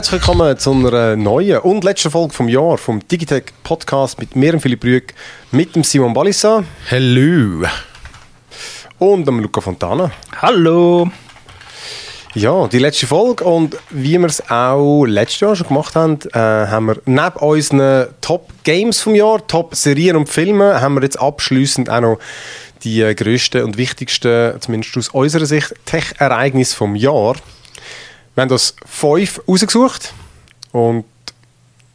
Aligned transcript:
Herzlich 0.00 0.22
willkommen 0.22 0.56
zu 0.56 0.72
einer 0.72 1.14
neuen 1.14 1.58
und 1.58 1.84
letzten 1.84 2.10
Folge 2.10 2.32
vom 2.32 2.48
Jahr 2.48 2.78
vom 2.78 3.06
Digitech 3.06 3.52
Podcast 3.62 4.18
mit 4.18 4.34
mir, 4.34 4.58
Philipp 4.58 4.82
Rüeg, 4.82 5.14
mit 5.50 5.76
dem 5.76 5.84
Simon 5.84 6.14
Ballissa. 6.14 6.64
Hallo. 6.90 7.66
Und 8.98 9.26
dem 9.26 9.40
Luca 9.40 9.60
Fontana. 9.60 10.10
Hallo. 10.40 11.10
Ja, 12.32 12.66
die 12.68 12.78
letzte 12.78 13.08
Folge 13.08 13.44
und 13.44 13.76
wie 13.90 14.18
wir 14.18 14.26
es 14.26 14.42
auch 14.48 15.04
letztes 15.04 15.40
Jahr 15.40 15.54
schon 15.54 15.68
gemacht 15.68 15.94
haben, 15.94 16.18
äh, 16.32 16.38
haben 16.38 16.86
wir 16.86 17.02
neben 17.04 17.36
unseren 17.36 18.06
Top-Games 18.22 19.02
vom 19.02 19.14
Jahr, 19.14 19.46
Top-Serien 19.46 20.16
und 20.16 20.30
Filme, 20.30 20.80
haben 20.80 20.94
wir 20.94 21.02
jetzt 21.02 21.20
abschließend 21.20 21.90
auch 21.90 22.00
noch 22.00 22.18
die 22.84 23.02
äh, 23.02 23.14
grössten 23.14 23.64
und 23.64 23.76
wichtigsten, 23.76 24.58
zumindest 24.62 24.96
aus 24.96 25.08
unserer 25.10 25.44
Sicht, 25.44 25.74
Tech-Ereignisse 25.84 26.74
vom 26.74 26.96
Jahr. 26.96 27.36
Wir 28.34 28.42
haben 28.42 28.48
das 28.48 28.74
fünf 28.86 29.40
rausgesucht 29.48 30.12
und 30.72 31.04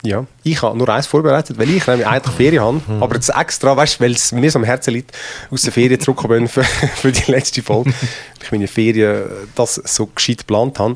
ja, 0.05 0.25
ich 0.43 0.61
habe 0.61 0.77
nur 0.77 0.87
eins 0.89 1.07
vorbereitet, 1.07 1.57
weil 1.57 1.69
ich 1.69 1.85
nämlich 1.87 2.07
eigentlich 2.07 2.35
Ferien 2.37 2.63
habe, 2.63 2.81
mhm. 2.87 3.01
aber 3.01 3.15
jetzt 3.15 3.29
extra, 3.29 3.75
weißt, 3.75 3.99
weil 3.99 4.11
es 4.11 4.31
mir 4.31 4.49
so 4.51 4.59
am 4.59 4.65
Herzen 4.65 4.93
liegt, 4.93 5.11
aus 5.49 5.63
der 5.63 5.73
Ferien 5.73 5.99
zurückkommen 5.99 6.47
für, 6.47 6.63
für 6.95 7.11
die 7.11 7.31
letzte 7.31 7.61
Folge, 7.61 7.89
weil 7.91 8.43
ich 8.43 8.51
meine 8.51 8.67
Ferien 8.67 9.23
das 9.55 9.75
so 9.75 10.05
gescheit 10.07 10.39
geplant 10.39 10.79
habe. 10.79 10.95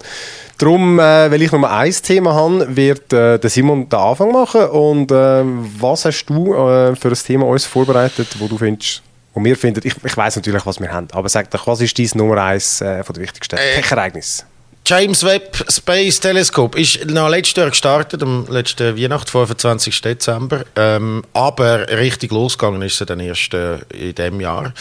Darum, 0.58 1.00
äh, 1.00 1.32
weil 1.32 1.42
ich 1.42 1.52
nur 1.52 1.70
ein 1.70 1.92
Thema 1.92 2.34
habe, 2.34 2.76
wird 2.76 3.12
äh, 3.14 3.40
der 3.40 3.50
Simon 3.50 3.90
den 3.90 4.00
Anfang 4.00 4.32
machen 4.32 4.66
und 4.68 5.12
äh, 5.12 5.44
was 5.80 6.06
hast 6.06 6.26
du 6.26 6.54
äh, 6.54 6.96
für 6.96 7.10
ein 7.10 7.16
Thema 7.16 7.48
uns 7.48 7.66
vorbereitet, 7.66 8.28
wo 8.40 8.48
du 8.48 8.58
findest, 8.58 9.02
wo 9.34 9.44
wir 9.44 9.56
finden, 9.56 9.82
ich, 9.84 9.96
ich 10.04 10.18
weiß 10.18 10.36
natürlich, 10.36 10.66
was 10.66 10.80
wir 10.80 10.92
haben, 10.92 11.08
aber 11.14 11.30
sag 11.30 11.50
doch, 11.52 11.66
was 11.66 11.82
ist 11.82 11.98
dein 11.98 12.10
Nummer 12.16 12.44
eins 12.44 12.82
äh, 12.82 13.04
von 13.04 13.14
der 13.14 13.24
wichtigsten 13.24 13.56
äh, 13.56 13.76
Tech-Ereignisse? 13.76 14.44
James 14.86 15.24
Webb 15.24 15.66
Space 15.70 16.20
Telescope 16.20 16.80
ist 16.80 17.06
noch 17.06 17.30
letztes 17.30 17.58
Jahr 17.58 17.70
gestartet, 17.70 18.24
am 18.24 18.48
letzten 18.50 18.98
Weihnacht, 18.98 19.30
25. 19.30 20.02
Dezember. 20.02 20.66
Ähm, 20.76 21.24
aber 21.34 21.88
richtig 21.90 22.32
losgegangen 22.32 22.82
ist 22.82 23.00
es 23.00 23.06
dann 23.08 23.20
erst 23.20 23.54
äh, 23.54 23.80
in 23.90 24.16
diesem 24.16 24.42
Jahr, 24.42 24.74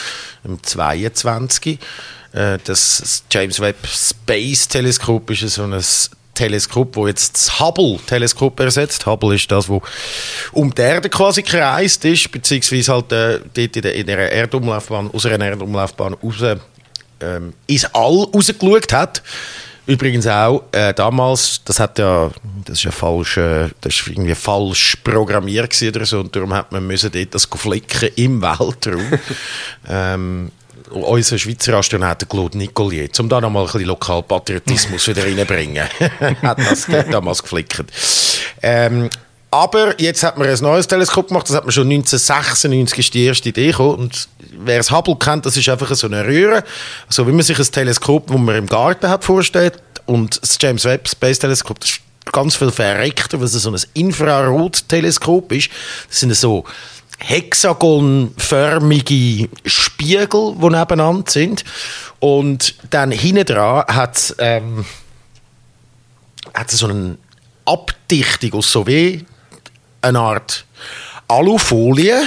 im 0.44 0.62
22. 0.62 1.78
Äh, 2.32 2.58
das 2.64 3.24
James 3.30 3.60
Webb 3.60 3.86
Space 3.86 4.68
Telescope 4.68 5.32
ist 5.32 5.48
so 5.50 5.64
ein 5.64 5.82
Teleskop, 6.38 6.94
wo 6.94 7.08
jetzt 7.08 7.34
das 7.34 7.58
Hubble-Teleskop 7.58 8.60
ersetzt. 8.60 9.06
Hubble 9.06 9.34
ist 9.34 9.50
das, 9.50 9.68
wo 9.68 9.82
um 10.52 10.72
die 10.72 10.82
Erde 10.82 11.08
quasi 11.08 11.42
kreist 11.42 12.04
ist, 12.04 12.30
beziehungsweise 12.30 12.92
halt 12.92 13.12
äh, 13.12 13.40
dort 13.52 13.76
in 13.76 13.82
der, 13.82 13.94
in 13.94 14.06
der 14.06 14.32
Erdumlaufbahn, 14.32 15.10
aus 15.12 15.26
einer 15.26 15.46
Erdumlaufbahn 15.46 16.14
raus 16.14 16.36
ähm, 17.20 17.54
ins 17.66 17.84
All 17.92 18.28
rausgeschaut 18.32 18.92
hat. 18.92 19.22
Übrigens 19.88 20.26
auch 20.26 20.64
äh, 20.72 20.92
damals, 20.92 21.62
das 21.64 21.80
hat 21.80 21.98
ja, 21.98 22.30
das 22.66 22.76
ist 22.76 22.84
ja 22.84 22.90
falsch, 22.90 23.38
äh, 23.38 23.70
das 23.80 23.94
ist 23.94 24.06
irgendwie 24.06 24.34
falsch 24.34 24.96
programmiert 25.02 25.74
oder 25.82 26.04
so 26.04 26.20
und 26.20 26.36
darum 26.36 26.52
hat 26.52 26.70
man 26.72 26.86
müssen 26.86 27.10
dort 27.10 27.34
das 27.34 27.46
flicken 27.46 28.10
im 28.16 28.42
Weltraum. 28.42 29.18
ähm, 29.88 30.52
unser 30.90 31.38
Schweizer 31.38 31.72
Astronaut 31.72 32.28
Claude 32.28 32.58
Nicolier, 32.58 33.08
um 33.18 33.30
da 33.30 33.40
nochmal 33.40 33.62
ein 33.62 33.72
bisschen 33.72 33.88
Lokalpatriotismus 33.88 35.08
wieder 35.08 35.24
reinzubringen, 35.24 35.88
hat 36.42 36.58
das 36.58 36.86
damals 37.10 37.42
geflickt. 37.42 37.82
Ähm, 38.60 39.08
aber 39.50 39.98
jetzt 40.00 40.22
hat 40.22 40.36
man 40.36 40.46
ein 40.46 40.58
neues 40.60 40.86
Teleskop 40.86 41.28
gemacht, 41.28 41.48
das 41.48 41.56
hat 41.56 41.64
man 41.64 41.72
schon 41.72 41.90
1996 41.90 42.98
ist 42.98 43.14
die 43.14 43.24
erste 43.24 43.48
Idee 43.48 43.68
gekommen. 43.68 43.94
Und 43.94 44.28
wer 44.52 44.78
es 44.78 44.90
Hubble 44.90 45.16
kennt, 45.16 45.46
das 45.46 45.56
ist 45.56 45.70
einfach 45.70 45.94
so 45.94 46.06
eine 46.06 46.26
Röhre. 46.26 46.64
So 47.08 47.26
wie 47.26 47.32
man 47.32 47.40
sich 47.42 47.58
ein 47.58 47.64
Teleskop, 47.64 48.26
das 48.26 48.36
man 48.36 48.56
im 48.56 48.66
Garten 48.66 49.08
hat, 49.08 49.24
vorstellt. 49.24 49.80
Und 50.04 50.42
das 50.42 50.58
James 50.60 50.84
Webb 50.84 51.08
Space 51.08 51.38
Teleskop, 51.38 51.80
das 51.80 51.88
ist 51.90 52.00
ganz 52.30 52.56
viel 52.56 52.70
verreckter, 52.70 53.38
weil 53.38 53.46
es 53.46 53.52
so 53.52 53.70
ein 53.70 53.80
Infrarot-Teleskop 53.94 55.50
ist. 55.52 55.70
Das 56.08 56.20
sind 56.20 56.34
so 56.34 56.64
hexagonförmige 57.18 59.48
Spiegel, 59.64 60.56
die 60.60 60.68
nebeneinander 60.68 61.30
sind. 61.30 61.64
Und 62.20 62.74
dann 62.90 63.12
hinten 63.12 63.46
dran 63.46 63.86
hat 63.86 64.34
ähm, 64.38 64.84
so 66.66 66.86
eine 66.86 67.16
Abdichtung 67.64 68.52
aus 68.54 68.70
so 68.70 68.86
wie 68.86 69.24
eine 70.02 70.20
Art 70.20 70.64
Alufolie. 71.28 72.26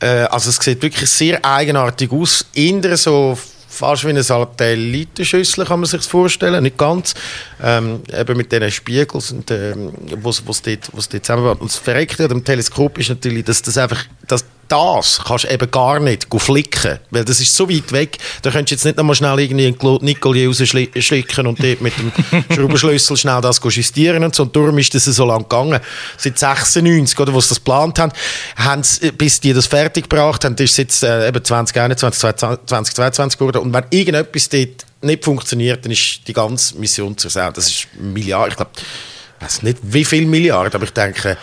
Äh, 0.00 0.06
also 0.06 0.50
es 0.50 0.56
sieht 0.56 0.82
wirklich 0.82 1.10
sehr 1.10 1.44
eigenartig 1.44 2.12
aus. 2.12 2.46
Innen 2.54 2.96
so 2.96 3.36
fast 3.68 4.04
wie 4.04 4.08
eine 4.08 4.22
Satellitenschüssel 4.22 5.64
kann 5.64 5.80
man 5.80 5.88
sich 5.88 6.02
vorstellen, 6.02 6.62
nicht 6.62 6.76
ganz. 6.76 7.14
Ähm, 7.62 8.02
eben 8.12 8.36
mit 8.36 8.50
diesen 8.50 8.70
Spiegeln, 8.70 9.44
ähm, 9.50 9.92
es 10.26 10.42
dort, 10.62 10.90
dort 10.92 11.24
zusammenbaut. 11.24 11.60
Und 11.60 11.70
das 11.70 11.76
Verreckte 11.78 12.24
an 12.24 12.28
dem 12.30 12.44
Teleskop 12.44 12.98
ist 12.98 13.08
natürlich, 13.08 13.44
dass 13.44 13.62
das 13.62 13.78
einfach, 13.78 14.04
dass 14.26 14.44
das 14.68 15.20
kannst 15.24 15.44
du 15.44 15.48
eben 15.48 15.70
gar 15.70 15.98
nicht 15.98 16.26
flicken, 16.36 16.98
weil 17.10 17.24
das 17.24 17.40
ist 17.40 17.54
so 17.54 17.68
weit 17.68 17.90
weg, 17.92 18.18
da 18.42 18.50
könntest 18.50 18.70
du 18.70 18.74
jetzt 18.74 18.84
nicht 18.84 18.96
noch 18.96 19.04
mal 19.04 19.14
schnell 19.14 19.38
irgendwie 19.40 19.66
einen 19.66 19.78
Claude 19.78 20.04
Nicoli 20.04 20.46
rausschlicken 20.46 21.46
und 21.46 21.62
dort 21.62 21.80
mit 21.80 21.94
dem 21.98 22.12
Schraubenschlüssel 22.54 23.16
schnell 23.16 23.40
das 23.40 23.60
justieren 23.62 24.22
und 24.24 24.34
so. 24.34 24.44
Und 24.44 24.54
darum 24.54 24.76
ist 24.78 24.94
das 24.94 25.04
so 25.04 25.24
lange 25.24 25.44
gegangen. 25.44 25.80
Seit 26.16 26.38
96, 26.38 27.18
oder, 27.18 27.32
wo 27.32 27.40
sie 27.40 27.48
das 27.48 27.58
geplant 27.58 27.98
haben, 27.98 28.12
haben 28.56 28.82
sie, 28.82 29.10
bis 29.12 29.40
die 29.40 29.52
das 29.52 29.66
fertig 29.66 30.08
gebracht 30.08 30.44
haben, 30.44 30.54
ist 30.56 30.72
es 30.72 30.76
jetzt 30.76 31.02
äh, 31.02 31.28
eben 31.28 31.42
2021, 31.42 32.20
2022 32.20 33.38
geworden. 33.38 33.58
Und 33.58 33.72
wenn 33.72 33.84
irgendetwas 33.90 34.48
dort 34.48 34.86
nicht 35.00 35.24
funktioniert, 35.24 35.84
dann 35.84 35.92
ist 35.92 36.20
die 36.26 36.32
ganze 36.32 36.76
Mission 36.76 37.16
zur 37.16 37.30
Sau. 37.30 37.50
Das 37.50 37.68
ist 37.68 37.88
Milliarden, 37.94 38.50
ich 38.50 38.56
glaube, 38.56 38.70
ich 38.76 39.44
weiß 39.44 39.62
nicht 39.62 39.78
wie 39.82 40.04
viele 40.04 40.26
Milliarden, 40.26 40.74
aber 40.74 40.84
ich 40.84 40.92
denke, 40.92 41.36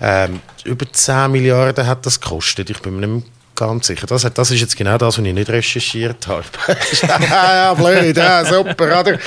ähm, 0.00 0.40
über 0.64 0.90
10 0.90 1.30
Milliarden 1.30 1.86
hat 1.86 2.04
das 2.06 2.20
gekostet. 2.20 2.70
Ich 2.70 2.80
bin 2.80 2.98
mir 2.98 3.06
nicht 3.06 3.26
ganz 3.56 3.86
sicher. 3.86 4.06
Das, 4.06 4.22
das 4.22 4.50
ist 4.50 4.60
jetzt 4.60 4.76
genau 4.76 4.98
das, 4.98 5.18
was 5.18 5.24
ich 5.24 5.32
nicht 5.32 5.48
recherchiert 5.48 6.26
habe. 6.26 6.44
ja, 7.28 7.74
blöd, 7.74 8.16
ja, 8.16 8.44
super, 8.44 9.00
oder? 9.00 9.18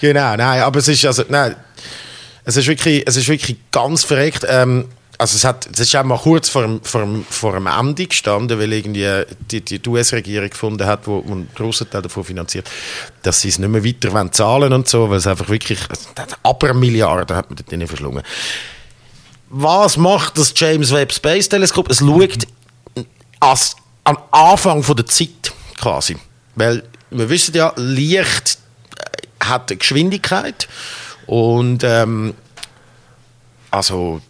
Genau, 0.00 0.36
nein, 0.36 0.60
aber 0.60 0.80
es 0.80 0.88
ist 0.88 1.04
also, 1.06 1.22
nein, 1.28 1.54
es 2.44 2.56
ist 2.56 2.66
wirklich, 2.66 3.02
es 3.06 3.16
ist 3.16 3.28
wirklich 3.28 3.56
ganz 3.70 4.04
verreckt. 4.04 4.44
Ähm, 4.48 4.86
also 5.18 5.36
es, 5.36 5.44
hat, 5.44 5.66
es 5.72 5.80
ist 5.80 5.96
auch 5.96 6.04
mal 6.04 6.18
kurz 6.18 6.50
vor 6.50 6.62
dem, 6.62 6.82
vor, 6.82 7.00
dem, 7.00 7.24
vor 7.24 7.52
dem 7.52 7.66
Ende 7.66 8.06
gestanden, 8.06 8.58
weil 8.58 8.72
irgendwie 8.72 9.22
die, 9.50 9.62
die 9.62 9.88
US-Regierung 9.88 10.50
gefunden 10.50 10.86
hat, 10.86 11.06
wo, 11.06 11.22
wo 11.26 11.32
einen 11.32 11.48
grossen 11.54 11.88
Teil 11.88 12.02
davon 12.02 12.24
finanziert, 12.24 12.68
dass 13.22 13.40
sie 13.40 13.48
es 13.48 13.58
nicht 13.58 13.68
mehr 13.68 13.82
weiter 13.82 14.12
wollen 14.12 14.32
zahlen 14.32 14.72
und 14.74 14.88
so, 14.88 15.08
weil 15.08 15.18
es 15.18 15.26
einfach 15.26 15.48
wirklich, 15.48 15.80
aber 16.42 16.74
Milliarden 16.74 17.34
hat 17.34 17.48
man 17.48 17.56
dort 17.56 17.72
nicht 17.72 17.88
verschlungen 17.88 18.22
was 19.48 19.96
macht 19.96 20.38
das 20.38 20.52
James 20.56 20.92
Webb 20.92 21.12
Space 21.12 21.48
Teleskop? 21.48 21.90
Es 21.90 21.98
schaut 21.98 22.46
als, 23.40 23.76
am 24.04 24.18
Anfang 24.30 24.82
von 24.82 24.96
der 24.96 25.06
Zeit 25.06 25.52
quasi. 25.78 26.16
Weil 26.54 26.82
wir 27.10 27.28
wissen 27.28 27.54
ja, 27.54 27.72
Licht 27.76 28.58
äh, 28.98 29.44
hat 29.44 29.70
eine 29.70 29.78
Geschwindigkeit 29.78 30.68
und 31.26 31.84
ähm, 31.84 32.34
also 33.70 34.20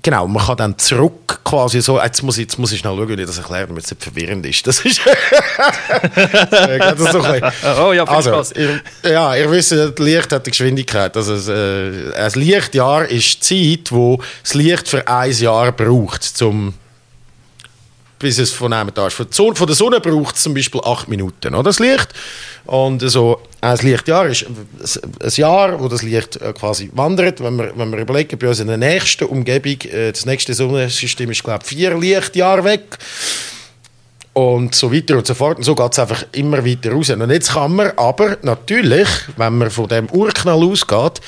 genau, 0.00 0.26
man 0.26 0.44
kann 0.44 0.56
dann 0.56 0.78
zurück 0.78 1.40
quasi 1.44 1.80
so, 1.82 2.00
jetzt 2.00 2.22
muss 2.22 2.38
ich, 2.38 2.42
jetzt 2.42 2.58
muss 2.58 2.72
ich 2.72 2.78
schnell 2.78 2.96
schauen, 2.96 3.08
wie 3.08 3.20
ich 3.20 3.26
das 3.26 3.38
erkläre, 3.38 3.66
damit 3.66 3.84
es 3.84 3.90
nicht 3.90 4.02
verwirrend 4.02 4.46
ist. 4.46 4.66
Das 4.66 4.80
ist, 4.80 5.00
das 6.14 7.00
ist 7.00 7.12
so 7.12 7.18
Oh 7.20 7.92
ja, 7.92 8.06
viel 8.06 8.16
also, 8.16 8.30
Spaß. 8.30 8.52
Ihr, 8.52 8.80
ja, 9.10 9.34
ihr 9.36 9.50
wisst, 9.50 9.72
das 9.72 9.92
Licht 9.98 10.32
hat 10.32 10.44
eine 10.44 10.50
Geschwindigkeit. 10.50 11.16
Also, 11.16 11.52
äh, 11.52 12.14
ein 12.14 12.30
Lichtjahr 12.34 13.06
ist 13.06 13.50
die 13.50 13.82
Zeit, 13.82 13.92
wo 13.92 14.22
das 14.42 14.54
Licht 14.54 14.88
für 14.88 15.06
ein 15.06 15.32
Jahr 15.32 15.72
braucht, 15.72 16.22
zum 16.22 16.74
bis 18.18 18.38
es 18.38 18.52
von 18.52 18.72
einem 18.72 18.94
da 18.94 19.08
ist. 19.08 19.14
Von 19.14 19.54
der 19.66 19.74
Sonne 19.74 20.00
braucht 20.00 20.36
es 20.36 20.44
zum 20.44 20.54
Beispiel 20.54 20.80
acht 20.84 21.08
Minuten, 21.08 21.54
oder, 21.54 21.64
das 21.64 21.80
Licht. 21.80 22.08
Und 22.64 23.00
so 23.10 23.40
ein 23.62 23.78
Lichtjahr 23.78 24.26
ist 24.26 24.44
ein 24.44 25.30
Jahr, 25.36 25.80
wo 25.80 25.86
das 25.86 26.02
Licht 26.02 26.36
äh, 26.40 26.52
quasi 26.52 26.90
wandert. 26.94 27.40
Wenn 27.42 27.56
wir, 27.56 27.72
wenn 27.76 27.90
wir 27.92 28.00
überlegen, 28.00 28.36
bei 28.36 28.48
uns 28.48 28.58
in 28.58 28.66
der 28.66 28.76
nächsten 28.76 29.24
Umgebung, 29.24 29.80
äh, 29.82 30.10
das 30.10 30.26
nächste 30.26 30.52
Sonnensystem 30.52 31.30
ist, 31.30 31.44
glaube 31.44 31.60
ich, 31.62 31.68
vier 31.68 31.96
Lichtjahre 31.96 32.64
weg. 32.64 32.98
Und 34.32 34.74
so 34.74 34.92
weiter 34.92 35.16
und 35.16 35.26
so 35.26 35.34
fort. 35.34 35.58
Und 35.58 35.64
so 35.64 35.74
geht 35.76 35.92
es 35.92 35.98
einfach 35.98 36.24
immer 36.32 36.66
weiter 36.66 36.90
raus. 36.90 37.10
Und 37.10 37.30
jetzt 37.30 37.52
kann 37.52 37.76
man 37.76 37.92
aber 37.96 38.38
natürlich, 38.42 39.08
wenn 39.36 39.58
man 39.58 39.70
von 39.70 39.88
dem 39.88 40.10
Urknall 40.10 40.62
ausgeht, 40.64 41.20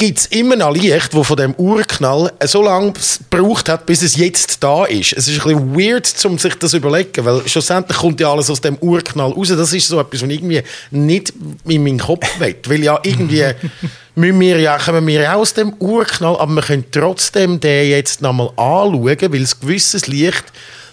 gibt 0.00 0.18
es 0.18 0.26
immer 0.26 0.56
noch 0.56 0.74
Licht, 0.74 1.12
das 1.12 1.26
von 1.26 1.36
dem 1.36 1.54
Urknall 1.56 2.32
so 2.44 2.62
lange 2.62 2.94
gebraucht 3.30 3.68
hat, 3.68 3.84
bis 3.84 4.00
es 4.00 4.16
jetzt 4.16 4.62
da 4.64 4.86
ist. 4.86 5.12
Es 5.12 5.28
ist 5.28 5.44
ein 5.44 5.74
bisschen 5.74 5.78
weird, 5.78 6.24
um 6.24 6.38
sich 6.38 6.54
das 6.54 6.70
zu 6.70 6.78
überlegen, 6.78 7.22
weil 7.22 7.46
schlussendlich 7.46 7.98
kommt 7.98 8.18
ja 8.18 8.32
alles 8.32 8.48
aus 8.48 8.62
dem 8.62 8.78
Urknall 8.78 9.30
raus. 9.30 9.48
Das 9.48 9.74
ist 9.74 9.88
so 9.88 10.00
etwas, 10.00 10.22
was 10.22 10.30
irgendwie 10.30 10.62
nicht 10.90 11.34
in 11.68 11.84
meinen 11.84 11.98
Kopf 11.98 12.26
will. 12.40 12.56
Weil 12.66 12.82
ja 12.82 12.98
irgendwie 13.02 13.44
müssen 14.14 14.40
wir 14.40 14.58
ja, 14.58 14.78
kommen 14.78 15.06
wir 15.06 15.20
ja 15.20 15.34
aus 15.34 15.52
dem 15.52 15.74
Urknall, 15.74 16.36
aber 16.36 16.54
wir 16.54 16.62
können 16.62 16.86
trotzdem 16.90 17.60
den 17.60 17.90
jetzt 17.90 18.22
nochmal 18.22 18.48
anschauen, 18.56 19.04
weil 19.04 19.42
es 19.42 19.60
gewisses 19.60 20.06
Licht 20.06 20.44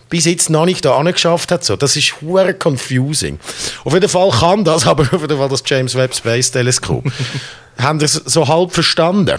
bis 0.09 0.25
jetzt 0.25 0.49
noch 0.49 0.65
nicht 0.65 0.85
da 0.85 0.97
angeschafft 0.97 1.51
hat. 1.51 1.63
So, 1.63 1.75
das 1.75 1.95
ist 1.95 2.21
hure 2.21 2.53
confusing. 2.53 3.39
Auf 3.83 3.93
jeden 3.93 4.09
Fall 4.09 4.29
kann 4.31 4.63
das, 4.63 4.85
aber 4.87 5.03
auf 5.03 5.21
jeden 5.21 5.37
Fall 5.37 5.49
das 5.49 5.63
James 5.65 5.95
Webb 5.95 6.15
Space 6.15 6.51
Teleskop. 6.51 7.03
Haben 7.77 7.99
das 7.99 8.13
so 8.13 8.47
halb 8.47 8.71
verstanden? 8.71 9.37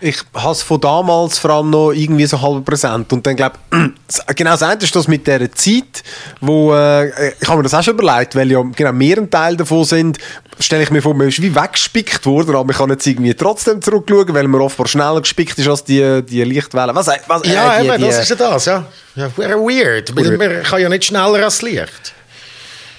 Ich 0.00 0.18
habe 0.34 0.52
es 0.52 0.62
von 0.62 0.80
damals 0.80 1.38
vor 1.38 1.50
allem 1.50 1.70
noch 1.70 1.92
irgendwie 1.92 2.26
so 2.26 2.40
halb 2.40 2.64
präsent. 2.64 3.12
Und 3.12 3.26
dann 3.26 3.36
glaube 3.36 3.56
genau 4.36 4.50
das 4.50 4.62
eine 4.62 4.82
ist 4.82 4.94
das 4.94 5.08
mit 5.08 5.26
dieser 5.26 5.50
Zeit, 5.52 6.02
wo, 6.40 6.74
äh, 6.74 7.32
ich 7.40 7.48
habe 7.48 7.58
mir 7.58 7.62
das 7.64 7.74
auch 7.74 7.82
schon 7.82 7.94
überlegt, 7.94 8.34
weil 8.34 8.50
ja 8.50 8.62
genau 8.62 8.92
mehr 8.92 9.18
ein 9.18 9.30
Teil 9.30 9.56
davon 9.56 9.84
sind, 9.84 10.18
stelle 10.58 10.82
ich 10.82 10.90
mir 10.90 11.02
vor, 11.02 11.14
man 11.14 11.28
ist 11.28 11.40
wie 11.40 11.54
weggespickt 11.54 12.24
worden, 12.26 12.50
aber 12.50 12.64
man 12.64 12.76
kann 12.76 12.90
jetzt 12.90 13.06
irgendwie 13.06 13.34
trotzdem 13.34 13.80
zurückschauen, 13.82 14.34
weil 14.34 14.48
man 14.48 14.60
oftmals 14.60 14.90
schneller 14.90 15.20
gespickt 15.20 15.58
ist 15.58 15.68
als 15.68 15.84
die, 15.84 16.22
die 16.22 16.44
Lichtwellen. 16.44 16.94
Was, 16.94 17.08
was, 17.26 17.42
äh, 17.42 17.54
ja, 17.54 17.80
die, 17.80 17.86
eben, 17.86 17.98
die, 17.98 18.04
das 18.04 18.18
ist 18.20 18.30
ja 18.30 18.36
das, 18.36 18.64
ja. 18.66 18.86
ja 19.16 19.30
weird. 19.36 20.14
weird. 20.16 20.38
Man 20.38 20.62
kann 20.62 20.80
ja 20.80 20.88
nicht 20.88 21.04
schneller 21.04 21.44
als 21.44 21.62
Licht 21.62 22.14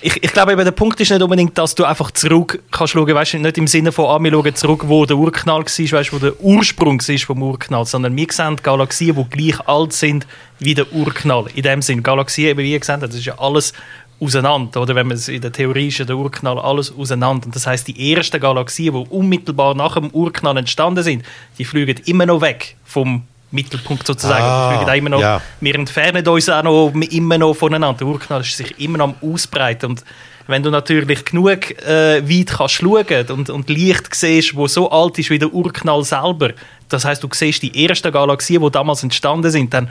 ich, 0.02 0.24
ich 0.24 0.34
glaube, 0.34 0.54
eben, 0.54 0.64
der 0.64 0.72
Punkt 0.72 1.00
ist 1.00 1.12
nicht 1.12 1.22
unbedingt, 1.22 1.58
dass 1.58 1.76
du 1.76 1.86
einfach 1.86 2.12
zurück 2.12 2.62
kannst 2.72 2.94
schauen, 2.94 3.14
weißt, 3.14 3.36
nicht 3.36 3.58
im 3.58 3.68
Sinne 3.68 3.92
von, 3.92 4.06
ah, 4.06 4.20
wir 4.22 4.32
schauen 4.32 4.56
zurück, 4.56 4.84
wo 4.88 5.06
der 5.06 5.18
Urknall 5.18 5.62
war, 5.62 6.00
weißt, 6.00 6.14
wo 6.14 6.18
der 6.18 6.40
Ursprung 6.42 7.00
war 7.00 7.18
vom 7.20 7.44
Urknall, 7.44 7.86
sondern 7.86 8.16
wir 8.16 8.28
sehen 8.30 8.56
Galaxien, 8.62 9.16
die 9.16 9.30
gleich 9.30 9.68
alt 9.68 9.94
sind 9.94 10.26
wie 10.60 10.74
der 10.74 10.92
Urknall. 10.92 11.46
In 11.54 11.64
dem 11.64 11.82
Sinn, 11.82 12.04
Galaxien, 12.04 12.58
wie 12.58 12.72
ihr 12.72 12.80
gesagt 12.80 13.04
habt, 13.04 13.14
das 13.14 13.20
ist 13.20 13.26
ja 13.26 13.38
alles 13.38 13.74
auseinander, 14.20 14.82
oder 14.82 14.96
wenn 14.96 15.08
man 15.08 15.18
es 15.18 15.28
in 15.28 15.42
der 15.42 15.52
Theorie 15.52 15.88
ist, 15.88 16.00
der 16.00 16.16
Urknall 16.16 16.60
alles 16.60 16.94
auseinander. 16.96 17.48
Und 17.48 17.56
das 17.56 17.66
heißt, 17.66 17.88
die 17.88 18.14
ersten 18.14 18.40
Galaxien, 18.40 18.94
die 18.94 19.10
unmittelbar 19.10 19.76
nach 19.76 19.96
dem 19.96 20.12
Urknall 20.12 20.58
entstanden 20.58 21.04
sind, 21.04 21.24
die 21.58 21.66
fliegen 21.66 22.00
immer 22.06 22.26
noch 22.26 22.42
weg 22.42 22.76
vom 22.84 23.24
Mittelpunkt 23.52 24.08
sozusagen. 24.08 24.44
Ah, 24.44 24.86
wir, 24.86 24.94
immer 24.96 25.10
noch, 25.10 25.22
ja. 25.22 25.42
wir 25.60 25.76
entfernen 25.76 26.28
uns 26.28 26.50
auch 26.50 26.64
noch, 26.64 26.94
immer 26.94 27.38
noch 27.38 27.54
voneinander. 27.54 28.00
Der 28.00 28.08
Urknall 28.08 28.42
ist 28.42 28.58
sich 28.58 28.80
immer 28.80 28.98
noch 28.98 29.10
am 29.10 29.16
Ausbreiten. 29.22 29.92
Und 29.92 30.04
wenn 30.48 30.64
du 30.64 30.70
natürlich 30.70 31.26
genug 31.26 31.72
äh, 31.86 32.22
weit 32.28 32.48
kannst 32.48 32.76
schauen 32.76 33.26
und, 33.30 33.50
und 33.50 33.70
Licht 33.70 34.14
siehst, 34.14 34.56
wo 34.56 34.68
so 34.68 34.90
alt 34.90 35.18
ist 35.20 35.30
wie 35.30 35.40
der 35.40 35.54
Urknall 35.54 36.04
selber, 36.04 36.52
das 36.90 37.06
heißt, 37.06 37.24
du 37.24 37.30
siehst 37.32 37.64
die 37.64 37.86
ersten 37.86 38.12
Galaxien, 38.12 38.62
die 38.62 38.72
damals 38.72 39.04
entstanden 39.04 39.50
sind, 39.50 39.74
dann 39.74 39.90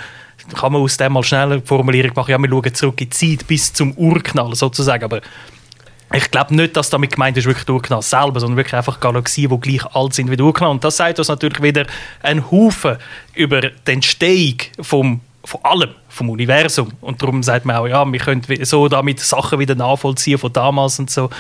kann 0.55 0.73
man 0.73 0.83
aus 0.83 0.97
dem 0.97 1.13
mal 1.13 1.23
schnell 1.23 1.53
eine 1.53 1.63
Formulierung 1.63 2.13
machen, 2.15 2.31
ja, 2.31 2.39
wir 2.39 2.49
schauen 2.49 2.75
zurück 2.75 3.01
in 3.01 3.11
die 3.11 3.11
Zeit 3.11 3.47
bis 3.47 3.73
zum 3.73 3.93
Urknall 3.93 4.55
sozusagen. 4.55 5.05
Aber 5.05 5.21
ich 6.13 6.31
glaube 6.31 6.55
nicht, 6.55 6.77
dass 6.77 6.91
damit 6.91 7.13
gemeint 7.13 7.37
ist, 7.37 7.47
wirklich 7.47 7.69
Urknall 7.69 8.03
selber, 8.03 8.41
sondern 8.41 8.57
wirklich 8.57 8.75
einfach 8.75 8.99
Galaxien, 8.99 9.51
die 9.51 9.61
gleich 9.61 9.95
alt 9.95 10.15
sind 10.15 10.31
wie 10.31 10.37
der 10.37 10.47
Urknall. 10.47 10.71
Und 10.71 10.83
das 10.83 10.97
sagt 10.97 11.19
uns 11.19 11.29
natürlich 11.29 11.63
wieder 11.63 11.87
einen 12.23 12.51
Haufen 12.51 12.97
über 13.35 13.61
die 13.61 13.93
Entstehung 13.93 14.57
vom, 14.81 15.21
von 15.45 15.61
allem, 15.65 15.91
vom 16.09 16.31
Universum. 16.31 16.93
Und 17.01 17.23
darum 17.23 17.43
sagt 17.43 17.65
man 17.65 17.77
auch, 17.77 17.87
ja, 17.87 18.05
wir 18.11 18.19
können 18.19 18.43
so 18.63 18.89
damit 18.89 19.21
Sachen 19.21 19.61
wieder 19.61 19.77
nachvollziehen 19.77 20.39
von 20.39 20.53
damals 20.53 20.99
und 20.99 21.11
so. 21.11 21.31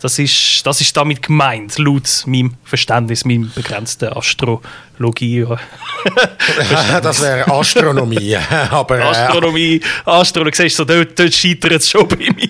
Das 0.00 0.18
ist, 0.18 0.66
das 0.66 0.80
ist 0.80 0.96
damit 0.96 1.22
gemeint, 1.22 1.76
laut 1.78 2.24
meinem 2.26 2.54
Verständnis, 2.64 3.26
meinem 3.26 3.50
begrenzten 3.54 4.10
Astrologie. 4.10 5.44
das 7.02 7.20
wäre 7.20 7.46
Astronomie. 7.52 8.36
aber, 8.70 8.98
äh, 8.98 9.02
Astronomie, 9.02 9.80
Astronomie, 10.06 10.54
siehst 10.54 10.78
du, 10.78 10.84
dort, 10.84 11.18
dort 11.18 11.34
scheitert 11.34 11.72
es 11.72 11.90
schon 11.90 12.08
bei 12.08 12.16
mir. 12.16 12.49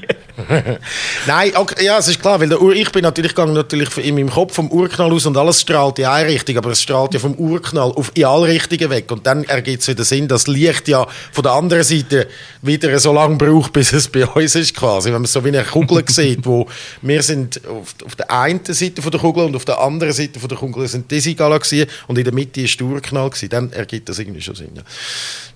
Nein, 1.27 1.53
okay, 1.55 1.85
ja, 1.85 1.99
es 1.99 2.09
ist 2.09 2.21
klar, 2.21 2.41
weil 2.41 2.49
der 2.49 2.61
Ur 2.61 2.75
ich 2.75 2.91
bin 2.91 3.03
natürlich 3.03 3.35
gegangen 3.35 3.55
natürlich 3.55 3.97
in 3.99 4.15
meinem 4.15 4.31
Kopf 4.31 4.55
vom 4.55 4.71
Urknall 4.71 5.13
aus 5.13 5.27
und 5.27 5.37
alles 5.37 5.61
strahlt 5.61 5.99
in 5.99 6.07
eine 6.07 6.29
Richtung, 6.29 6.57
aber 6.57 6.71
es 6.71 6.83
strahlt 6.83 7.15
ja 7.15 7.21
vom 7.21 7.35
Urknall 7.35 7.93
auf 7.93 8.11
in 8.15 8.25
alle 8.25 8.49
Richtungen 8.49 8.91
weg 8.91 9.11
und 9.13 9.27
dann 9.27 9.45
ergibt 9.45 9.83
es 9.83 9.89
wieder 9.89 10.05
Sinn, 10.05 10.29
dass 10.29 10.47
Licht 10.47 10.89
ja 10.89 11.07
von 11.33 11.43
der 11.43 11.53
anderen 11.53 11.85
Seite 11.85 12.29
wieder 12.63 12.99
so 12.99 13.13
lange 13.13 13.37
braucht, 13.37 13.73
bis 13.73 13.93
es 13.93 14.09
bei 14.09 14.27
uns 14.27 14.55
ist 14.55 14.75
quasi, 14.75 15.13
wenn 15.13 15.23
man 15.23 15.27
so 15.27 15.45
wie 15.45 15.49
eine 15.49 15.65
Kugel 15.65 16.05
sieht, 16.09 16.45
wo 16.45 16.67
wir 17.03 17.23
sind 17.23 17.61
auf, 17.67 17.95
auf, 18.05 18.17
der 18.17 18.31
einen 18.31 18.65
Seite 18.65 19.03
von 19.03 19.11
der 19.11 19.21
Kugel 19.21 19.45
und 19.45 19.57
auf 19.57 19.65
der 19.65 19.81
anderen 19.81 20.13
Seite 20.13 20.41
von 20.41 20.49
der 20.49 20.59
Kugel 20.59 20.89
sind 20.89 21.11
diese 21.11 21.35
Galaxien 21.35 21.87
und 22.09 22.19
in 22.19 22.25
der 22.25 22.35
Mitte 22.35 22.63
ist 22.63 22.79
der 22.81 22.87
Urknall 22.87 23.31
gewesen. 23.31 23.49
dann 23.49 23.73
ergibt 23.73 24.09
das 24.09 24.19
irgendwie 24.19 24.43
schon 24.43 24.55
Sinn. 24.55 24.71
Ja. 24.75 24.83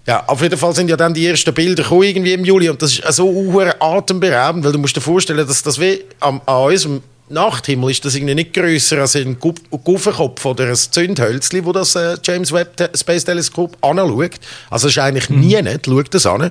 Ja, 0.07 0.25
auf 0.27 0.43
jeden 0.43 0.59
Fall 0.59 0.75
sind 0.75 0.89
ja 0.89 0.97
dann 0.97 1.15
die 1.15 1.27
ersten 1.27 1.55
Bilder 1.55 1.83
gekommen, 1.83 2.03
irgendwie 2.03 2.35
im 2.35 2.45
Juli 2.45 2.69
und 2.69 2.81
das 2.83 2.99
ist 2.99 3.13
so 3.15 3.59
atemberaubend, 3.81 4.65
weil 4.65 4.73
du 4.73 4.79
musst 4.79 4.97
dir 4.97 5.01
vorstellen, 5.01 5.47
dass 5.47 5.63
das 5.63 5.81
wie 5.81 6.05
an, 6.21 6.43
an 6.45 6.65
unserem 6.65 7.03
Nachthimmel 7.31 7.91
ist 7.91 8.05
das 8.05 8.15
irgendwie 8.15 8.35
nicht 8.35 8.53
grösser 8.53 8.99
als 8.99 9.17
ein 9.17 9.39
Guffenkopf 9.39 10.45
oder 10.45 10.69
ein 10.69 10.77
Zündhölzli, 10.77 11.65
wo 11.65 11.73
das 11.73 11.95
äh, 11.97 12.19
James 12.23 12.53
Webb 12.53 12.91
Space 12.95 13.25
Teleskop 13.25 13.79
anschaut. 13.81 14.33
Also 14.69 14.89
es 14.89 14.97
ist 14.97 15.03
eigentlich 15.03 15.31
mhm. 15.31 15.41
nie 15.41 15.63
nicht, 15.63 15.87
schaut 15.87 16.13
das 16.13 16.27
an. 16.27 16.51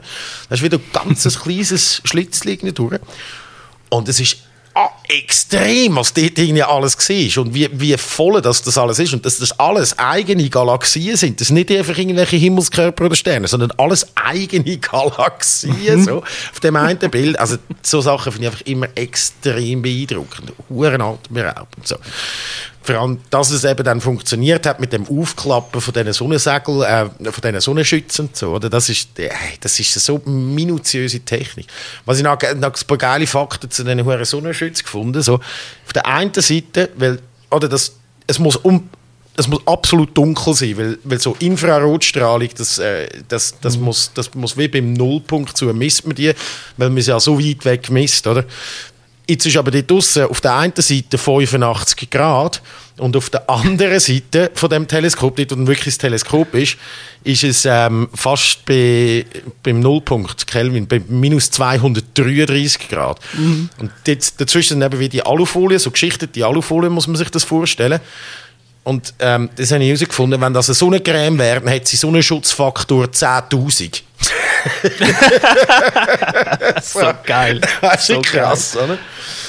Da 0.49 0.56
ist 0.56 0.63
wieder 0.63 0.79
ein 0.79 0.83
ganz 0.91 1.39
kleines 1.44 2.01
Schlitzchen 2.03 2.73
durch. 2.73 2.99
Und 3.89 4.09
es 4.09 4.19
ist 4.19 4.38
extrem, 5.09 5.95
was 5.95 6.13
dort 6.13 6.38
irgendwie 6.38 6.63
alles 6.63 6.97
war 6.97 7.44
und 7.44 7.53
wie, 7.53 7.69
wie 7.71 7.97
voll 7.97 8.41
das, 8.41 8.61
das 8.61 8.77
alles 8.77 9.00
ist 9.00 9.13
und 9.13 9.25
dass 9.25 9.38
das 9.38 9.57
alles 9.59 9.97
eigene 10.00 10.50
Galaxien 10.50 11.15
sind. 11.17 11.39
Das 11.39 11.47
sind 11.47 11.55
nicht 11.55 11.71
einfach 11.71 11.97
irgendwelche 11.97 12.38
Himmelskörper 12.38 13.05
oder 13.05 13.15
Sterne, 13.15 13.47
sondern 13.47 13.71
alles 13.77 14.07
eigene 14.15 14.77
Galaxien, 14.79 16.00
mhm. 16.00 16.03
so, 16.03 16.17
auf 16.17 16.59
dem 16.61 16.75
einen 16.75 17.11
Bild. 17.11 17.38
Also 17.39 17.57
so 17.81 18.01
Sachen 18.01 18.31
finde 18.31 18.47
ich 18.47 18.53
einfach 18.53 18.65
immer 18.65 18.88
extrem 18.95 19.81
beeindruckend, 19.81 20.53
huren 20.69 21.01
atemberaubend. 21.01 21.88
So 21.88 21.97
vor 22.83 22.95
allem, 22.95 23.19
dass 23.30 23.50
es 23.50 23.63
eben 23.63 23.83
dann 23.83 24.01
funktioniert 24.01 24.65
hat 24.65 24.81
mit 24.81 24.91
dem 24.91 25.07
Aufklappen 25.07 25.80
von 25.80 25.94
diesen 25.94 26.12
Sonnensegel, 26.12 26.83
äh, 26.83 27.31
von 27.31 27.41
diesen 27.41 27.62
Sonnenschützen 27.62 28.27
und 28.27 28.35
so, 28.35 28.51
oder? 28.51 28.69
Das 28.69 28.89
ist, 28.89 29.18
äh, 29.19 29.30
das 29.62 29.80
ist 29.80 29.94
so 29.94 30.21
minutiöse 30.25 31.21
Technik. 31.21 31.68
Was 32.06 32.18
ich 32.18 32.24
noch, 32.24 32.38
noch 32.41 32.74
ein 32.74 32.88
paar 32.88 32.97
geile 32.97 33.25
Fakten 33.25 33.71
zu 33.71 33.83
diesen 33.83 34.06
hohen 34.06 34.25
Sonnenschützen 34.25 34.83
gefunden, 34.83 35.21
so, 35.21 35.35
auf 35.35 35.94
der 35.95 36.06
einen 36.06 36.33
Seite, 36.33 36.89
weil, 36.97 37.19
oder 37.50 37.69
das, 37.69 37.95
es 38.27 38.38
muss 38.38 38.57
um, 38.57 38.89
es 39.35 39.47
muss 39.47 39.65
absolut 39.65 40.15
dunkel 40.15 40.53
sein, 40.53 40.77
weil, 40.77 40.97
weil 41.06 41.19
so 41.19 41.35
Infrarotstrahlung, 41.39 42.50
das, 42.57 42.77
äh, 42.80 43.07
das, 43.30 43.56
das, 43.62 43.77
mhm. 43.77 43.85
muss, 43.85 44.12
das 44.13 44.33
muss 44.35 44.57
wie 44.57 44.68
beim 44.68 44.94
Nullpunkt 44.94 45.57
zu 45.57 45.65
misst 45.68 46.06
man 46.06 46.15
die, 46.15 46.33
weil 46.77 46.89
man 46.89 46.97
es 46.97 47.07
ja 47.07 47.19
so 47.19 47.39
weit 47.39 47.65
weg 47.65 47.89
misst, 47.89 48.27
oder? 48.27 48.44
Jetzt 49.27 49.45
ist 49.45 49.55
aber 49.55 49.71
dort 49.71 49.89
draussen 49.89 50.25
auf 50.25 50.41
der 50.41 50.55
einen 50.55 50.73
Seite 50.75 51.17
85 51.17 52.09
Grad 52.09 52.61
und 52.97 53.15
auf 53.15 53.29
der 53.29 53.49
anderen 53.49 53.99
Seite 53.99 54.51
von 54.53 54.69
dem 54.69 54.85
Teleskop, 54.87 55.37
dort 55.37 55.51
wo 55.51 55.67
wirklich 55.67 55.95
das 55.95 55.97
Teleskop 55.97 56.53
ist, 56.53 56.75
ist 57.23 57.44
es 57.44 57.65
ähm, 57.65 58.09
fast 58.13 58.65
bei, 58.65 59.25
beim 59.63 59.80
Nullpunkt 59.80 60.45
Kelvin, 60.45 60.87
bei 60.87 61.01
minus 61.07 61.49
233 61.51 62.89
Grad. 62.89 63.19
Mhm. 63.37 63.69
Und 63.80 63.92
dort, 64.06 64.42
dazwischen 64.42 64.81
eben 64.81 64.99
wie 64.99 65.09
die 65.09 65.25
Alufolie, 65.25 65.80
so 65.80 65.89
geschichtete 65.89 66.45
Alufolie 66.45 66.89
muss 66.89 67.07
man 67.07 67.15
sich 67.15 67.30
das 67.30 67.45
vorstellen. 67.45 68.01
Und 68.83 69.13
ähm, 69.19 69.49
das 69.56 69.71
habe 69.71 69.81
ich 69.81 69.87
herausgefunden, 69.87 70.42
wenn 70.42 70.53
das 70.53 70.68
eine 70.68 70.75
Sonnencreme 70.75 71.37
wäre, 71.39 71.61
dann 71.61 71.69
hätte 71.69 71.87
sie 71.87 71.95
Sonnenschutzfaktor 71.95 73.06
10'000. 73.06 74.01
so 76.81 77.11
geil. 77.25 77.61
Das 77.81 78.01
ist 78.01 78.07
so 78.07 78.21
krass, 78.21 78.73
geil. 78.73 78.83
oder? 78.83 78.97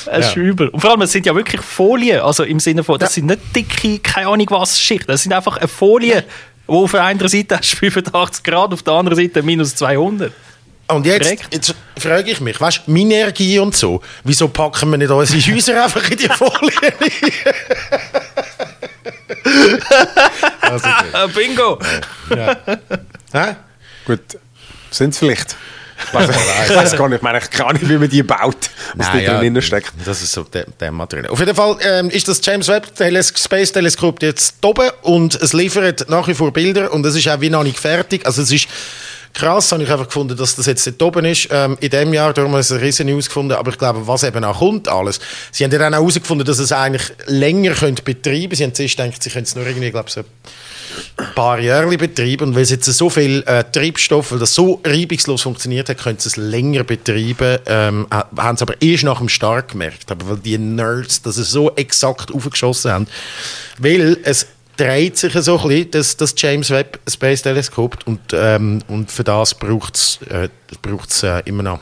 Das 0.07 0.27
ist 0.29 0.37
ja. 0.37 0.43
übel. 0.43 0.69
Und 0.69 0.81
vor 0.81 0.91
allem, 0.91 1.03
es 1.03 1.13
sind 1.13 1.27
ja 1.27 1.35
wirklich 1.35 1.61
Folien. 1.61 2.21
Also 2.21 2.45
im 2.45 2.61
Sinne 2.61 2.85
von, 2.85 2.99
das 2.99 3.11
ja. 3.11 3.15
sind 3.15 3.27
nicht 3.27 3.57
dicke, 3.57 3.99
keine 3.99 4.29
Ahnung 4.29 4.47
was, 4.51 4.79
Schichten. 4.79 5.09
Das 5.09 5.23
sind 5.23 5.33
einfach 5.33 5.57
eine 5.57 5.69
Folie, 5.69 6.25
wo 6.67 6.85
auf 6.85 6.93
der 6.93 7.05
einen 7.05 7.27
Seite 7.29 7.59
hast 7.59 7.75
85 7.75 8.45
Grad, 8.45 8.73
auf 8.73 8.83
der 8.83 8.95
anderen 8.95 9.19
Seite 9.19 9.43
minus 9.43 9.75
200. 9.77 10.33
Und 10.87 11.07
jetzt, 11.07 11.45
jetzt 11.51 11.75
frage 11.99 12.31
ich 12.31 12.41
mich, 12.41 12.61
weißt 12.61 12.83
du, 12.87 12.91
Minergie 12.91 13.59
und 13.59 13.75
so, 13.75 14.03
wieso 14.23 14.49
packen 14.49 14.91
wir 14.91 14.99
nicht 14.99 15.11
unsere 15.11 15.41
Häuser 15.55 15.83
einfach 15.83 16.11
in 16.11 16.19
die 16.19 16.29
Folie 16.29 16.71
also, 20.61 20.89
Bingo! 21.35 21.79
Ja. 22.35 22.57
ja. 23.33 23.57
Gut, 24.05 24.21
sind 24.97 25.11
es 25.11 25.19
vielleicht. 25.19 25.57
ich 26.13 26.15
weiß 26.75 26.97
gar 26.97 27.09
nicht, 27.09 27.19
ich 27.19 27.23
meine, 27.23 27.39
ich 27.39 27.51
kann 27.51 27.75
nicht, 27.77 27.89
wie 27.89 27.97
man 27.97 28.09
die 28.09 28.23
baut, 28.23 28.71
was 28.95 29.09
Nein, 29.09 29.27
da 29.27 29.39
drin 29.39 29.63
steckt. 29.63 29.93
Das 30.05 30.23
ist 30.23 30.33
so 30.33 30.43
der, 30.43 30.67
der 30.81 30.91
Material. 30.91 31.31
Auf 31.31 31.39
jeden 31.39 31.55
Fall 31.55 31.77
ähm, 31.83 32.11
ist 32.11 32.27
das 32.27 32.41
James 32.45 32.69
Webb 32.69 32.89
Space 33.37 33.73
Teleskop 33.73 34.23
jetzt 34.23 34.57
oben 34.65 34.91
und 35.03 35.35
es 35.37 35.53
liefert 35.53 36.09
nach 36.09 36.27
wie 36.27 36.35
vor 36.35 36.53
Bilder 36.53 36.93
und 36.93 37.07
es 37.07 37.15
ist 37.15 37.29
auch 37.29 37.41
wie 37.41 37.51
noch 37.51 37.63
nicht 37.63 37.79
fertig. 37.79 38.27
Also 38.27 38.43
es 38.43 38.51
ist 38.51 38.67
krass, 39.35 39.73
habe 39.73 39.83
ich 39.83 39.91
einfach 39.91 40.07
gefunden, 40.07 40.37
dass 40.37 40.57
das 40.57 40.67
jetzt 40.67 40.87
dort 40.87 41.03
oben 41.03 41.25
ist. 41.27 41.49
Ähm, 41.51 41.77
in 41.81 41.91
diesem 41.91 42.15
Jahr 42.15 42.35
haben 42.35 42.53
wir 42.53 42.59
es 42.59 42.73
riesen 42.73 43.07
News 43.07 43.27
gefunden, 43.27 43.53
aber 43.53 43.71
ich 43.71 43.79
glaube, 43.79 44.07
was 44.07 44.23
eben 44.23 44.45
auch 44.45 44.59
kommt 44.59 44.89
alles. 44.89 45.21
Sie 45.51 45.65
haben 45.65 45.73
ja 45.73 45.79
dann 45.79 45.95
auch 45.95 45.99
herausgefunden, 45.99 46.47
dass 46.47 46.59
es 46.59 46.73
eigentlich 46.73 47.13
länger 47.27 47.73
könnte 47.73 48.03
betreiben. 48.03 48.55
Sie 48.55 48.65
haben 48.65 48.75
zuerst 48.75 48.97
gedacht, 48.97 49.23
sie 49.23 49.31
können 49.31 49.45
es 49.45 49.55
nur 49.55 49.67
irgendwie, 49.67 49.91
glaube 49.91 50.09
ich, 50.09 50.15
so 50.15 50.23
paar 51.35 51.59
Jahre 51.61 51.97
betreiben. 51.97 52.49
Und 52.49 52.55
weil 52.55 52.63
es 52.63 52.71
jetzt 52.71 52.87
so 52.87 53.11
viel 53.11 53.43
äh, 53.47 53.65
Treibstoff, 53.65 54.33
weil 54.33 54.39
das 54.39 54.55
so 54.55 54.81
reibungslos 54.85 55.43
funktioniert 55.43 55.89
hat, 55.89 55.99
können 55.99 56.19
sie 56.19 56.29
es 56.29 56.37
länger 56.37 56.85
betreiben. 56.85 57.59
Ähm, 57.67 58.07
haben 58.11 58.57
sie 58.57 58.63
aber 58.63 58.81
erst 58.81 59.05
nach 59.05 59.19
dem 59.19 59.29
Start 59.29 59.73
gemerkt, 59.73 60.11
aber 60.11 60.29
weil 60.29 60.39
die 60.39 60.59
Nerds 60.59 61.23
das 61.23 61.37
so 61.37 61.75
exakt 61.77 62.33
aufgeschossen 62.33 62.91
haben. 62.91 63.07
Weil 63.79 64.19
es 64.25 64.47
dreht 64.77 65.17
sich 65.17 65.33
so 65.35 65.59
ein 65.59 65.69
bisschen 65.69 65.91
das, 65.93 66.17
das 66.17 66.35
James 66.37 66.71
Webb 66.71 66.99
Space 67.09 67.43
Teleskop 67.43 67.99
und, 68.07 68.21
ähm, 68.33 68.83
und 68.89 69.11
für 69.11 69.25
das 69.25 69.55
braucht 69.55 69.95
es 69.97 70.19
äh, 70.29 70.49
äh, 71.23 71.43
immer 71.49 71.63
noch 71.63 71.81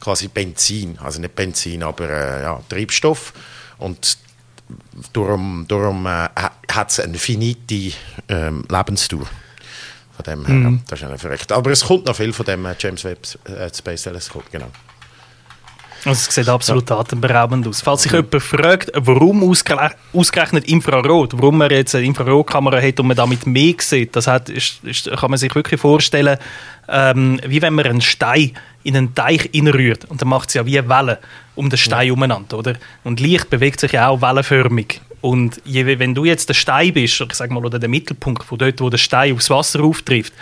quasi 0.00 0.28
Benzin, 0.28 0.98
also 1.02 1.20
nicht 1.20 1.34
Benzin, 1.34 1.82
aber 1.82 2.08
äh, 2.08 2.42
ja, 2.42 2.60
Treibstoff 2.68 3.32
und 3.78 4.18
darum, 5.12 5.66
darum 5.68 6.06
äh, 6.06 6.28
hat 6.70 6.90
es 6.90 7.00
eine 7.00 7.18
finite 7.18 7.92
ähm, 8.28 8.64
Lebensdauer. 8.68 9.26
Von 10.16 10.24
dem 10.26 10.46
her, 10.46 10.54
mhm. 10.54 10.82
das 10.88 11.00
ist 11.00 11.06
eine 11.06 11.18
verrückt. 11.18 11.50
Aber 11.52 11.70
es 11.70 11.84
kommt 11.84 12.06
noch 12.06 12.16
viel 12.16 12.32
von 12.32 12.44
dem 12.44 12.66
äh, 12.66 12.74
James 12.78 13.04
Webb 13.04 13.26
äh, 13.44 13.72
Space 13.74 14.02
Teleskop, 14.02 14.50
genau. 14.50 14.70
Also 16.04 16.28
es 16.28 16.34
sieht 16.34 16.48
absolut 16.48 16.90
ja. 16.90 16.98
atemberaubend 16.98 17.66
aus. 17.66 17.80
Falls 17.80 18.02
sich 18.02 18.12
jemand 18.12 18.42
fragt, 18.42 18.90
warum 18.94 19.42
ausgerechnet 19.42 20.64
Infrarot, 20.66 21.34
warum 21.34 21.58
man 21.58 21.70
jetzt 21.70 21.94
eine 21.94 22.06
Infrarotkamera 22.06 22.80
hat 22.80 22.98
und 22.98 23.06
man 23.06 23.16
damit 23.16 23.46
mehr 23.46 23.74
sieht, 23.78 24.16
das 24.16 24.26
hat, 24.26 24.48
ist, 24.48 24.82
ist, 24.82 25.10
kann 25.10 25.30
man 25.30 25.38
sich 25.38 25.54
wirklich 25.54 25.80
vorstellen, 25.80 26.38
ähm, 26.88 27.40
wie 27.46 27.62
wenn 27.62 27.74
man 27.74 27.86
einen 27.86 28.00
Stein 28.00 28.52
in 28.82 28.96
einen 28.96 29.14
Teich 29.14 29.50
reinrührt 29.54 30.06
und 30.06 30.20
dann 30.20 30.28
macht 30.28 30.48
es 30.48 30.54
ja 30.54 30.66
wie 30.66 30.88
Wellen 30.88 31.18
um 31.54 31.70
den 31.70 31.78
Stein 31.78 32.08
ja. 32.08 32.12
umeinander, 32.12 32.58
oder? 32.58 32.74
Und 33.04 33.20
Licht 33.20 33.48
bewegt 33.50 33.78
sich 33.78 33.92
ja 33.92 34.08
auch 34.08 34.20
wellenförmig. 34.20 35.00
Und 35.20 35.60
je, 35.64 35.98
wenn 36.00 36.14
du 36.16 36.24
jetzt 36.24 36.48
der 36.48 36.54
Stein 36.54 36.92
bist, 36.92 37.20
ich 37.20 37.34
sag 37.34 37.50
mal, 37.52 37.64
oder 37.64 37.78
der 37.78 37.88
Mittelpunkt 37.88 38.42
von 38.42 38.58
dort, 38.58 38.80
wo 38.80 38.90
der 38.90 38.98
Stein 38.98 39.34
aufs 39.34 39.50
Wasser 39.50 39.84
auftrifft, 39.84 40.32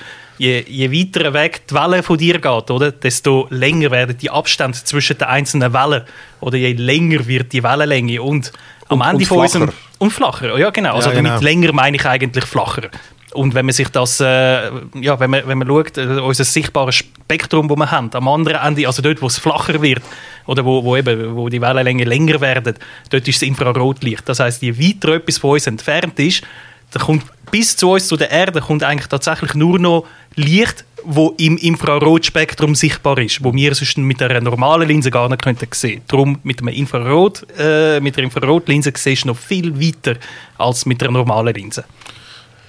je, 0.41 0.65
je 0.67 0.91
weiter 0.91 1.33
weg 1.33 1.61
die 1.69 1.75
Welle 1.75 2.03
von 2.03 2.17
dir 2.17 2.41
geht, 2.41 2.71
oder, 2.71 2.93
desto 2.93 3.47
länger 3.51 3.91
werden 3.91 4.17
die 4.17 4.31
Abstände 4.31 4.79
zwischen 4.83 5.19
den 5.19 5.29
einzelnen 5.29 5.73
Wellen. 5.73 6.03
Oder 6.41 6.57
je 6.57 6.73
länger 6.73 7.27
wird 7.27 7.53
die 7.53 7.63
Wellenlänge. 7.63 8.23
Und 8.23 8.53
am 8.89 9.01
und, 9.01 9.07
Ende 9.07 9.23
und 9.23 9.27
von 9.27 9.39
unserem. 9.39 9.73
Und 9.99 10.11
flacher, 10.13 10.59
ja 10.59 10.71
genau. 10.71 10.95
Also 10.95 11.11
ja, 11.11 11.17
genau. 11.17 11.29
damit 11.29 11.43
länger 11.43 11.73
meine 11.73 11.97
ich 11.97 12.07
eigentlich 12.07 12.45
flacher. 12.47 12.89
Und 13.33 13.55
wenn 13.55 13.67
man 13.67 13.75
sich 13.75 13.89
das, 13.91 14.19
äh, 14.21 14.71
ja, 14.95 15.21
wenn 15.21 15.31
man, 15.31 15.47
wenn 15.47 15.59
man 15.59 15.69
schaut, 15.69 15.99
äh, 15.99 16.19
unser 16.21 16.45
sichtbares 16.45 16.97
Spektrum, 16.97 17.69
das 17.69 17.77
wir 17.77 17.91
haben, 17.91 18.11
am 18.15 18.27
anderen 18.27 18.61
Ende, 18.61 18.87
also 18.87 19.03
dort, 19.03 19.23
wo 19.23 19.27
es 19.27 19.39
flacher 19.39 19.83
wird, 19.83 20.03
oder 20.47 20.65
wo, 20.65 20.83
wo, 20.83 20.97
eben, 20.97 21.37
wo 21.37 21.49
die 21.49 21.61
Wellenlängen 21.61 22.09
länger 22.09 22.41
werden, 22.41 22.75
dort 23.11 23.29
ist 23.29 23.43
das 23.43 23.47
Infrarotlicht. 23.47 24.29
Das 24.29 24.41
heißt, 24.41 24.63
je 24.63 24.77
weiter 24.77 25.15
etwas 25.15 25.39
von 25.39 25.51
uns 25.51 25.67
entfernt 25.67 26.19
ist, 26.19 26.43
da 26.91 27.01
kommt 27.01 27.25
bis 27.51 27.77
zu 27.77 27.93
uns, 27.93 28.07
zu 28.07 28.17
der 28.17 28.31
Erde, 28.31 28.61
kommt 28.61 28.85
eigentlich 28.85 29.09
tatsächlich 29.09 29.55
nur 29.55 29.79
noch 29.79 30.07
Licht, 30.37 30.85
wo 31.05 31.35
im 31.39 31.57
Infrarotspektrum 31.57 32.75
sichtbar 32.75 33.19
ist, 33.19 33.43
wo 33.43 33.53
wir 33.55 33.75
sonst 33.75 33.99
mit 33.99 34.23
einer 34.23 34.41
normalen 34.41 34.89
Linse 34.89 35.11
gar 35.11 35.29
nicht 35.29 35.43
könnten 35.43 35.69
sehen. 35.73 36.03
Darum 36.09 36.39
mit 36.43 36.61
einem 36.61 36.69
Infrarot, 36.69 37.47
äh, 37.59 38.01
mit 38.01 38.17
der 38.17 38.25
Infrarotlinse 38.25 38.93
siehst 38.97 39.25
du 39.25 39.29
noch 39.29 39.37
viel 39.39 39.81
weiter 39.81 40.17
als 40.59 40.87
mit 40.87 41.03
einer 41.03 41.13
normalen 41.13 41.55
Linse. 41.55 41.85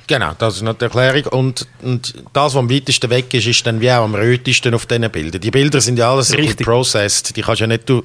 Genau, 0.08 0.32
das 0.38 0.56
ist 0.56 0.62
noch 0.64 0.74
die 0.74 0.86
Erklärung. 0.86 1.26
Und, 1.28 1.68
und 1.84 2.14
das, 2.34 2.54
was 2.54 2.56
am 2.58 2.70
weitesten 2.70 3.10
weg 3.10 3.34
ist, 3.34 3.48
ist 3.48 3.66
dann 3.66 3.80
wie 3.80 3.92
auch 3.92 4.04
am 4.04 4.16
rötesten 4.16 4.74
auf 4.74 4.86
diesen 4.86 5.10
Bildern. 5.10 5.40
Die 5.40 5.52
Bilder 5.52 5.80
sind 5.80 5.98
ja 5.98 6.12
alles 6.12 6.36
Richtig. 6.36 6.66
processed. 6.66 7.36
Die 7.36 7.42
kannst 7.42 7.62
ja 7.62 7.68
nicht... 7.68 7.88
Du, 7.88 8.02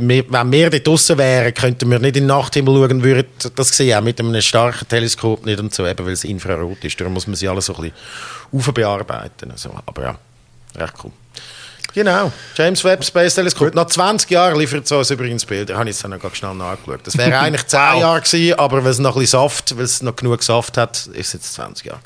wenn 0.00 0.52
wir 0.52 0.70
dort 0.70 0.86
draußen 0.86 1.18
wären, 1.18 1.54
könnten 1.54 1.90
wir 1.90 1.98
nicht 1.98 2.16
in 2.16 2.24
den 2.24 2.26
Nachthimmel 2.26 2.74
schauen, 2.74 3.02
würden 3.02 3.26
das 3.54 3.68
sehen, 3.68 3.98
auch 3.98 4.02
mit 4.02 4.20
einem 4.20 4.40
starken 4.40 4.88
Teleskop 4.88 5.46
nicht 5.46 5.60
und 5.60 5.74
so, 5.74 5.86
eben 5.86 6.04
weil 6.04 6.12
es 6.12 6.24
Infrarot 6.24 6.84
ist. 6.84 7.00
Darum 7.00 7.14
muss 7.14 7.26
man 7.26 7.36
sie 7.36 7.48
alle 7.48 7.60
so 7.60 7.74
ein 7.74 7.82
bisschen 7.82 7.96
aufbearbeiten. 8.52 9.50
Also, 9.50 9.70
aber 9.86 10.02
ja, 10.02 10.18
recht 10.76 10.94
cool. 11.02 11.12
Genau, 11.94 12.30
James 12.54 12.84
Webb 12.84 13.04
Space 13.04 13.34
Telescope. 13.34 13.74
Nach 13.74 13.86
20 13.86 14.30
Jahren 14.30 14.58
liefert 14.58 14.84
es 14.84 14.92
uns 14.92 15.10
übrigens 15.10 15.44
Bilder. 15.44 15.74
Ich 15.74 15.78
habe 15.78 15.88
jetzt 15.88 16.06
noch 16.06 16.34
schnell 16.34 16.54
nachgeschaut. 16.54 17.00
Das 17.04 17.16
wäre 17.16 17.38
eigentlich 17.40 17.66
10 17.66 17.80
wow. 17.80 18.00
Jahre 18.00 18.20
gewesen, 18.20 18.58
aber 18.58 18.84
weil 18.84 18.90
es 18.90 18.98
noch 18.98 19.16
ein 19.16 19.20
bisschen 19.20 19.40
Saft, 19.40 19.76
weil 19.76 19.84
es 19.84 20.02
noch 20.02 20.14
genug 20.14 20.42
Saft 20.42 20.76
hat, 20.76 21.06
ist 21.06 21.28
es 21.28 21.32
jetzt 21.32 21.54
20 21.54 21.86
Jahre. 21.86 22.00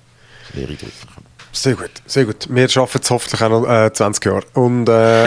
Sehr 1.53 1.75
gut, 1.75 1.91
sehr 2.07 2.25
gut. 2.25 2.49
Wir 2.49 2.69
schaffen 2.69 3.01
es 3.03 3.11
hoffentlich 3.11 3.43
auch 3.43 3.51
noch 3.51 3.69
äh, 3.69 3.93
20 3.93 4.25
Jahre. 4.25 4.43
Und 4.55 4.89
äh, 4.89 5.27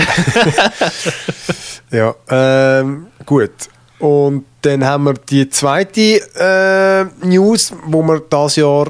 ja, 1.91 2.15
ähm, 2.29 3.07
gut. 3.25 3.51
Und 3.99 4.45
dann 4.63 4.83
haben 4.83 5.03
wir 5.05 5.13
die 5.13 5.49
zweite 5.49 6.21
äh, 6.35 7.25
News, 7.25 7.73
wo 7.85 8.01
wir 8.01 8.21
das 8.27 8.55
Jahr 8.55 8.87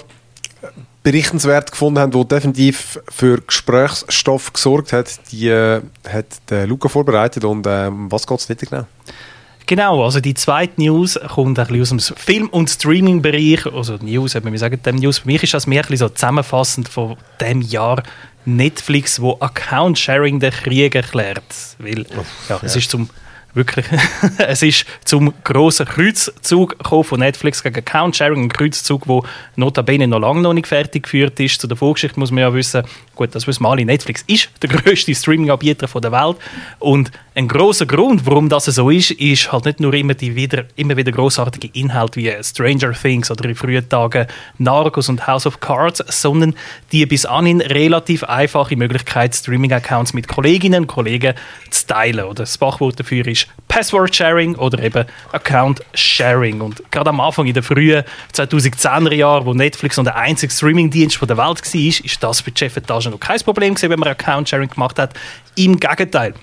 berichtenswert 1.03 1.71
gefunden 1.71 1.99
haben, 1.99 2.11
die 2.11 2.27
definitiv 2.27 2.99
für 3.09 3.39
Gesprächsstoff 3.41 4.53
gesorgt 4.53 4.91
hat, 4.93 5.19
die 5.31 5.49
äh, 5.49 5.81
hat 6.07 6.25
der 6.49 6.65
Luca 6.65 6.89
vorbereitet. 6.89 7.43
Und 7.43 7.67
äh, 7.67 7.89
was 7.91 8.25
geht 8.25 8.39
es 8.39 8.49
nicht 8.49 8.69
genau? 8.69 8.87
Genau, 9.67 10.03
also 10.03 10.19
die 10.19 10.33
zweite 10.35 10.79
News 10.81 11.19
kommt 11.27 11.57
ein 11.57 11.67
bisschen 11.67 11.99
aus 11.99 12.07
dem 12.07 12.17
Film- 12.17 12.49
und 12.49 12.69
Streaming-Bereich. 12.69 13.65
Also 13.65 13.97
News, 13.97 14.35
wir 14.35 14.59
sagen 14.59 14.81
dem 14.83 14.97
News. 14.97 15.19
Für 15.19 15.27
mich 15.27 15.43
ist 15.43 15.53
das 15.53 15.65
mehr 15.65 15.81
ein 15.81 15.89
bisschen 15.89 16.07
so 16.07 16.09
zusammenfassend 16.09 16.87
von 16.87 17.17
dem 17.41 17.61
Jahr 17.61 18.03
Netflix, 18.45 19.19
wo 19.19 19.37
Account-Sharing 19.39 20.39
den 20.39 20.51
Krieg 20.51 20.93
erklärt. 20.93 21.43
Weil, 21.79 22.01
oh, 22.01 22.23
ja, 22.49 22.55
ja. 22.55 22.59
es 22.61 22.75
ist 22.75 22.91
zum 22.91 23.09
wirklich, 23.55 23.85
es 24.37 24.61
ist 24.61 24.85
zum 25.05 25.33
grossen 25.43 25.87
Kreuzzug 25.87 26.75
von 26.83 27.19
Netflix 27.19 27.63
gegen 27.63 27.77
Account 27.77 28.15
Sharing, 28.15 28.43
ein 28.43 28.49
Kreuzzug, 28.49 29.05
der 29.05 29.21
notabene 29.55 30.07
noch 30.07 30.19
lange 30.19 30.41
noch 30.41 30.53
nicht 30.53 30.67
fertig 30.67 31.03
geführt 31.03 31.39
ist. 31.39 31.59
Zu 31.59 31.67
der 31.67 31.77
Vorgeschichte 31.77 32.19
muss 32.19 32.31
man 32.31 32.41
ja 32.41 32.53
wissen, 32.53 32.83
gut, 33.15 33.33
das 33.33 33.47
wissen 33.47 33.63
wir 33.63 33.69
alle, 33.69 33.85
Netflix 33.85 34.23
ist 34.27 34.49
der 34.61 34.69
grösste 34.77 35.15
Streaming-Anbieter 35.15 35.87
der 35.87 36.11
Welt 36.11 36.37
und 36.79 37.11
ein 37.37 37.49
großer 37.49 37.85
Grund, 37.85 38.25
warum 38.25 38.47
das 38.47 38.63
so 38.63 38.89
ist, 38.89 39.11
ist 39.11 39.51
halt 39.51 39.65
nicht 39.65 39.81
nur 39.81 39.93
immer, 39.93 40.13
die 40.13 40.37
wieder, 40.37 40.63
immer 40.77 40.95
wieder 40.95 41.11
großartige 41.11 41.69
Inhalte 41.77 42.21
wie 42.21 42.33
Stranger 42.41 42.93
Things 42.93 43.29
oder 43.29 43.49
in 43.49 43.55
frühen 43.55 43.87
Tagen 43.89 44.27
Narcos 44.57 45.09
und 45.09 45.27
House 45.27 45.45
of 45.45 45.59
Cards, 45.59 46.01
sondern 46.07 46.55
die 46.93 47.05
bis 47.05 47.25
anhin 47.25 47.59
relativ 47.59 48.23
einfache 48.23 48.77
Möglichkeit, 48.77 49.35
Streaming-Accounts 49.35 50.13
mit 50.13 50.29
Kolleginnen 50.29 50.83
und 50.83 50.87
Kollegen 50.87 51.33
zu 51.71 51.87
teilen. 51.87 52.23
Oder 52.23 52.43
das 52.43 52.55
Fachwort 52.55 53.01
dafür 53.01 53.27
ist 53.27 53.47
Password 53.67 54.15
Sharing 54.15 54.55
oder 54.55 54.81
eben 54.81 55.05
Account 55.33 55.83
Sharing. 55.93 56.61
Und 56.61 56.89
gerade 56.89 57.09
am 57.09 57.19
Anfang 57.19 57.47
in 57.47 57.53
den 57.53 57.63
frühen 57.63 58.05
2010er 58.33 59.13
Jahren, 59.13 59.45
wo 59.45 59.53
Netflix 59.53 59.97
noch 59.97 60.05
der 60.05 60.15
einzige 60.15 60.53
Streaming-Dienst 60.53 61.19
der 61.21 61.37
Welt 61.37 61.39
war, 61.39 62.05
ist 62.05 62.23
das 62.23 62.39
für 62.39 62.51
die 62.51 62.59
Chefetage 62.59 63.09
noch 63.09 63.19
kein 63.19 63.41
Problem 63.41 63.75
gewesen, 63.75 63.89
wenn 63.89 63.99
man 63.99 64.07
Account 64.07 64.47
Sharing 64.47 64.69
gemacht 64.69 64.97
hat. 64.97 65.13
Im 65.55 65.77
Gegenteil. 65.77 66.33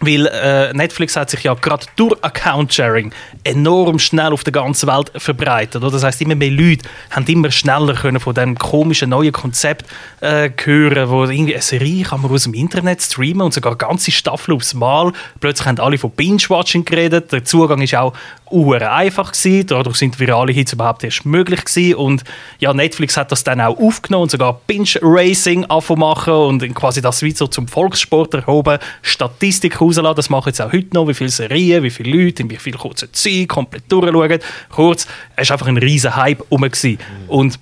Weil 0.00 0.26
äh, 0.26 0.72
Netflix 0.74 1.16
hat 1.16 1.30
sich 1.30 1.42
ja 1.42 1.54
gerade 1.54 1.86
durch 1.96 2.16
Account-Sharing 2.22 3.12
enorm 3.42 3.98
schnell 3.98 4.32
auf 4.32 4.44
der 4.44 4.52
ganzen 4.52 4.88
Welt 4.88 5.10
verbreitet. 5.16 5.82
Oder? 5.82 5.90
Das 5.90 6.04
heißt, 6.04 6.20
immer 6.22 6.36
mehr 6.36 6.50
Leute 6.50 6.88
haben 7.10 7.26
immer 7.26 7.50
schneller 7.50 7.94
können 7.94 8.20
von 8.20 8.34
dem 8.34 8.56
komischen 8.56 9.10
neuen 9.10 9.32
Konzept 9.32 9.86
äh, 10.20 10.50
hören, 10.56 11.08
wo 11.10 11.24
irgendwie 11.24 11.54
eine 11.54 11.62
Serie 11.62 12.04
kann 12.04 12.22
man 12.22 12.30
aus 12.30 12.44
dem 12.44 12.54
Internet 12.54 13.02
streamen 13.02 13.42
und 13.42 13.54
sogar 13.54 13.74
ganze 13.76 14.10
Staffel 14.10 14.54
aufs 14.54 14.74
Mal. 14.74 15.12
Plötzlich 15.40 15.66
haben 15.66 15.80
alle 15.80 15.98
von 15.98 16.10
Binge-Watching 16.10 16.84
geredet. 16.84 17.32
Der 17.32 17.44
Zugang 17.44 17.80
ist 17.82 17.94
auch 17.94 18.12
uhr 18.50 18.80
einfach 18.90 19.32
gewesen. 19.32 19.66
Dadurch 19.66 19.96
sind 19.96 20.18
virale 20.18 20.52
Hits 20.52 20.72
überhaupt 20.72 21.04
erst 21.04 21.24
möglich 21.24 21.64
gewesen. 21.64 21.94
Und 21.96 22.24
ja, 22.58 22.72
Netflix 22.72 23.16
hat 23.16 23.32
das 23.32 23.44
dann 23.44 23.60
auch 23.60 23.78
aufgenommen 23.78 24.24
und 24.24 24.30
sogar 24.30 24.60
Binge-Racing 24.66 25.66
machen 25.96 26.34
und 26.34 26.74
quasi 26.74 27.00
das 27.00 27.22
wie 27.22 27.32
so 27.32 27.46
zum 27.46 27.68
Volkssport 27.68 28.34
erhoben, 28.34 28.78
Statistik 29.02 29.80
rauslassen. 29.96 30.16
Das 30.16 30.30
machen 30.30 30.48
jetzt 30.48 30.60
auch 30.60 30.72
heute 30.72 30.88
noch, 30.92 31.08
wie 31.08 31.14
viele 31.14 31.30
Serien, 31.30 31.82
wie 31.82 31.90
viele 31.90 32.24
Leute, 32.24 32.42
in 32.42 32.50
wie 32.50 32.56
viel 32.56 32.74
kurze 32.74 33.10
Zeit 33.12 33.48
komplett 33.48 33.90
durchschauen. 33.90 34.38
Kurz, 34.70 35.06
es 35.36 35.48
war 35.48 35.54
einfach 35.54 35.68
ein 35.68 35.76
riesen 35.76 36.14
Hype 36.16 36.42
rum. 36.50 36.60
Mhm. 36.60 36.98
Und 37.28 37.58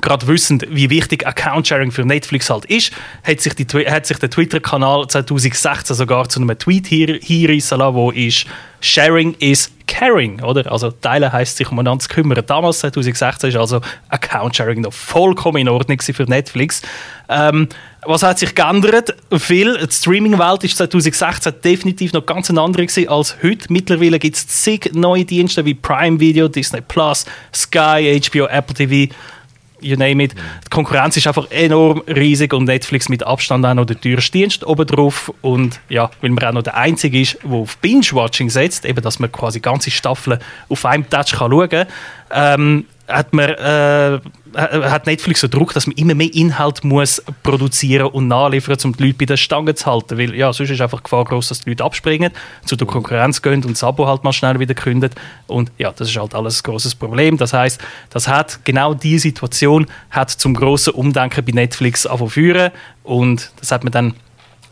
gerade 0.00 0.26
wissend, 0.26 0.66
wie 0.70 0.90
wichtig 0.90 1.26
Account-Sharing 1.26 1.90
für 1.90 2.04
Netflix 2.04 2.50
halt 2.50 2.64
ist, 2.66 2.92
hat 3.22 3.40
sich, 3.40 3.54
die, 3.54 3.66
hat 3.86 4.06
sich 4.06 4.18
der 4.18 4.30
Twitter-Kanal 4.30 5.08
2016 5.08 5.96
sogar 5.96 6.28
zu 6.28 6.40
einem 6.40 6.58
Tweet 6.58 6.86
hier, 6.86 7.18
hinreissen 7.20 7.78
lassen, 7.78 7.94
wo 7.94 8.10
ist 8.10 8.46
Sharing 8.80 9.34
is 9.38 9.70
caring, 9.86 10.42
oder? 10.42 10.70
Also 10.70 10.90
teilen 10.90 11.32
heisst 11.32 11.56
sich 11.56 11.70
umeinander 11.70 12.02
zu 12.02 12.08
kümmern. 12.08 12.42
Damals, 12.46 12.80
2016, 12.80 13.50
ist 13.50 13.56
also 13.56 13.80
Account-Sharing 14.08 14.82
noch 14.82 14.92
vollkommen 14.92 15.58
in 15.58 15.68
Ordnung 15.68 16.00
für 16.00 16.24
Netflix. 16.24 16.82
Ähm, 17.28 17.68
was 18.06 18.22
hat 18.22 18.38
sich 18.38 18.54
geändert? 18.54 19.14
Viel. 19.38 19.78
Die 19.78 19.92
Streaming-Welt 19.92 20.64
ist 20.64 20.76
2016 20.76 21.54
definitiv 21.64 22.12
noch 22.12 22.26
ganz 22.26 22.50
eine 22.50 22.60
andere 22.60 22.86
als 23.08 23.36
heute. 23.42 23.72
Mittlerweile 23.72 24.18
gibt 24.18 24.36
es 24.36 24.46
zig 24.46 24.90
neue 24.92 25.24
Dienste 25.24 25.64
wie 25.64 25.74
Prime 25.74 26.20
Video, 26.20 26.48
Disney 26.48 26.82
Plus, 26.82 27.24
Sky, 27.54 28.20
HBO, 28.20 28.46
Apple 28.46 28.74
TV 28.74 29.14
you 29.84 29.96
name 29.96 30.22
it. 30.22 30.34
Die 30.34 30.70
Konkurrenz 30.70 31.16
ist 31.16 31.26
einfach 31.26 31.50
enorm 31.50 32.02
riesig 32.06 32.52
und 32.52 32.64
Netflix 32.64 33.08
mit 33.08 33.22
Abstand 33.22 33.64
auch 33.66 33.74
noch 33.74 33.84
der 33.84 34.00
teuerste 34.00 34.32
Dienst 34.32 34.64
oben 34.66 34.86
drauf. 34.86 35.32
Und 35.42 35.80
ja, 35.88 36.10
weil 36.20 36.30
man 36.30 36.44
auch 36.44 36.52
noch 36.52 36.62
der 36.62 36.76
Einzige 36.76 37.20
ist, 37.20 37.38
der 37.42 37.52
auf 37.52 37.76
Binge-Watching 37.78 38.50
setzt, 38.50 38.84
eben, 38.84 39.02
dass 39.02 39.18
man 39.18 39.30
quasi 39.30 39.60
ganze 39.60 39.90
Staffeln 39.90 40.38
auf 40.68 40.84
einem 40.84 41.08
Touch 41.08 41.32
kann 41.32 41.50
schauen 41.50 41.68
kann, 41.68 41.86
ähm, 42.30 42.86
hat 43.06 43.32
man, 43.32 43.50
äh, 43.50 44.20
hat 44.56 45.06
Netflix 45.06 45.40
so 45.40 45.48
Druck, 45.48 45.72
dass 45.74 45.86
man 45.86 45.96
immer 45.96 46.14
mehr 46.14 46.32
Inhalt 46.32 46.84
muss 46.84 47.22
produzieren 47.42 48.06
und 48.06 48.28
nachliefern, 48.28 48.76
um 48.84 48.96
die 48.96 49.04
Leute 49.04 49.18
bei 49.18 49.24
der 49.26 49.36
Stange 49.36 49.74
zu 49.74 49.86
halten. 49.86 50.18
Weil 50.18 50.34
ja, 50.34 50.52
sonst 50.52 50.70
ist 50.70 50.80
einfach 50.80 50.98
die 50.98 51.04
Gefahr 51.04 51.24
groß, 51.24 51.48
dass 51.48 51.60
die 51.60 51.70
Leute 51.70 51.84
abspringen, 51.84 52.32
zu 52.64 52.76
der 52.76 52.86
Konkurrenz 52.86 53.42
gehen 53.42 53.64
und 53.64 53.72
das 53.72 53.84
Abo 53.84 54.06
halt 54.06 54.24
mal 54.24 54.32
schnell 54.32 54.58
wieder 54.58 54.74
kündet. 54.74 55.14
Und 55.46 55.70
ja, 55.78 55.92
das 55.92 56.08
ist 56.08 56.16
halt 56.16 56.34
alles 56.34 56.60
ein 56.60 56.62
großes 56.64 56.94
Problem. 56.94 57.36
Das 57.36 57.52
heißt, 57.52 57.80
das 58.10 58.28
hat 58.28 58.60
genau 58.64 58.94
diese 58.94 59.22
Situation 59.24 59.86
hat 60.10 60.30
zum 60.30 60.54
großen 60.54 60.92
Umdenken 60.92 61.44
bei 61.44 61.52
Netflix 61.52 62.08
führen 62.28 62.70
und 63.02 63.50
das 63.60 63.70
hat 63.70 63.84
man 63.84 63.92
dann 63.92 64.14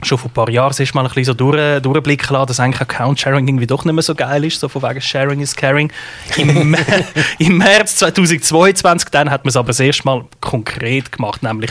schon 0.04 0.18
vor 0.18 0.30
ein 0.30 0.34
paar 0.34 0.50
Jahren 0.50 0.74
ist 0.76 0.94
mal 0.94 1.02
ein 1.02 1.08
bisschen 1.08 1.24
so 1.24 1.34
durch, 1.34 1.80
durchblicken 1.82 2.34
lassen, 2.34 2.46
dass 2.46 2.60
eigentlich 2.60 2.80
Account-Sharing 2.80 3.46
irgendwie 3.46 3.66
doch 3.66 3.84
nicht 3.84 3.94
mehr 3.94 4.02
so 4.02 4.14
geil 4.14 4.44
ist, 4.44 4.60
so 4.60 4.68
von 4.68 4.82
wegen 4.82 5.00
Sharing 5.00 5.40
is 5.40 5.54
Caring. 5.54 5.92
Im, 6.36 6.76
Im 7.38 7.58
März 7.58 7.96
2022 7.96 9.10
dann 9.10 9.30
hat 9.30 9.44
man 9.44 9.50
es 9.50 9.56
aber 9.56 9.68
das 9.68 9.80
erste 9.80 10.04
Mal 10.04 10.24
konkret 10.40 11.12
gemacht, 11.12 11.42
nämlich 11.42 11.70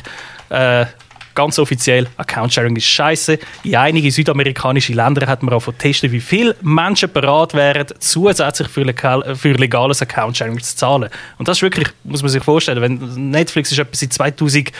äh, 0.50 0.86
ganz 1.34 1.58
offiziell, 1.60 2.08
Account-Sharing 2.18 2.76
ist 2.76 2.86
scheiße. 2.86 3.40
In 3.64 3.76
einigen 3.76 4.12
südamerikanischen 4.12 4.96
Ländern 4.96 5.30
hat 5.30 5.44
man 5.44 5.54
auch 5.54 5.66
testen, 5.78 6.12
wie 6.12 6.20
viele 6.20 6.56
Menschen 6.62 7.12
bereit 7.12 7.54
wären, 7.54 7.88
zusätzlich 8.00 8.68
für, 8.68 8.84
legal, 8.84 9.36
für 9.36 9.54
legales 9.54 10.02
Account-Sharing 10.02 10.60
zu 10.60 10.76
zahlen. 10.76 11.10
Und 11.38 11.48
das 11.48 11.58
ist 11.58 11.62
wirklich, 11.62 11.88
muss 12.04 12.22
man 12.22 12.30
sich 12.30 12.44
vorstellen, 12.44 12.82
wenn 12.82 13.32
Netflix 13.32 13.72
ist 13.72 13.80
etwas 13.80 14.02
in 14.02 14.12
2000 14.12 14.72
2010 14.72 14.74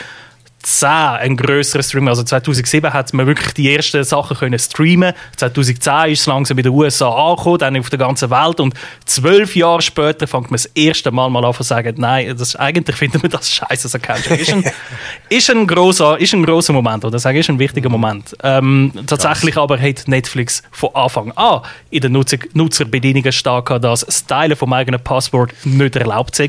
ein 0.84 1.36
grösserer 1.36 1.82
Stream. 1.82 2.08
Also 2.08 2.22
2007 2.22 2.92
hat 2.92 3.12
man 3.12 3.26
wirklich 3.26 3.54
die 3.54 3.74
ersten 3.74 4.02
Sachen 4.04 4.36
können 4.36 4.58
streamen. 4.58 5.12
2010 5.36 6.12
ist 6.12 6.20
es 6.20 6.26
langsam 6.26 6.58
in 6.58 6.64
den 6.64 6.72
USA 6.72 7.08
angekommen, 7.08 7.58
dann 7.58 7.76
auf 7.78 7.90
der 7.90 7.98
ganzen 7.98 8.30
Welt. 8.30 8.60
Und 8.60 8.74
zwölf 9.04 9.56
Jahre 9.56 9.82
später 9.82 10.26
fängt 10.26 10.50
man 10.50 10.54
das 10.54 10.66
erste 10.66 11.10
Mal 11.10 11.28
mal 11.30 11.44
an 11.44 11.54
zu 11.54 11.62
sagen, 11.62 11.94
nein, 11.98 12.34
das, 12.36 12.56
eigentlich 12.56 12.96
finden 12.96 13.22
wir 13.22 13.28
das 13.28 13.50
scheiße, 13.50 13.82
das 13.82 13.94
Account. 13.94 14.26
ist 14.26 14.52
ein, 14.52 14.64
ist 15.28 15.50
ein 15.50 15.66
grosser, 15.66 16.18
ist 16.18 16.32
ein 16.32 16.44
grosser 16.44 16.72
Moment, 16.72 17.04
oder 17.04 17.18
sage 17.18 17.40
ist 17.40 17.50
ein 17.50 17.58
wichtiger 17.58 17.88
Moment. 17.88 18.36
Ähm, 18.42 18.92
tatsächlich 19.06 19.56
aber 19.56 19.78
hat 19.78 20.06
Netflix 20.06 20.62
von 20.70 20.90
Anfang 20.94 21.32
an 21.32 21.62
in 21.90 22.00
den 22.00 22.12
Nutzer, 22.12 22.38
Nutzerbedienungen 22.54 23.32
stark 23.32 23.72
dass 23.80 24.00
das 24.00 24.26
Teilen 24.26 24.56
vom 24.56 24.72
eigenen 24.72 25.00
Passwort 25.00 25.52
nicht 25.64 25.96
erlaubt 25.96 26.34
sei. 26.34 26.48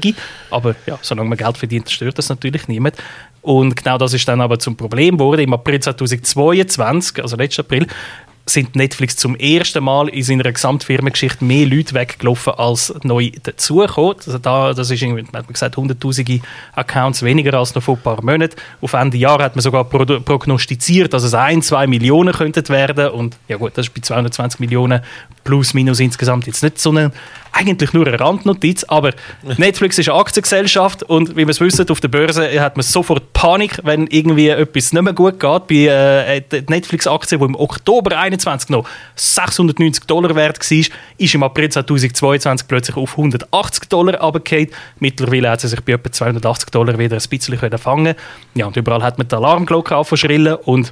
Aber 0.50 0.76
ja, 0.86 0.98
solange 1.02 1.30
man 1.30 1.38
Geld 1.38 1.58
verdient, 1.58 1.90
stört 1.90 2.18
das 2.18 2.30
natürlich 2.30 2.68
niemand. 2.68 2.96
Und 3.44 3.76
genau 3.76 3.98
das 3.98 4.14
ist 4.14 4.28
dann 4.28 4.42
aber 4.42 4.58
zum 4.58 4.76
Problem 4.76 5.18
geworden. 5.18 5.42
Im 5.42 5.54
April 5.54 5.80
2022, 5.80 7.22
also 7.22 7.36
letzten 7.36 7.62
April, 7.62 7.88
sind 8.46 8.76
Netflix 8.76 9.16
zum 9.16 9.36
ersten 9.36 9.84
Mal 9.84 10.10
in 10.10 10.24
seiner 10.24 10.52
Gesamtfirmengeschichte 10.52 11.46
mehr 11.46 11.66
Leute 11.66 11.94
weggelaufen 11.94 12.54
als 12.54 12.94
neu 13.04 13.32
dazugekommen. 13.42 14.16
Also 14.18 14.38
da, 14.38 14.74
das 14.74 14.92
ist 14.92 15.02
irgendwie, 15.02 15.24
man 15.32 15.44
hat 15.44 15.48
gesagt, 15.48 15.78
hunderttausende 15.78 16.42
Accounts 16.74 17.22
weniger 17.24 17.54
als 17.54 17.74
noch 17.74 17.84
vor 17.84 17.96
ein 17.96 18.02
paar 18.02 18.24
Monaten. 18.24 18.56
Auf 18.82 18.94
Ende 18.94 19.18
Jahr 19.18 19.42
hat 19.42 19.56
man 19.56 19.62
sogar 19.62 19.86
prognostiziert, 19.86 21.14
dass 21.14 21.24
es 21.24 21.34
ein, 21.34 21.62
zwei 21.62 21.88
Millionen 21.88 22.34
könnten 22.34 22.68
werden. 22.68 23.10
Und 23.12 23.38
ja 23.48 23.56
gut, 23.58 23.74
das 23.76 23.88
ist 23.88 23.94
bei 23.94 24.02
220 24.02 24.60
Millionen 24.60 25.02
plus 25.44 25.74
minus 25.74 26.00
insgesamt 26.02 26.46
jetzt 26.46 26.64
nicht 26.64 26.80
so 26.80 26.90
eine 26.90 27.12
eigentlich 27.54 27.94
nur 27.94 28.08
eine 28.08 28.20
Randnotiz, 28.20 28.84
aber 28.86 29.12
Netflix 29.58 30.00
ist 30.00 30.10
eine 30.10 30.18
Aktiengesellschaft 30.18 31.04
und 31.04 31.32
wie 31.32 31.46
wir 31.46 31.50
es 31.50 31.62
wissen, 31.62 31.88
auf 31.90 32.00
der 32.00 32.08
Börse 32.08 32.60
hat 32.60 32.76
man 32.76 32.84
sofort 32.84 33.32
Panik, 33.34 33.80
wenn 33.84 34.08
irgendwie 34.08 34.50
etwas 34.50 34.92
nicht 34.92 35.02
mehr 35.02 35.14
gut 35.14 35.40
geht. 35.40 35.68
Bei 35.68 36.42
äh, 36.52 36.64
Netflix-Aktie, 36.68 37.38
die 37.38 37.46
im 37.46 37.56
Oktober 37.56 38.12
2021 38.12 38.70
noch 38.70 38.88
690 39.16 40.06
Dollar 40.06 40.36
wert 40.36 40.60
war, 40.60 40.78
ist 41.18 41.36
im 41.36 41.44
April 41.44 41.70
2022 41.70 42.68
plötzlich 42.68 42.98
auf 42.98 43.12
180 43.12 43.88
Dollar 43.88 44.20
runtergefallen. 44.20 44.70
Mittlerweile 45.00 45.52
hat 45.52 45.62
sie 45.62 45.68
sich 45.68 45.82
bei 45.82 45.94
etwa 45.94 46.12
280 46.12 46.70
Dollar 46.72 46.98
wieder 46.98 47.18
ein 47.18 47.30
bisschen 47.30 47.78
fangen 47.78 48.16
Ja, 48.56 48.66
und 48.66 48.76
überall 48.76 49.04
hat 49.04 49.18
man 49.18 49.28
die 49.28 49.36
Alarmglocke 49.36 49.96
aufgeschrillen 49.96 50.56
und 50.56 50.92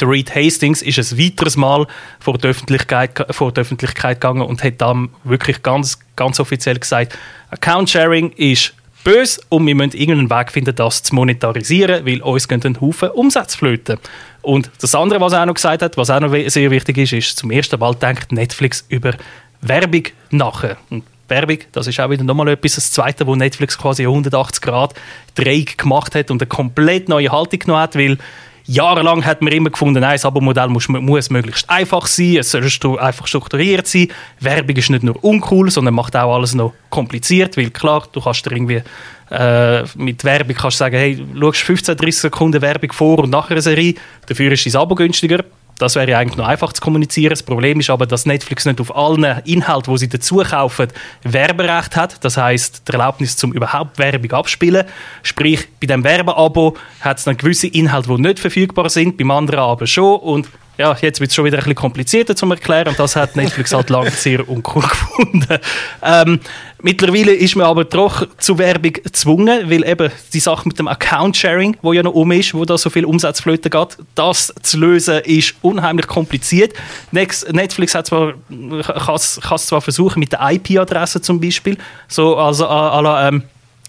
der 0.00 0.08
Reed 0.08 0.34
Hastings 0.34 0.82
ist 0.82 0.98
ein 0.98 1.18
weiteres 1.18 1.56
Mal 1.56 1.86
vor 2.20 2.38
die 2.38 2.48
Öffentlichkeit, 2.48 3.26
vor 3.30 3.52
die 3.52 3.60
Öffentlichkeit 3.60 4.20
gegangen 4.20 4.42
und 4.42 4.62
hat 4.62 4.80
dann 4.80 5.10
wirklich 5.24 5.62
ganz, 5.62 5.98
ganz 6.16 6.40
offiziell 6.40 6.78
gesagt, 6.78 7.16
Account 7.50 7.90
Sharing 7.90 8.30
ist 8.30 8.74
böse 9.04 9.40
und 9.50 9.66
wir 9.66 9.74
müssen 9.74 9.92
irgendeinen 9.92 10.30
Weg 10.30 10.50
finden, 10.50 10.74
das 10.74 11.02
zu 11.02 11.14
monetarisieren, 11.14 12.06
weil 12.06 12.22
uns 12.22 12.48
gehen 12.48 12.62
ein 12.64 12.80
Haufen 12.80 13.10
Umsatz 13.10 13.54
flöten. 13.54 13.98
Und 14.42 14.70
das 14.80 14.94
andere, 14.94 15.20
was 15.20 15.32
er 15.32 15.42
auch 15.42 15.46
noch 15.46 15.54
gesagt 15.54 15.82
hat, 15.82 15.96
was 15.96 16.10
auch 16.10 16.20
noch 16.20 16.34
sehr 16.48 16.70
wichtig 16.70 16.98
ist, 16.98 17.12
ist, 17.12 17.36
zum 17.36 17.50
ersten 17.50 17.78
Mal 17.78 17.94
denkt 17.94 18.32
Netflix 18.32 18.84
über 18.88 19.14
Werbung 19.60 20.04
nachher. 20.30 20.76
Und 20.90 21.04
Werbung, 21.28 21.58
das 21.72 21.86
ist 21.86 22.00
auch 22.00 22.10
wieder 22.10 22.24
nochmal 22.24 22.48
etwas, 22.48 22.74
das 22.74 22.92
Zweite, 22.92 23.26
wo 23.26 23.34
Netflix 23.34 23.78
quasi 23.78 24.02
180 24.02 24.60
Grad 24.60 24.94
Dreieck 25.34 25.78
gemacht 25.78 26.14
hat 26.14 26.30
und 26.30 26.42
eine 26.42 26.48
komplett 26.48 27.08
neue 27.08 27.30
Haltung 27.30 27.60
genommen 27.60 27.80
hat, 27.80 27.96
weil 27.96 28.18
Jahrelang 28.66 29.24
hat 29.24 29.42
man 29.42 29.52
immer 29.52 29.70
gefunden, 29.70 30.00
nein, 30.00 30.14
das 30.14 30.24
Abo-Modell 30.24 30.68
muss, 30.68 30.88
muss, 30.88 31.30
möglichst 31.30 31.68
einfach 31.68 32.06
sein, 32.06 32.38
es 32.38 32.50
soll 32.50 32.98
einfach 32.98 33.26
strukturiert 33.26 33.86
sein. 33.86 34.08
Werbung 34.40 34.76
ist 34.76 34.88
nicht 34.88 35.02
nur 35.02 35.22
uncool, 35.22 35.70
sondern 35.70 35.94
macht 35.94 36.16
auch 36.16 36.34
alles 36.34 36.54
noch 36.54 36.72
kompliziert, 36.88 37.56
weil 37.56 37.70
klar, 37.70 38.04
du 38.10 38.20
kannst 38.22 38.46
dir 38.46 38.52
irgendwie 38.52 38.82
äh, 39.30 39.84
mit 39.96 40.24
Werbung 40.24 40.54
kannst 40.54 40.78
sagen, 40.78 40.96
hey, 40.96 41.26
schaust 41.38 41.60
15, 41.60 41.96
30 41.96 42.16
Sekunden 42.16 42.62
Werbung 42.62 42.92
vor 42.92 43.18
und 43.18 43.30
nach 43.30 43.50
einer 43.50 43.60
Serie, 43.60 43.94
dafür 44.26 44.52
ist 44.52 44.66
dein 44.66 44.80
Abo 44.80 44.94
günstiger. 44.94 45.44
Das 45.78 45.96
wäre 45.96 46.16
eigentlich 46.16 46.36
noch 46.36 46.46
einfach 46.46 46.72
zu 46.72 46.80
kommunizieren. 46.80 47.30
Das 47.30 47.42
Problem 47.42 47.80
ist 47.80 47.90
aber, 47.90 48.06
dass 48.06 48.26
Netflix 48.26 48.64
nicht 48.64 48.80
auf 48.80 48.94
allen 48.94 49.24
Inhalten, 49.44 49.92
die 49.92 49.98
sie 49.98 50.08
dazu 50.08 50.36
kaufen, 50.36 50.88
Werberecht 51.22 51.96
hat. 51.96 52.24
Das 52.24 52.36
heißt, 52.36 52.88
die 52.88 52.92
Erlaubnis 52.92 53.36
zum 53.36 53.52
überhaupt 53.52 53.98
Werbung 53.98 54.32
abspielen. 54.32 54.86
Sprich, 55.22 55.66
bei 55.80 55.86
dem 55.86 56.04
Werbeabo 56.04 56.76
hat 57.00 57.18
es 57.18 57.24
dann 57.24 57.36
gewisse 57.36 57.66
Inhalte, 57.66 58.08
die 58.08 58.22
nicht 58.22 58.38
verfügbar 58.38 58.88
sind, 58.88 59.16
beim 59.16 59.30
anderen 59.30 59.60
aber 59.60 59.86
schon. 59.86 60.20
Und 60.20 60.48
ja, 60.76 60.96
jetzt 61.00 61.20
wird 61.20 61.30
es 61.30 61.34
schon 61.34 61.44
wieder 61.44 61.58
ein 61.58 61.64
bisschen 61.64 61.76
komplizierter 61.76 62.34
zu 62.34 62.46
erklären 62.46 62.88
und 62.88 62.98
das 62.98 63.16
hat 63.16 63.36
Netflix 63.36 63.72
halt 63.72 63.90
lange 63.90 64.10
sehr 64.10 64.48
uncool 64.48 64.82
gefunden. 64.82 65.58
Ähm, 66.02 66.40
mittlerweile 66.82 67.32
ist 67.32 67.56
man 67.56 67.66
aber 67.66 67.84
doch 67.84 68.26
zu 68.38 68.58
Werbung 68.58 68.92
gezwungen, 68.92 69.70
weil 69.70 69.86
eben 69.86 70.10
die 70.32 70.40
Sache 70.40 70.66
mit 70.68 70.78
dem 70.78 70.88
Account-Sharing, 70.88 71.76
wo 71.82 71.92
ja 71.92 72.02
noch 72.02 72.14
um 72.14 72.30
ist, 72.32 72.54
wo 72.54 72.64
da 72.64 72.76
so 72.76 72.90
viel 72.90 73.04
Umsatzflöte 73.04 73.70
geht, 73.70 73.98
das 74.14 74.52
zu 74.62 74.78
lösen 74.78 75.20
ist 75.20 75.54
unheimlich 75.62 76.06
kompliziert. 76.06 76.72
Netflix 77.12 77.94
hat 77.94 78.06
zwar, 78.06 78.34
kann 78.50 79.14
es 79.14 79.40
zwar 79.66 79.80
versuchen 79.80 80.18
mit 80.18 80.32
der 80.32 80.40
IP-Adresse 80.42 81.20
zum 81.20 81.40
Beispiel, 81.40 81.78
so 82.08 82.36
also 82.36 82.66
à, 82.66 83.00
la, 83.00 83.28
ähm, 83.28 83.44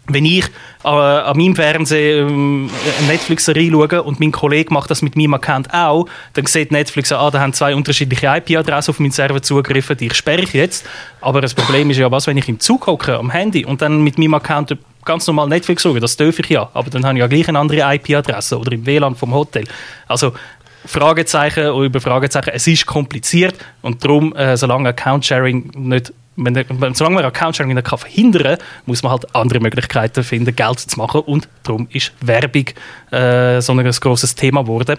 wenn 0.08 0.26
ich 0.26 0.46
äh, 0.84 0.88
an 0.88 1.38
meinem 1.38 1.56
Fernsehen 1.56 2.30
ähm, 2.30 2.70
Netflix-Serie 3.08 4.04
und 4.04 4.20
mein 4.20 4.32
Kollege 4.32 4.74
macht 4.74 4.92
das 4.92 5.02
mit 5.02 5.16
meinem 5.16 5.34
Account 5.34 5.74
auch, 5.74 6.08
dann 6.34 6.46
sieht 6.46 6.72
Netflix, 6.72 7.12
ah, 7.12 7.30
da 7.32 7.40
haben 7.40 7.54
zwei 7.54 7.76
unterschiedliche 7.76 8.28
IP-Adressen 8.28 8.92
auf 8.92 9.00
meinen 9.00 9.12
Server 9.12 9.42
zugegriffen, 9.42 9.98
die 9.98 10.08
ich 10.08 10.14
sperre 10.14 10.42
ich 10.42 10.54
jetzt. 10.54 10.86
Aber 11.22 11.42
das 11.42 11.54
Problem 11.54 11.90
ist 11.90 11.98
ja, 11.98 12.12
was, 12.12 12.28
wenn 12.28 12.38
ich 12.38 12.48
im 12.48 12.60
Zug 12.60 12.88
hocke, 12.88 13.18
am 13.18 13.32
Handy, 13.32 13.66
und 13.66 13.82
dann 13.82 14.04
mit 14.04 14.18
meinem 14.18 14.36
Account 14.36 14.78
ganz 15.06 15.28
normal 15.28 15.48
Netflix 15.48 15.84
schaue, 15.84 16.00
das 16.00 16.18
dürfe 16.18 16.42
ich 16.42 16.50
ja, 16.50 16.70
aber 16.74 16.90
dann 16.90 17.06
habe 17.06 17.16
ich 17.16 17.20
ja 17.20 17.28
gleich 17.28 17.48
eine 17.48 17.60
andere 17.60 17.96
IP-Adresse 17.96 18.60
oder 18.60 18.72
im 18.72 18.86
WLAN 18.86 19.16
vom 19.16 19.34
Hotel. 19.34 19.64
Also 20.08 20.34
Fragezeichen 20.86 21.68
über 21.84 22.02
Fragezeichen, 22.02 22.52
es 22.54 22.68
ist 22.68 22.86
kompliziert 22.86 23.56
und 23.82 24.04
darum, 24.04 24.36
äh, 24.36 24.58
solange 24.58 24.90
Account-Sharing 24.90 25.72
nicht 25.76 26.14
wenn, 26.38 26.94
solange 26.96 27.16
man 27.16 27.26
Account-Sharing 27.26 27.74
nicht 27.74 27.88
verhindern 27.88 28.44
kann, 28.44 28.58
muss 28.86 29.04
man 29.04 29.14
halt 29.14 29.34
andere 29.34 29.60
Möglichkeiten 29.60 30.24
finden, 30.24 30.56
Geld 30.56 30.80
zu 30.80 30.98
machen. 30.98 31.22
Und 31.22 31.48
darum 31.64 31.88
ist 31.92 32.12
Werbung 32.22 32.66
äh, 33.12 33.62
so 33.62 33.74
ein 33.74 33.90
grosses 33.90 34.36
Thema 34.36 34.64
geworden. 34.64 34.98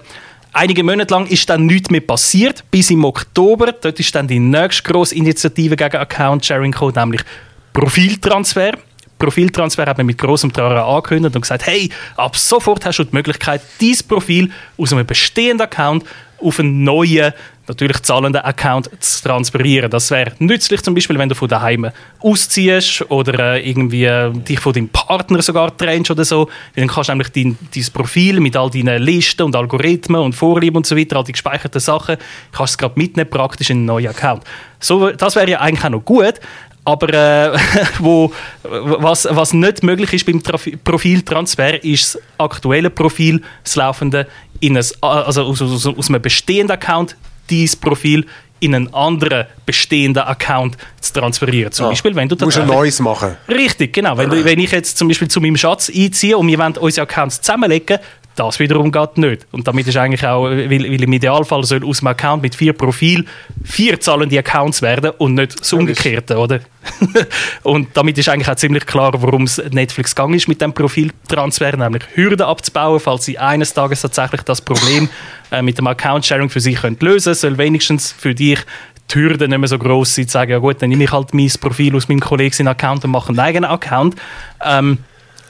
Einige 0.52 0.82
Monate 0.82 1.12
lang 1.12 1.26
ist 1.26 1.50
dann 1.50 1.66
nichts 1.66 1.90
mehr 1.90 2.00
passiert, 2.00 2.64
bis 2.70 2.90
im 2.90 3.04
Oktober. 3.04 3.72
Dort 3.72 4.00
ist 4.00 4.14
dann 4.14 4.26
die 4.26 4.38
nächste 4.38 4.90
grosse 4.90 5.14
Initiative 5.14 5.76
gegen 5.76 5.96
Account-Sharing 5.96 6.72
gekommen, 6.72 6.94
nämlich 6.96 7.20
Profiltransfer. 7.74 8.72
Profiltransfer 9.18 9.86
hat 9.86 9.96
man 9.96 10.06
mit 10.06 10.18
großem 10.18 10.52
Trara 10.52 10.94
angekündigt 10.94 11.34
und 11.34 11.42
gesagt, 11.42 11.66
hey, 11.66 11.90
ab 12.16 12.36
sofort 12.36 12.84
hast 12.84 12.98
du 12.98 13.04
die 13.04 13.14
Möglichkeit, 13.14 13.62
dein 13.80 13.96
Profil 14.06 14.50
aus 14.76 14.92
einem 14.92 15.06
bestehenden 15.06 15.62
Account 15.62 16.04
auf 16.40 16.60
einen 16.60 16.84
neuen, 16.84 17.32
natürlich 17.66 18.02
zahlenden 18.02 18.42
Account 18.42 18.90
zu 19.00 19.22
transferieren. 19.22 19.90
Das 19.90 20.10
wäre 20.10 20.32
nützlich 20.38 20.82
zum 20.82 20.94
Beispiel, 20.94 21.18
wenn 21.18 21.28
du 21.28 21.34
von 21.34 21.48
daheim 21.48 21.90
ausziehst 22.20 23.10
oder 23.10 23.54
äh, 23.54 23.68
irgendwie 23.68 24.04
äh, 24.04 24.30
dich 24.32 24.60
von 24.60 24.72
deinem 24.72 24.88
Partner 24.88 25.42
sogar 25.42 25.76
trennst 25.76 26.10
oder 26.10 26.24
so. 26.24 26.48
Dann 26.76 26.88
kannst 26.88 27.08
du 27.08 27.12
nämlich 27.12 27.30
dein, 27.30 27.58
dein 27.74 27.84
Profil 27.92 28.40
mit 28.40 28.56
all 28.56 28.70
deinen 28.70 29.02
Listen 29.02 29.42
und 29.42 29.56
Algorithmen 29.56 30.20
und 30.20 30.34
Vorlieben 30.34 30.76
und 30.76 30.86
so 30.86 30.96
weiter, 30.96 31.16
all 31.16 31.24
die 31.24 31.32
gespeicherten 31.32 31.80
Sachen, 31.80 32.16
kannst 32.52 32.74
du 32.74 32.78
gerade 32.78 32.98
mitnehmen 32.98 33.30
praktisch 33.30 33.70
in 33.70 33.78
einen 33.78 33.86
neuen 33.86 34.08
Account. 34.08 34.44
So, 34.78 35.10
das 35.10 35.34
wäre 35.36 35.50
ja 35.50 35.60
eigentlich 35.60 35.84
auch 35.84 35.90
noch 35.90 36.04
gut, 36.04 36.34
aber 36.86 37.12
äh, 37.12 37.58
wo, 37.98 38.32
was, 38.62 39.28
was 39.30 39.52
nicht 39.52 39.82
möglich 39.82 40.12
ist 40.12 40.24
beim 40.24 40.42
Traf 40.42 40.66
Profiltransfer, 40.84 41.82
ist 41.84 42.14
das 42.14 42.22
aktuelle 42.38 42.90
Profil, 42.90 43.42
das 43.64 43.76
laufende, 43.76 44.26
in 44.60 44.76
ein, 44.76 44.84
also 45.02 45.42
aus, 45.42 45.60
aus, 45.60 45.86
aus 45.86 46.08
einem 46.08 46.22
bestehenden 46.22 46.70
Account, 46.70 47.16
dein 47.50 47.68
Profil 47.80 48.24
in 48.60 48.74
einen 48.74 48.94
anderen 48.94 49.46
bestehenden 49.66 50.22
Account 50.22 50.76
zu 51.00 51.12
transferieren. 51.12 51.72
Zum 51.72 51.86
Ah, 51.86 51.88
Beispiel, 51.90 52.14
wenn 52.14 52.28
du 52.28 52.36
musst 52.42 52.58
ein 52.58 52.66
neues 52.66 53.00
machen. 53.00 53.36
Richtig, 53.48 53.92
genau. 53.92 54.16
Wenn, 54.16 54.30
du, 54.30 54.42
wenn 54.44 54.58
ich 54.58 54.70
jetzt 54.72 54.96
zum 54.96 55.08
Beispiel 55.08 55.28
zu 55.28 55.40
meinem 55.40 55.56
Schatz 55.58 55.90
einziehe 55.94 56.38
und 56.38 56.48
wir 56.48 56.58
wollen 56.58 56.76
unsere 56.78 57.06
Accounts 57.06 57.42
zusammenlegen, 57.42 57.98
das 58.36 58.58
wiederum 58.58 58.92
geht 58.92 59.18
nicht. 59.18 59.46
Und 59.50 59.66
damit 59.66 59.86
ist 59.86 59.96
eigentlich 59.96 60.24
auch, 60.26 60.44
weil, 60.44 60.70
weil 60.70 61.02
im 61.02 61.12
Idealfall 61.12 61.64
soll 61.64 61.84
aus 61.84 61.98
dem 61.98 62.08
Account 62.08 62.42
mit 62.42 62.54
vier 62.54 62.72
Profilen 62.72 63.26
vier 63.64 63.98
zahlende 63.98 64.38
Accounts 64.38 64.82
werden 64.82 65.12
und 65.18 65.34
nicht 65.34 65.60
das 65.60 65.72
Umgekehrte, 65.72 66.36
oder? 66.36 66.60
und 67.62 67.88
damit 67.94 68.16
ist 68.18 68.28
eigentlich 68.28 68.48
auch 68.48 68.56
ziemlich 68.56 68.86
klar, 68.86 69.12
warum 69.16 69.44
es 69.44 69.60
Netflix 69.70 70.14
gegangen 70.14 70.34
ist 70.34 70.48
mit 70.48 70.60
dem 70.60 70.72
Profiltransfer, 70.72 71.76
nämlich 71.76 72.04
Hürden 72.14 72.46
abzubauen, 72.46 73.00
falls 73.00 73.24
sie 73.24 73.38
eines 73.38 73.74
Tages 73.74 74.02
tatsächlich 74.02 74.42
das 74.42 74.60
Problem 74.60 75.08
äh, 75.50 75.62
mit 75.62 75.78
dem 75.78 75.86
Account-Sharing 75.86 76.50
für 76.50 76.60
sich 76.60 76.76
können 76.80 76.96
lösen 77.00 77.34
soll 77.34 77.58
wenigstens 77.58 78.12
für 78.12 78.34
dich 78.34 78.60
die 79.10 79.18
Hürde 79.18 79.48
nicht 79.48 79.58
mehr 79.58 79.68
so 79.68 79.78
groß 79.78 80.14
sein, 80.14 80.26
zu 80.26 80.32
sagen, 80.32 80.50
ja 80.50 80.58
gut, 80.58 80.82
dann 80.82 80.90
nehme 80.90 81.04
ich 81.04 81.12
halt 81.12 81.32
mein 81.32 81.50
Profil 81.60 81.94
aus 81.96 82.08
meinem 82.08 82.20
Kollegen 82.20 82.68
Account 82.68 83.04
und 83.04 83.10
mache 83.10 83.28
einen 83.28 83.38
eigenen 83.38 83.70
Account. 83.70 84.16
Ähm, 84.64 84.98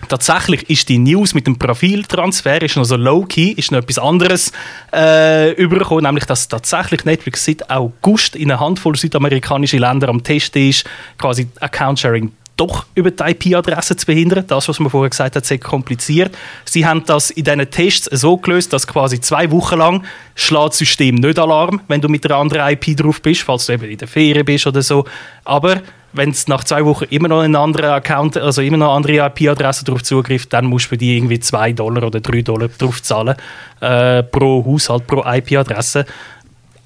Tatsächlich 0.09 0.71
ist 0.71 0.89
die 0.89 0.99
News 0.99 1.35
mit 1.35 1.47
dem 1.47 1.59
Profiltransfer 1.59 2.63
ist 2.63 2.77
noch 2.77 2.85
so 2.85 2.97
low-key, 2.97 3.53
ist 3.53 3.73
noch 3.73 3.79
etwas 3.79 3.99
anderes 3.99 4.53
äh, 4.93 5.53
übergekommen, 5.53 6.05
nämlich 6.05 6.27
dass 6.27 6.49
tatsächlich 6.49 7.05
Netflix 7.05 7.45
seit 7.45 7.69
August 7.71 8.37
in 8.37 8.51
einer 8.51 8.61
Handvoll 8.61 8.97
südamerikanische 8.97 9.79
Länder 9.79 10.09
am 10.09 10.23
Testen 10.23 10.69
ist, 10.69 10.85
quasi 11.19 11.49
Account-Sharing 11.61 12.31
doch 12.57 12.87
über 12.95 13.11
die 13.11 13.23
IP-Adresse 13.23 13.97
zu 13.97 14.07
behindern. 14.07 14.45
Das, 14.47 14.69
was 14.69 14.81
man 14.81 14.91
vorher 14.91 15.11
gesagt 15.11 15.37
hat, 15.37 15.45
sehr 15.45 15.59
kompliziert. 15.59 16.37
Sie 16.65 16.87
haben 16.87 17.05
das 17.05 17.31
in 17.31 17.45
diesen 17.45 17.71
Tests 17.71 18.09
so 18.11 18.37
gelöst, 18.39 18.73
dass 18.73 18.87
quasi 18.87 19.21
zwei 19.21 19.51
Wochen 19.51 19.79
lang 19.79 20.05
schlägt 20.35 20.71
das 20.71 20.79
System 20.79 21.17
nicht 21.17 21.39
Alarm, 21.39 21.81
wenn 21.89 22.01
du 22.01 22.09
mit 22.09 22.25
einer 22.25 22.37
anderen 22.37 22.69
IP 22.71 22.97
drauf 22.97 23.21
bist, 23.21 23.43
falls 23.43 23.67
du 23.67 23.75
eben 23.75 23.91
in 23.91 23.99
der 23.99 24.09
Ferien 24.09 24.45
bist 24.45 24.67
oder 24.67 24.83
so. 24.83 25.05
Aber 25.45 25.83
wenn 26.17 26.31
es 26.31 26.49
nach 26.49 26.65
zwei 26.65 26.85
Wochen 26.85 27.05
immer 27.11 27.29
noch 27.29 27.41
einen 27.41 27.57
anderen 27.57 27.91
Account, 27.91 28.39
also 28.39 28.63
immer 28.63 28.79
noch 28.79 28.95
andere 28.95 29.27
IP-Adresse 29.27 29.85
drauf 29.85 30.03
zugreift, 30.03 30.53
dann 30.53 30.67
musst 30.67 30.87
du 30.87 30.91
für 30.91 30.97
die 30.97 31.17
irgendwie 31.17 31.39
2 31.39 31.73
Dollar 31.73 32.05
oder 32.05 32.21
3 32.21 32.43
Dollar 32.43 32.69
drauf 32.69 33.03
zahlen 33.03 33.37
äh, 33.81 34.23
pro 34.23 34.65
Haushalt, 34.65 35.07
pro 35.07 35.23
IP-Adresse. 35.27 36.07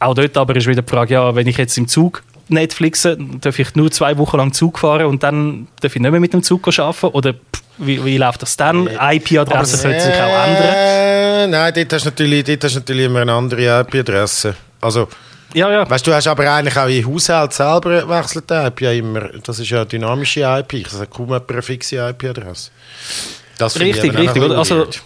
Auch 0.00 0.14
dort 0.14 0.36
aber 0.36 0.56
ist 0.56 0.66
wieder 0.66 0.82
die 0.82 0.90
Frage, 0.90 1.14
ja, 1.14 1.34
wenn 1.34 1.46
ich 1.46 1.58
jetzt 1.58 1.76
im 1.78 1.86
Zug 1.86 2.22
Netflixen, 2.50 3.40
darf 3.40 3.58
ich 3.58 3.74
nur 3.74 3.90
zwei 3.90 4.16
Wochen 4.18 4.36
lang 4.36 4.52
Zug 4.52 4.78
fahren 4.78 5.06
und 5.06 5.22
dann 5.22 5.68
darf 5.80 5.94
ich 5.96 6.00
nicht 6.02 6.10
mehr 6.10 6.20
mit 6.20 6.32
dem 6.32 6.42
Zug 6.42 6.66
arbeiten? 6.78 7.06
Oder 7.06 7.32
pff, 7.34 7.62
wie, 7.78 8.04
wie 8.04 8.18
läuft 8.18 8.42
das 8.42 8.56
dann? 8.56 8.86
IP-Adresse 8.86 9.82
könnte 9.82 10.00
sich 10.00 10.14
auch 10.14 10.46
ändern. 10.46 10.74
Äh, 10.74 11.46
nein, 11.46 11.72
dort 11.74 11.92
hast 11.92 12.04
du 12.04 12.10
natürlich, 12.10 12.44
dort 12.44 12.64
hast 12.64 12.74
natürlich 12.74 13.06
immer 13.06 13.20
eine 13.20 13.32
andere 13.32 13.80
IP-Adresse. 13.80 14.54
Also, 14.80 15.08
Ja, 15.54 15.70
ja. 15.70 15.88
weißt 15.88 16.06
du, 16.06 16.12
hast 16.12 16.26
aber 16.26 16.50
eigentlich 16.50 16.76
auch 16.76 16.88
im 16.88 17.06
Haushalt 17.14 17.52
selber 17.52 18.08
wechselt 18.08 18.50
die 18.50 18.54
IP 18.54 18.80
ja 18.82 18.92
immer. 18.92 19.28
Das 19.44 19.58
ist 19.58 19.70
ja 19.70 19.78
eine 19.78 19.86
dynamische 19.86 20.40
IP. 20.40 20.84
Das 20.84 21.00
hat 21.00 21.10
kaum 21.10 21.32
eine 21.32 21.62
fixe 21.62 21.96
IP-Adresse. 21.96 22.70
Das 23.58 23.76
ich 23.76 23.82
Richtig, 23.82 24.16
richtig? 24.16 24.42
Also- 24.42 24.78
weird. 24.78 25.02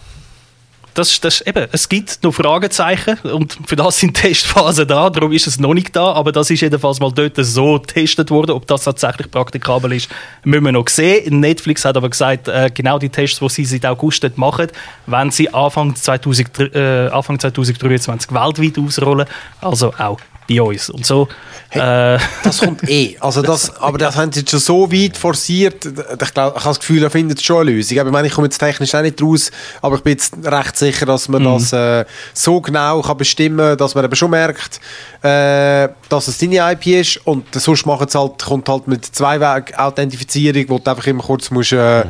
Das, 0.95 1.19
das, 1.19 1.41
eben, 1.41 1.67
es 1.73 1.89
gibt 1.89 2.23
noch 2.23 2.33
Fragezeichen 2.33 3.17
und 3.29 3.57
für 3.67 3.75
das 3.75 3.99
sind 3.99 4.13
Testphasen 4.15 4.87
da, 4.87 5.09
darum 5.09 5.33
ist 5.33 5.45
es 5.45 5.59
noch 5.59 5.73
nicht 5.73 5.93
da, 5.93 6.13
aber 6.13 6.31
das 6.31 6.49
ist 6.49 6.61
jedenfalls 6.61 7.01
mal 7.01 7.11
dort 7.11 7.33
so 7.35 7.79
getestet 7.79 8.31
worden. 8.31 8.51
Ob 8.51 8.65
das 8.65 8.85
tatsächlich 8.85 9.29
praktikabel 9.29 9.91
ist, 9.91 10.09
müssen 10.45 10.63
wir 10.63 10.71
noch 10.71 10.87
sehen. 10.87 11.41
Netflix 11.41 11.83
hat 11.83 11.97
aber 11.97 12.09
gesagt, 12.09 12.47
äh, 12.47 12.71
genau 12.73 12.97
die 12.97 13.09
Tests, 13.09 13.39
die 13.39 13.49
sie 13.49 13.65
seit 13.65 13.85
August 13.85 14.25
machen, 14.37 14.67
wenn 15.05 15.31
sie 15.31 15.53
Anfang, 15.53 15.95
2000, 15.95 16.73
äh, 16.73 17.09
Anfang 17.09 17.39
2023 17.39 18.31
weltweit 18.31 18.79
ausrollen, 18.79 19.27
also 19.59 19.93
auch 19.97 20.19
bei 20.47 20.61
uns. 20.61 20.89
Und 20.89 21.05
so, 21.05 21.27
äh, 21.71 22.17
Das 22.43 22.59
kommt 22.59 22.87
eh. 22.89 23.17
Also 23.19 23.41
das, 23.41 23.75
aber 23.77 23.97
das 23.97 24.15
haben 24.15 24.31
sie 24.31 24.41
jetzt 24.41 24.51
schon 24.51 24.59
so 24.59 24.91
weit 24.91 25.17
forciert. 25.17 25.85
Ich, 25.85 26.33
glaub, 26.33 26.53
ich 26.55 26.59
habe 26.63 26.69
das 26.69 26.79
Gefühl, 26.79 27.01
da 27.01 27.09
findet 27.09 27.41
schon 27.41 27.61
eine 27.61 27.71
Lösung. 27.71 27.97
Ich 27.97 28.03
meine, 28.03 28.27
ich 28.27 28.33
komme 28.33 28.47
jetzt 28.47 28.59
technisch 28.59 28.93
auch 28.95 29.01
nicht 29.01 29.21
raus, 29.21 29.51
aber 29.81 29.95
ich 29.95 30.01
bin 30.03 30.13
jetzt 30.13 30.33
recht 30.43 30.77
sicher, 30.77 31.05
dass 31.05 31.27
man 31.29 31.43
das 31.43 31.73
äh, 31.73 32.05
so 32.33 32.61
genau 32.61 33.01
kann 33.01 33.17
bestimmen, 33.17 33.77
dass 33.77 33.95
man 33.95 34.05
eben 34.05 34.15
schon 34.15 34.29
merkt, 34.31 34.79
äh, 35.23 35.89
dass 36.09 36.27
es 36.27 36.37
deine 36.37 36.71
IP 36.73 36.87
ist 36.87 37.17
und 37.25 37.45
sonst 37.53 37.85
machen 37.85 38.05
es 38.07 38.15
halt, 38.15 38.43
kommt 38.43 38.69
halt 38.69 38.87
mit 38.87 39.03
Zweiweg-Authentifizierung, 39.05 40.65
wo 40.69 40.79
du 40.79 40.89
einfach 40.91 41.07
immer 41.07 41.23
kurz 41.23 41.49
musst, 41.51 41.73
äh, 41.73 42.03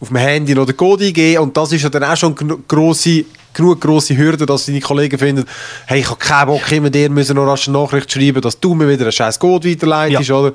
auf 0.00 0.08
dem 0.08 0.16
Handy 0.16 0.54
noch 0.54 0.66
den 0.66 0.76
Code 0.76 1.06
eingeben 1.06 1.42
und 1.42 1.56
das 1.56 1.72
ist 1.72 1.82
ja 1.82 1.88
dann 1.88 2.04
auch 2.04 2.16
schon 2.16 2.34
gno- 2.34 2.58
grosse 2.66 3.24
genug 3.54 3.80
grosse 3.80 4.16
Hürde, 4.16 4.46
dass 4.46 4.66
deine 4.66 4.80
Kollegen 4.80 5.18
finden, 5.18 5.44
hey, 5.86 6.00
ich 6.00 6.06
habe 6.08 6.18
keinen 6.18 6.46
Bock, 6.48 6.70
immer 6.72 6.90
dir 6.90 7.10
müssen 7.10 7.36
noch 7.36 7.46
rasch 7.46 7.68
eine 7.68 7.78
Nachricht 7.78 8.12
schreiben, 8.12 8.40
dass 8.40 8.58
du 8.60 8.74
mir 8.74 8.88
wieder 8.88 9.02
einen 9.04 9.12
scheiß 9.12 9.38
Code 9.38 9.68
weiterleitest, 9.70 10.28
Ja. 10.28 10.34
oder? 10.36 10.52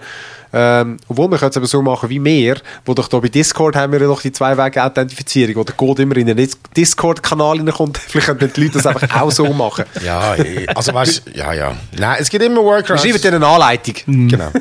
Ähm, 0.57 0.97
obwohl, 1.09 1.29
wir 1.31 1.37
können 1.37 1.49
es 1.49 1.57
eben 1.57 1.65
so 1.65 1.81
machen 1.81 2.09
wie 2.09 2.23
wir, 2.23 2.55
wo 2.85 2.93
doch 2.93 3.09
da 3.09 3.19
bei 3.19 3.27
Discord 3.27 3.75
haben 3.75 3.91
wir 3.91 3.99
ja 3.99 4.05
doch 4.07 4.21
die 4.21 4.31
Zwei-Wege-Authentifizierung, 4.31 5.55
wo 5.57 5.63
der 5.65 5.75
Code 5.75 6.03
immer 6.03 6.15
in 6.15 6.27
den 6.27 6.37
Dis- 6.37 6.57
Discord-Kanal 6.77 7.57
reinkommt. 7.57 7.97
Vielleicht 8.07 8.27
können 8.27 8.51
die 8.55 8.61
Leute 8.61 8.73
das 8.75 8.85
einfach 8.85 9.21
auch 9.21 9.31
so 9.31 9.51
machen. 9.51 9.83
Ja, 10.05 10.35
eh. 10.35 10.65
also 10.73 10.93
weißt 10.93 11.23
ja, 11.33 11.51
ja. 11.51 11.75
Nein, 11.97 12.17
es 12.21 12.29
gibt 12.29 12.41
immer 12.43 12.61
Wir 12.61 12.63
Workarounds. 12.63 13.03
schreiben 13.03 13.21
dir 13.21 13.33
eine 13.35 13.45
Anleitung. 13.45 13.95
Genau. 14.05 14.51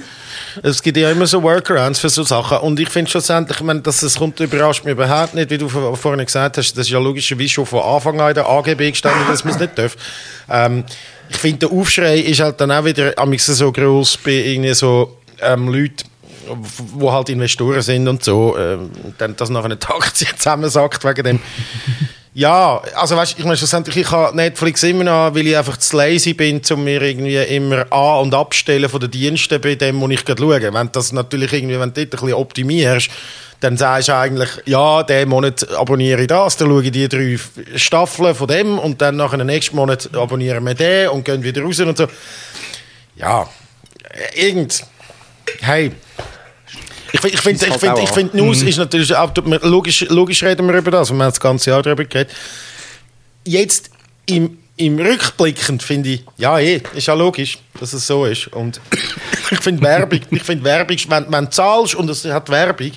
Es 0.63 0.83
gibt 0.83 0.97
ja 0.97 1.11
immer 1.11 1.27
so 1.27 1.43
Workarounds 1.43 1.99
für 2.01 2.09
so 2.09 2.23
Sachen. 2.23 2.59
Und 2.59 2.79
ich 2.81 2.89
finde 2.89 3.11
schlussendlich, 3.11 3.59
ich 3.59 3.65
meine, 3.65 3.81
dass 3.81 4.03
es 4.03 4.17
kommt, 4.19 4.39
überrascht 4.41 4.85
mich 4.85 4.93
überhaupt 4.93 5.35
nicht, 5.35 5.51
wie 5.51 5.59
du 5.59 5.69
vor- 5.69 5.97
vorhin 5.97 6.25
gesagt 6.25 6.59
hast. 6.59 6.73
Das 6.75 6.87
ist 6.87 6.91
ja 6.93 6.99
logischerweise 6.99 7.49
schon 7.51 7.67
von 7.67 7.81
Anfang 7.83 8.21
an 8.21 8.29
in 8.29 8.35
der 8.35 8.49
AGB 8.49 8.91
gestanden, 8.91 9.23
dass 9.29 9.45
man 9.45 9.55
es 9.55 9.61
nicht 9.61 9.79
darf. 9.79 9.97
Ähm, 10.51 10.85
ich 11.29 11.37
finde, 11.37 11.67
der 11.69 11.71
Aufschrei 11.79 12.19
ist 12.19 12.41
halt 12.41 12.61
dann 12.61 12.71
auch 12.71 12.85
wieder 12.85 13.13
amigs 13.17 13.47
so 13.47 13.73
groß 13.73 14.19
bei 14.19 14.33
irgendwie 14.33 14.75
so 14.75 15.19
ähm, 15.41 15.69
Leuten, 15.69 16.05
wo 16.95 17.11
halt 17.11 17.31
Investoren 17.31 17.81
sind 17.81 18.07
und 18.07 18.23
so, 18.23 18.57
ähm, 18.59 18.91
dann 19.19 19.35
das 19.37 19.49
nach 19.49 19.65
einer 19.65 19.75
Aktie 19.89 20.27
zusammensackt 20.37 21.03
wegen 21.05 21.25
dem. 21.25 21.41
Ja, 22.37 22.83
also 22.97 23.17
weißt, 23.17 23.39
ich 23.39 23.45
meine 23.45 23.57
schlussendlich, 23.57 23.97
ich 23.97 24.11
habe 24.11 24.37
Netflix 24.37 24.83
immer 24.83 25.05
noch, 25.05 25.37
weil 25.37 25.47
ich 25.47 25.57
einfach 25.57 25.77
zu 25.77 25.97
lazy 25.97 26.35
bin, 26.35 26.61
um 26.69 26.83
mir 26.83 27.01
irgendwie 27.01 27.37
immer 27.37 27.87
an- 27.93 28.23
und 28.23 28.35
abstellen 28.35 28.89
von 28.89 28.99
den 28.99 29.13
Diensten 29.13 29.61
bei 29.61 29.77
dem, 29.77 30.01
wo 30.01 30.09
ich 30.09 30.25
gerade 30.25 30.43
schaue. 30.43 30.75
Wenn 30.75 30.91
das 30.91 31.13
natürlich 31.13 31.53
irgendwie, 31.53 31.79
wenn 31.79 31.93
du 31.93 32.05
dort 32.05 32.13
ein 32.13 32.27
bisschen 32.27 32.35
optimierst, 32.35 33.09
dann 33.61 33.77
sagst 33.77 34.09
du 34.09 34.17
eigentlich, 34.17 34.49
ja, 34.67 35.05
diesen 35.05 35.29
Monat 35.29 35.71
abonniere 35.75 36.23
ich 36.23 36.27
das, 36.27 36.57
dann 36.57 36.71
schaue 36.71 36.83
ich 36.83 36.91
die 36.91 37.09
drei 37.09 37.39
Staffeln 37.77 38.35
von 38.35 38.49
dem 38.49 38.81
und 38.81 39.01
dann 39.01 39.15
nach 39.15 39.31
dem 39.31 39.47
nächsten 39.47 39.77
Monat 39.77 40.13
abonnieren 40.13 40.67
wir 40.67 40.75
den 40.75 41.11
und 41.11 41.25
gehen 41.25 41.45
wieder 41.45 41.63
raus 41.63 41.79
und 41.79 41.97
so. 41.97 42.09
Ja, 43.15 43.49
irgend... 44.35 44.83
Hey... 45.61 45.93
Ich 47.15 47.21
finde, 47.21 47.37
ich 47.37 47.41
find, 47.43 47.63
ich 47.63 47.71
halt 47.71 47.81
find, 47.81 47.93
auch 47.93 48.03
ich 48.03 48.09
an. 48.09 48.15
find, 48.15 48.35
News 48.35 48.63
ist 48.63 48.77
natürlich 48.77 49.15
auch, 49.15 49.33
logisch, 49.63 50.01
logisch 50.09 50.43
reden 50.43 50.67
wir 50.67 50.75
über 50.75 50.91
das, 50.91 51.13
und 51.13 51.19
wir 51.19 51.25
haben 51.25 51.31
das 51.31 51.39
ganze 51.39 51.71
Jahr 51.71 51.81
darüber 51.81 52.05
geredet. 52.05 52.35
Jetzt 53.45 53.91
im, 54.27 54.59
im 54.77 54.99
Rückblickend 54.99 55.81
finde 55.85 56.09
ich, 56.09 56.25
ja, 56.39 56.59
eh, 56.59 56.83
ist 56.93 57.07
ja 57.07 57.15
logisch, 57.15 57.59
dass 57.79 57.93
es 57.93 58.05
so 58.05 58.25
ist. 58.25 58.49
Und 58.49 58.81
ich 59.53 59.61
finde 59.61 59.81
Werbung, 59.83 60.23
ich 60.29 60.43
finde 60.43 60.65
Werbung, 60.65 60.97
wenn, 61.07 61.31
wenn 61.31 61.45
du 61.45 61.51
zahlst 61.51 61.95
und 61.95 62.11
es 62.11 62.25
hat 62.25 62.49
Werbung, 62.49 62.91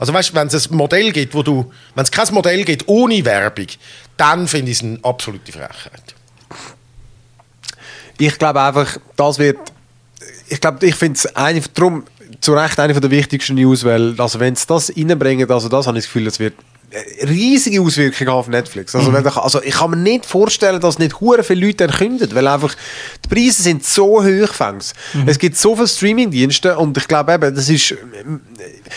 also 0.00 0.12
weißt 0.12 0.30
du, 0.30 0.34
wenn 0.34 0.48
es 0.48 0.68
ein 0.68 0.76
Modell 0.76 1.12
gibt, 1.12 1.32
wo 1.32 1.44
du, 1.44 1.72
wenn 1.94 2.02
es 2.02 2.10
kein 2.10 2.34
Modell 2.34 2.64
gibt 2.64 2.88
ohne 2.88 3.24
Werbung, 3.24 3.68
dann 4.16 4.48
finde 4.48 4.72
ich 4.72 4.78
es 4.78 4.82
eine 4.82 4.98
absolute 5.04 5.52
Frechheit. 5.52 6.16
Ich 8.18 8.36
glaube 8.38 8.60
einfach, 8.60 8.96
das 9.14 9.38
wird. 9.38 9.58
Ich 10.48 10.60
glaube, 10.60 10.84
ich 10.84 10.96
finde 10.96 11.16
es 11.16 11.26
eine, 11.36 11.60
darum 11.74 12.04
zu 12.42 12.52
Recht 12.52 12.78
eine 12.80 12.92
der 12.92 13.10
wichtigsten 13.10 13.54
News, 13.54 13.84
weil, 13.84 14.20
also 14.20 14.40
wenn 14.40 14.54
sie 14.54 14.66
das 14.66 14.92
reinbringen, 14.94 15.50
also 15.50 15.68
das 15.68 15.86
habe 15.86 15.96
ich 15.96 16.04
das 16.04 16.12
Gefühl, 16.12 16.24
das 16.24 16.38
wird 16.38 16.54
riesige 17.26 17.80
Auswirkungen 17.80 18.30
auf 18.30 18.48
Netflix. 18.48 18.94
Also, 18.94 19.12
wenn 19.12 19.26
ich, 19.26 19.36
also 19.36 19.62
ich 19.62 19.74
kann 19.74 19.90
mir 19.90 19.96
nicht 19.96 20.26
vorstellen, 20.26 20.80
dass 20.80 20.98
nicht 20.98 21.20
hure 21.20 21.42
viele 21.42 21.66
Leute 21.66 21.84
erkünden, 21.84 22.34
weil 22.34 22.46
einfach 22.46 22.74
die 23.24 23.28
Preise 23.28 23.62
sind 23.62 23.84
so 23.84 24.22
hoch. 24.22 24.52
fängs. 24.52 24.92
Es 25.26 25.38
gibt 25.38 25.56
so 25.56 25.74
viele 25.74 25.88
Streamingdienste 25.88 26.76
und 26.76 26.96
ich 26.96 27.08
glaube 27.08 27.32
eben, 27.32 27.54
das 27.54 27.68
ist 27.68 27.92
ähm, 27.92 28.40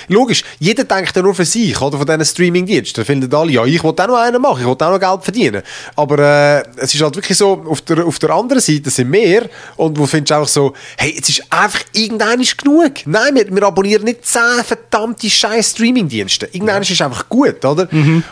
logisch. 0.07 0.43
Jeder 0.59 0.83
denkt 0.83 1.15
ja 1.15 1.21
nur 1.21 1.35
für 1.35 1.45
sich, 1.45 1.79
oder 1.79 1.97
von 1.97 2.05
diesen 2.05 2.25
Streamingdiensten. 2.25 3.03
Da 3.03 3.05
finden 3.05 3.33
alle, 3.33 3.51
ja, 3.51 3.65
ich 3.65 3.83
will 3.83 3.91
auch 3.91 4.07
noch 4.07 4.17
einen 4.17 4.41
machen, 4.41 4.59
ich 4.59 4.65
will 4.65 4.73
auch 4.73 4.91
noch 4.91 4.99
Geld 4.99 5.23
verdienen. 5.23 5.61
Aber 5.95 6.19
äh, 6.19 6.63
es 6.77 6.93
ist 6.93 7.01
halt 7.01 7.15
wirklich 7.15 7.37
so, 7.37 7.63
auf 7.67 7.81
der, 7.81 8.05
auf 8.05 8.19
der 8.19 8.29
anderen 8.31 8.61
Seite 8.61 8.89
sind 8.89 9.11
wir 9.11 9.49
und 9.77 9.97
wo 9.97 10.05
findest 10.05 10.31
du 10.31 10.35
auch 10.35 10.47
so, 10.47 10.73
hey, 10.97 11.13
jetzt 11.15 11.29
ist 11.29 11.43
einfach 11.49 11.81
irgendein 11.93 12.41
ist 12.41 12.57
genug. 12.57 12.93
Nein, 13.05 13.35
wir, 13.35 13.55
wir 13.55 13.63
abonnieren 13.63 14.03
nicht 14.03 14.25
zehn 14.25 14.63
verdammte 14.63 15.29
scheiß 15.29 15.71
Streamingdienste. 15.71 16.47
Irgendein 16.51 16.81
ist 16.81 17.01
einfach 17.01 17.27
gut, 17.29 17.63
oder? 17.63 17.84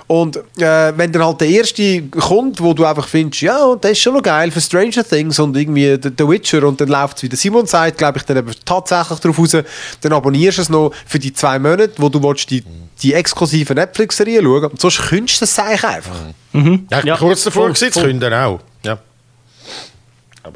Und 0.07 0.37
äh, 0.57 0.97
wenn 0.97 1.11
dann 1.11 1.25
halt 1.25 1.41
der 1.41 1.47
erste 1.49 2.03
kommt, 2.03 2.61
wo 2.61 2.73
du 2.73 2.85
einfach 2.85 3.07
findest, 3.07 3.41
ja, 3.41 3.75
das 3.75 3.91
ist 3.91 4.01
schon 4.01 4.13
noch 4.13 4.23
geil 4.23 4.51
für 4.51 4.61
Stranger 4.61 5.03
Things 5.03 5.39
und 5.39 5.55
irgendwie 5.55 5.97
The, 6.01 6.09
The 6.17 6.27
Witcher 6.27 6.63
und 6.67 6.79
dann 6.81 6.89
läuft 6.89 7.17
es, 7.17 7.23
wie 7.23 7.29
der 7.29 7.37
Simon 7.37 7.65
sagt, 7.65 7.97
glaube 7.97 8.17
ich, 8.17 8.23
dann 8.23 8.37
eben 8.37 8.51
tatsächlich 8.65 9.19
drauf 9.19 9.39
raus, 9.39 9.57
dann 10.01 10.13
abonnierst 10.13 10.57
du 10.57 10.61
es 10.61 10.69
noch 10.69 10.91
für 11.05 11.19
die 11.19 11.33
zwei 11.33 11.59
Monate, 11.59 11.93
wo 11.97 12.09
du 12.09 12.21
willst, 12.21 12.49
die, 12.49 12.63
die 13.01 13.13
exklusive 13.13 13.73
Netflix-Serie 13.73 14.41
schauen 14.41 14.65
und 14.65 14.79
sonst 14.79 15.01
könntest 15.09 15.41
du 15.41 15.45
das 15.45 15.59
eigentlich 15.59 15.83
einfach. 15.83 16.15
Ja, 16.53 16.99
ich 16.99 17.05
Ja, 17.05 17.17
kurz 17.17 17.43
davor 17.43 17.63
voll, 17.63 17.73
gewesen, 17.73 17.91
voll. 17.91 18.03
künden 18.03 18.33
auch. 18.33 18.59
Ja. 18.83 18.99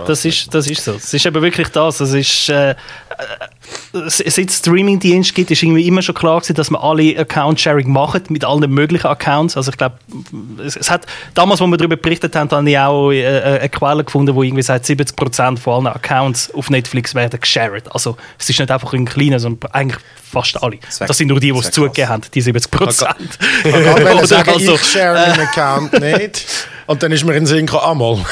Das 0.06 0.26
ist, 0.26 0.54
das 0.54 0.68
ist 0.68 0.84
so. 0.84 0.94
Es 0.96 1.14
ist 1.14 1.26
eben 1.26 1.42
wirklich 1.42 1.70
das. 1.70 2.02
Es 2.02 2.14
ist, 2.14 2.50
äh, 2.50 2.72
äh, 2.72 2.76
seit 3.94 4.50
es 4.50 4.58
Streaming-Dienst 4.58 5.34
gibt, 5.34 5.52
ist 5.52 5.64
irgendwie 5.64 5.88
immer 5.88 6.02
schon 6.02 6.16
klar 6.16 6.40
gewesen, 6.40 6.56
dass 6.56 6.70
man 6.70 6.82
alle 6.82 7.18
Account-Sharing 7.18 7.92
machen 7.92 8.24
mit 8.30 8.46
allen 8.46 8.70
möglichen 8.72 9.08
Accounts. 9.08 9.58
Also 9.58 9.72
ich 9.72 9.78
glaube, 9.78 9.98
es, 10.64 10.76
es, 10.76 10.90
hat 10.90 11.06
damals, 11.34 11.62
als 11.62 11.70
wir 11.70 11.78
darüber 11.78 11.96
berichtet 11.96 12.36
haben, 12.36 12.50
habe 12.52 12.70
ich 12.70 12.78
auch 12.78 13.12
äh, 13.12 13.22
äh 13.22 13.60
eine 13.60 13.70
Quelle 13.70 14.04
gefunden, 14.04 14.36
wo 14.36 14.44
irgendwie 14.44 14.64
sagt, 14.64 14.86
70% 14.86 15.58
von 15.58 15.86
allen 15.86 15.96
Accounts 15.96 16.54
auf 16.54 16.70
Netflix 16.70 17.16
werden 17.16 17.40
geshared. 17.40 17.92
Also 17.94 18.18
es 18.38 18.50
ist 18.50 18.60
nicht 18.60 18.72
einfach 18.72 18.94
ein 18.94 19.06
kleiner, 19.06 19.40
sondern 19.40 19.72
eigentlich 19.72 20.02
fast 20.32 20.62
alle. 20.62 20.78
Das, 20.78 21.00
das 21.00 21.18
sind 21.18 21.28
nur 21.28 21.40
die, 21.40 21.52
die 21.52 21.60
es 21.60 21.72
zugegeben 21.72 22.10
haben, 22.10 22.24
die 22.34 22.44
70%. 22.44 23.16
Ich 23.64 23.72
kann 23.72 24.26
sagen, 24.28 24.50
also, 24.50 24.76
ich 24.76 24.84
share 24.84 25.14
meinen 25.14 25.40
Account 25.40 26.00
nicht. 26.00 26.46
Und 26.88 27.04
dann 27.04 27.12
ist 27.12 27.26
mir 27.26 27.34
in 27.34 27.44
den 27.44 27.46
Sinn 27.46 27.66
gekommen, 27.66 27.84
ah, 27.84 27.94
mal. 27.94 28.16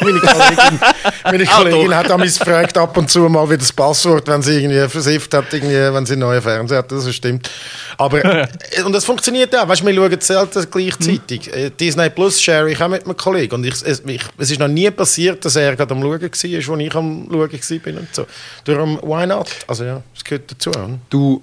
meine 0.00 0.18
Kollegin, 0.18 0.80
meine 1.22 1.46
Kollegin 1.46 1.94
hat 1.94 2.18
mich 2.18 2.36
gefragt, 2.36 2.76
ab 2.76 2.96
und 2.96 3.08
zu 3.08 3.20
mal 3.28 3.48
wie 3.48 3.56
das 3.56 3.72
Passwort, 3.72 4.23
wenn 4.28 4.42
sie 4.42 4.62
irgendwie 4.62 4.88
versifft 4.88 5.32
hat, 5.34 5.52
irgendwie, 5.52 5.74
wenn 5.74 6.06
sie 6.06 6.14
einen 6.14 6.20
neuen 6.22 6.42
Fernseher 6.42 6.78
hat. 6.78 6.92
Das 6.92 7.12
stimmt. 7.14 7.50
Aber, 7.96 8.24
äh, 8.24 8.46
und 8.84 8.92
das 8.92 9.04
funktioniert 9.04 9.54
auch. 9.56 9.68
Weißt 9.68 9.82
du, 9.82 9.86
wir 9.86 9.94
schauen 9.94 10.20
selten 10.20 10.70
gleichzeitig. 10.70 11.50
Mhm. 11.54 11.76
Disney 11.78 12.10
Plus 12.10 12.40
share 12.40 12.70
ich 12.70 12.80
auch 12.80 12.88
mit 12.88 13.04
einem 13.04 13.16
Kollegen. 13.16 13.54
Und 13.54 13.64
ich, 13.64 13.74
es, 13.82 14.02
ich, 14.06 14.22
es 14.38 14.50
ist 14.50 14.60
noch 14.60 14.68
nie 14.68 14.90
passiert, 14.90 15.44
dass 15.44 15.56
er 15.56 15.76
gerade 15.76 15.94
am 15.94 16.00
Schauen 16.00 16.20
war, 16.20 16.28
als 16.28 16.44
ich 16.44 16.56
am 16.56 16.62
Schauen 16.62 16.92
war. 16.92 18.00
Und 18.00 18.08
so. 18.12 18.26
Darum, 18.64 18.98
why 19.02 19.26
not? 19.26 19.48
Also 19.66 19.84
ja, 19.84 20.02
es 20.14 20.24
gehört 20.24 20.50
dazu. 20.50 20.70
Du 21.10 21.40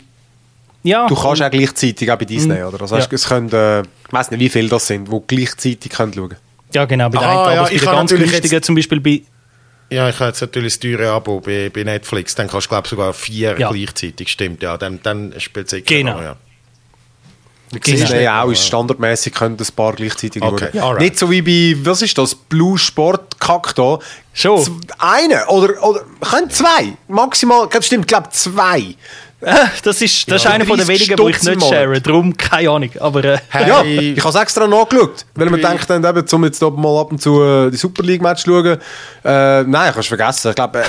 ja. 0.84 1.08
Du 1.08 1.16
kannst 1.16 1.42
auch 1.42 1.52
gleichzeitig 1.52 2.12
auch 2.12 2.18
bei 2.18 2.26
Disney, 2.26 2.60
mhm. 2.60 2.66
oder? 2.66 2.82
Also, 2.82 2.98
ja. 2.98 3.06
es 3.10 3.28
können, 3.28 3.52
äh, 3.52 3.82
ich 3.82 3.88
weiß 4.10 4.32
nicht, 4.32 4.40
wie 4.40 4.50
viele 4.50 4.70
das 4.70 4.88
sind, 4.88 5.08
die 5.08 5.22
gleichzeitig 5.28 5.92
können 5.92 6.14
schauen 6.14 6.36
Ja, 6.74 6.86
genau. 6.86 7.10
Bei 7.10 7.20
ah, 7.20 7.46
einen, 7.46 7.56
ja, 7.56 7.64
bei 7.64 7.70
den 7.70 7.86
ganz 7.86 8.12
günstigen, 8.12 8.64
zum 8.64 8.76
Beispiel 8.76 9.00
bei... 9.00 9.22
Ja, 9.92 10.08
ich 10.08 10.20
habe 10.20 10.30
jetzt 10.30 10.42
natürlich 10.42 10.74
das 10.74 10.80
teure 10.80 11.12
Abo 11.12 11.42
bei, 11.42 11.70
bei 11.70 11.84
Netflix. 11.84 12.34
Dann 12.34 12.48
kannst 12.48 12.68
du, 12.68 12.70
glaube 12.70 12.86
ich, 12.86 12.90
sogar 12.90 13.14
vier 13.14 13.60
ja. 13.60 13.70
gleichzeitig. 13.70 14.30
Stimmt, 14.32 14.64
ja. 14.64 14.78
Dann, 14.78 15.02
dann 15.04 15.34
spielt 15.38 15.72
es 15.72 15.86
Genau. 15.86 16.14
Noch, 16.14 16.22
ja. 16.22 16.36
Disney 17.80 18.28
auch 18.28 18.52
ist 18.52 18.66
standardmäßig 18.66 19.34
können 19.34 19.58
ein 19.58 19.76
paar 19.76 19.94
gleichzeitig 19.94 20.42
okay. 20.42 20.70
schauen. 20.74 20.98
Nicht 20.98 21.18
so 21.18 21.30
wie 21.32 21.42
bei, 21.42 21.78
was 21.86 22.02
ist 22.02 22.18
das, 22.18 22.36
Blue 22.36 22.78
Sport 22.78 23.40
Kack 23.40 23.76
da. 23.76 24.00
Schon. 24.34 24.82
Eine 24.98 25.46
oder, 25.48 25.82
oder 25.84 26.04
können 26.30 26.50
zwei, 26.50 26.98
maximal, 27.08 27.70
stimmt, 27.82 28.06
ich 28.06 28.08
glaube 28.08 28.30
zwei. 28.32 28.96
Das 29.84 30.02
ist, 30.02 30.32
das 30.32 30.44
ja, 30.44 30.50
ist 30.50 30.56
einer 30.56 30.66
von 30.66 30.78
den 30.78 30.88
wenigen, 30.88 31.16
die 31.16 31.30
ich 31.32 31.44
nicht 31.44 31.62
share. 31.62 32.00
Darum 32.00 32.36
keine 32.38 32.70
Ahnung. 32.70 32.90
Aber, 33.00 33.24
äh, 33.24 33.38
hey. 33.50 33.68
Ja, 33.68 33.84
ich 33.84 34.20
habe 34.20 34.30
es 34.30 34.36
extra 34.36 34.68
nachgeschaut. 34.68 35.26
Weil 35.36 35.50
man 35.50 35.62
denkt, 35.62 35.90
dann 35.90 36.04
eben, 36.04 36.26
um 36.32 36.46
jetzt 36.46 36.62
mal 36.62 37.02
ab 37.02 37.12
und 37.12 37.22
zu 37.22 37.42
äh, 37.42 37.72
die 37.72 37.78
Super 37.78 38.04
League-Match 38.04 38.44
zu 38.44 38.52
schauen. 38.52 38.78
Äh, 39.24 39.64
nein, 39.64 39.92
kannst 39.94 40.12
du 40.12 40.16
vergessen. 40.16 40.50
Ich 40.50 40.56
glaube, 40.56 40.80
äh, 40.80 40.84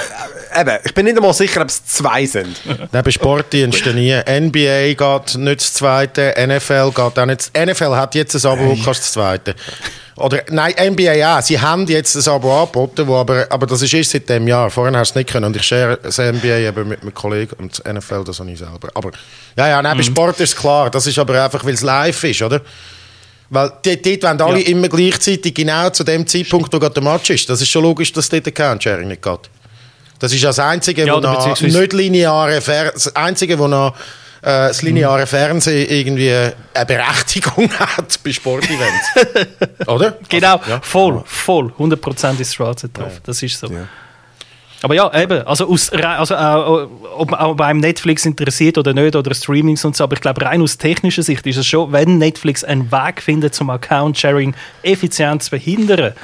eben, 0.61 0.79
ich 0.85 0.95
bin 0.95 1.05
nicht 1.05 1.17
einmal 1.17 1.35
sicher, 1.35 1.63
ob 1.63 1.69
es 1.69 1.85
zwei 1.85 2.27
sind. 2.27 2.57
Neben 2.93 3.13
Sportdiensten 3.13 3.95
nie. 3.95 4.15
NBA 4.15 4.95
geht 4.95 5.37
nicht 5.37 5.61
das 5.61 5.73
zweite, 5.75 6.35
NFL 6.39 6.91
geht 6.91 7.19
auch 7.19 7.27
nicht. 7.27 7.51
NFL 7.57 7.97
hat 7.97 8.15
jetzt 8.15 8.35
ein 8.35 8.51
Abo, 8.51 8.63
hey. 8.63 8.83
kannst 8.85 9.01
das 9.01 9.13
zweite. 9.13 9.55
Oder, 10.17 10.43
nein, 10.51 10.75
NBA 10.79 11.15
ja. 11.15 11.41
Sie 11.43 11.59
haben 11.61 11.87
jetzt 11.87 12.15
ein 12.15 12.33
Abo 12.33 12.63
angeboten, 12.63 13.07
wo 13.07 13.17
aber, 13.17 13.47
aber 13.49 13.67
das 13.67 13.83
ist 13.83 13.95
erst 13.95 14.11
seit 14.11 14.29
dem 14.29 14.47
Jahr. 14.47 14.71
Vorher 14.71 14.97
hast 14.99 15.11
du 15.11 15.21
es 15.21 15.25
nicht 15.25 15.33
können. 15.33 15.47
Und 15.47 15.57
ich 15.57 15.63
share 15.63 15.99
das 16.03 16.19
NBA 16.19 16.59
eben 16.59 16.89
mit 16.89 17.03
meinem 17.03 17.15
Kollegen 17.15 17.55
und 17.59 17.79
das 17.79 17.93
NFL, 17.93 18.25
das 18.25 18.39
habe 18.39 18.51
ich 18.51 18.59
selber. 18.59 18.89
Aber, 18.95 19.11
ja, 19.57 19.69
ja, 19.69 19.83
nein, 19.83 19.97
mhm. 19.97 19.99
bei 19.99 20.05
Sport 20.05 20.41
ist 20.41 20.57
klar. 20.57 20.91
Das 20.91 21.07
ist 21.07 21.19
aber 21.19 21.43
einfach, 21.43 21.65
weil 21.65 21.75
es 21.75 21.83
live 21.83 22.25
ist, 22.25 22.43
oder? 22.43 22.61
Weil 23.49 23.71
dort, 23.83 24.07
dort 24.07 24.23
wollen 24.23 24.41
alle 24.41 24.61
ja. 24.61 24.69
immer 24.69 24.89
gleichzeitig 24.89 25.55
genau 25.55 25.91
zu 25.91 26.05
dem 26.05 26.27
Zeitpunkt, 26.27 26.73
wo 26.73 26.79
gerade 26.79 26.95
der 26.95 27.03
Match 27.03 27.29
ist. 27.31 27.49
Das 27.51 27.61
ist 27.61 27.69
schon 27.69 27.83
logisch, 27.83 28.13
dass 28.13 28.29
dort 28.29 28.47
Account-Sharing 28.47 29.09
nicht 29.09 29.23
geht. 29.23 29.51
Das 30.23 30.33
ist 30.33 30.45
das 30.45 30.61
Einzige, 30.61 31.05
ja, 31.05 31.17
wo 31.17 31.19
noch 31.19 31.61
nicht 31.61 31.93
lineare, 31.93 32.61
das 32.65 33.17
Einzige, 33.17 33.59
wo 33.59 33.67
noch 33.67 33.93
äh, 34.41 34.69
das 34.69 34.81
lineare 34.83 35.27
Fernsehen 35.27 35.91
irgendwie 35.91 36.31
eine 36.31 36.87
Berechtigung 36.87 37.69
hat 37.81 38.21
bei 38.23 38.33
Sportevents. 38.33 39.09
Oder? 39.89 40.17
Genau, 40.29 40.59
also, 40.59 40.71
ja. 40.71 40.81
voll, 40.81 41.25
voll. 41.27 41.73
100% 41.77 42.39
ist 42.39 42.55
schwarz 42.55 42.83
drauf. 42.93 43.15
Ja. 43.15 43.21
Das 43.25 43.43
ist 43.43 43.59
so. 43.59 43.69
Aber 44.83 44.95
ja, 44.95 45.13
eben, 45.21 45.45
also, 45.45 45.69
aus, 45.69 45.91
also 45.91 46.35
äh, 46.35 46.87
ob, 47.17 47.33
ob 47.33 47.61
einem 47.61 47.81
Netflix 47.81 48.25
interessiert 48.25 48.79
oder 48.79 48.95
nicht, 48.95 49.17
oder 49.17 49.35
Streamings 49.35 49.85
und 49.85 49.97
so, 49.97 50.05
aber 50.05 50.15
ich 50.15 50.21
glaube, 50.21 50.43
rein 50.43 50.63
aus 50.63 50.79
technischer 50.79 51.25
Sicht 51.25 51.45
ist 51.49 51.57
es 51.57 51.67
schon, 51.67 51.91
wenn 51.91 52.19
Netflix 52.19 52.63
einen 52.63 52.93
Weg 52.93 53.23
findet, 53.23 53.57
zum 53.57 53.71
Account-Sharing 53.71 54.55
effizient 54.85 55.43
zu 55.43 55.51
verhindern, 55.51 56.15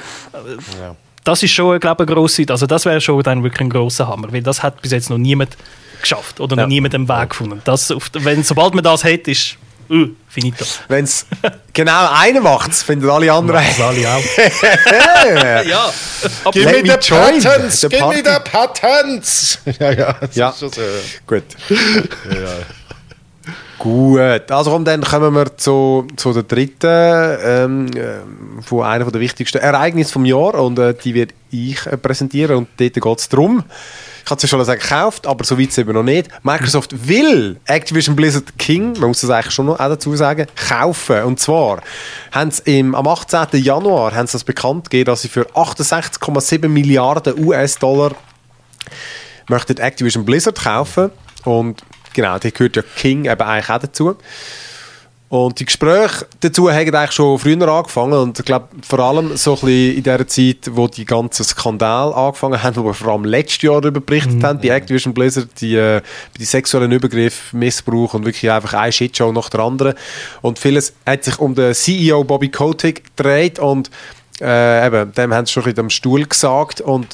ja. 0.79 0.95
Das 1.23 1.43
ist 1.43 1.51
schon, 1.51 1.79
glaube 1.79 2.03
ich, 2.03 2.09
eine 2.09 2.15
grosse, 2.15 2.45
also 2.49 2.65
das 2.65 2.85
wäre 2.85 3.01
schon 3.01 3.21
dann 3.23 3.43
wirklich 3.43 3.61
ein 3.61 3.69
grosser 3.69 4.07
Hammer, 4.07 4.31
weil 4.31 4.41
das 4.41 4.63
hat 4.63 4.81
bis 4.81 4.91
jetzt 4.91 5.09
noch 5.09 5.17
niemand 5.17 5.57
geschafft 6.01 6.39
oder 6.39 6.55
noch 6.55 6.63
ja. 6.63 6.67
niemand 6.67 6.93
den 6.93 7.07
Weg 7.07 7.29
gefunden. 7.29 7.61
Das, 7.63 7.93
wenn, 8.13 8.43
sobald 8.43 8.73
man 8.73 8.83
das 8.83 9.03
hat, 9.03 9.27
ist 9.27 9.57
uh, 9.89 10.07
finito. 10.27 10.65
Wenn 10.87 11.03
es 11.03 11.25
genau 11.73 12.09
einer 12.11 12.41
macht, 12.41 12.73
finden 12.73 13.09
alle 13.09 13.31
anderen. 13.31 13.63
Das 13.65 13.81
alle 13.81 14.07
auch. 14.07 15.65
ja. 15.65 15.91
Give 16.51 16.71
me 16.71 16.89
the 16.89 17.09
patents! 17.09 17.81
Give 17.81 18.07
me 18.07 18.23
the 18.23 18.39
patents! 18.43 19.59
ja, 19.79 19.91
ja. 19.91 20.15
ja. 20.33 20.51
So. 20.51 20.69
Gut. 21.27 21.43
ja. 21.69 22.78
Gut, 23.79 24.51
also 24.51 24.71
komm, 24.71 24.83
dann 24.83 25.01
kommen 25.01 25.33
wir 25.33 25.55
zu, 25.55 26.05
zu 26.17 26.33
der 26.33 26.43
dritten, 26.43 27.37
ähm, 27.41 27.87
äh, 27.95 28.61
von 28.61 28.83
einer 28.83 29.09
der 29.09 29.21
wichtigsten 29.21 29.59
Ereignisse 29.59 30.19
des 30.19 30.27
Jahres 30.27 30.59
und 30.59 30.77
äh, 30.77 30.93
die 30.93 31.13
werde 31.13 31.33
ich 31.49 31.85
äh, 31.85 31.95
präsentieren 31.95 32.57
und 32.57 32.67
dort 32.77 32.93
geht 32.93 33.19
es 33.19 33.29
darum, 33.29 33.63
ich 34.25 34.29
habe 34.29 34.37
es 34.37 34.43
ja 34.43 34.49
schon 34.49 34.65
gekauft, 34.65 35.25
aber 35.25 35.45
so 35.45 35.57
weit 35.57 35.75
eben 35.77 35.93
noch 35.93 36.03
nicht. 36.03 36.29
Microsoft 36.43 37.07
will 37.07 37.57
Activision 37.65 38.17
Blizzard 38.17 38.59
King, 38.59 38.99
man 38.99 39.07
muss 39.07 39.21
das 39.21 39.29
eigentlich 39.29 39.53
schon 39.53 39.67
noch 39.67 39.79
auch 39.79 39.89
dazu 39.89 40.13
sagen, 40.13 40.47
kaufen. 40.55 41.23
Und 41.23 41.39
zwar 41.39 41.81
haben 42.33 42.51
sie 42.51 42.79
im, 42.79 42.95
am 42.95 43.07
18. 43.07 43.47
Januar 43.63 44.13
haben 44.13 44.27
sie 44.27 44.33
das 44.33 44.43
bekannt 44.43 44.89
gegeben, 44.89 45.05
dass 45.05 45.21
sie 45.21 45.29
für 45.29 45.47
68,7 45.51 46.67
Milliarden 46.67 47.43
US-Dollar 47.43 48.11
möchten 49.47 49.77
Activision 49.77 50.25
Blizzard 50.25 50.61
kaufen. 50.61 51.11
Und 51.45 51.81
genau, 52.13 52.39
die 52.39 52.51
gehört 52.51 52.75
ja 52.75 52.83
King 52.95 53.25
eben 53.25 53.41
eigentlich 53.41 53.69
auch 53.69 53.79
dazu. 53.79 54.15
Und 55.29 55.59
die 55.59 55.65
Gespräche 55.65 56.25
dazu 56.39 56.71
haben 56.71 56.95
eigentlich 56.95 57.11
schon 57.11 57.37
früher 57.37 57.67
angefangen 57.67 58.13
und 58.13 58.39
ich 58.39 58.45
glaube 58.45 58.69
vor 58.81 58.97
allem 58.97 59.37
so 59.37 59.51
ein 59.53 59.59
bisschen 59.59 59.97
in 59.97 60.03
der 60.03 60.27
Zeit, 60.27 60.71
wo 60.71 60.87
die 60.87 61.05
ganzen 61.05 61.43
Skandale 61.43 62.15
angefangen 62.15 62.63
haben, 62.63 62.75
wo 62.77 62.85
wir 62.85 62.95
vor 62.95 63.13
allem 63.13 63.25
letztes 63.25 63.61
Jahr 63.61 63.79
darüber 63.79 63.99
berichtet 63.99 64.37
mhm. 64.37 64.43
haben, 64.43 64.59
bei 64.59 64.69
Activision 64.69 65.13
Blizzard, 65.13 65.49
die, 65.61 65.75
äh, 65.75 66.01
die 66.39 66.45
sexuellen 66.45 66.91
Übergriffe, 66.91 67.55
Missbrauch 67.55 68.15
und 68.15 68.25
wirklich 68.25 68.49
einfach 68.49 68.73
eine 68.73 68.91
Shitshow 68.91 69.31
nach 69.31 69.51
der 69.51 69.59
anderen. 69.59 69.93
Und 70.41 70.57
vieles 70.57 70.93
hat 71.05 71.23
sich 71.23 71.37
um 71.37 71.53
den 71.53 71.75
CEO 71.75 72.23
Bobby 72.23 72.49
Kotick 72.49 73.15
gedreht 73.15 73.59
und 73.59 73.91
äh, 74.41 74.87
eben, 74.87 75.13
dem 75.13 75.31
haben 75.31 75.45
sie 75.45 75.53
schon 75.53 75.61
ein 75.61 75.65
bisschen 75.65 75.85
am 75.85 75.89
Stuhl 75.91 76.25
gesagt 76.25 76.81
und 76.81 77.07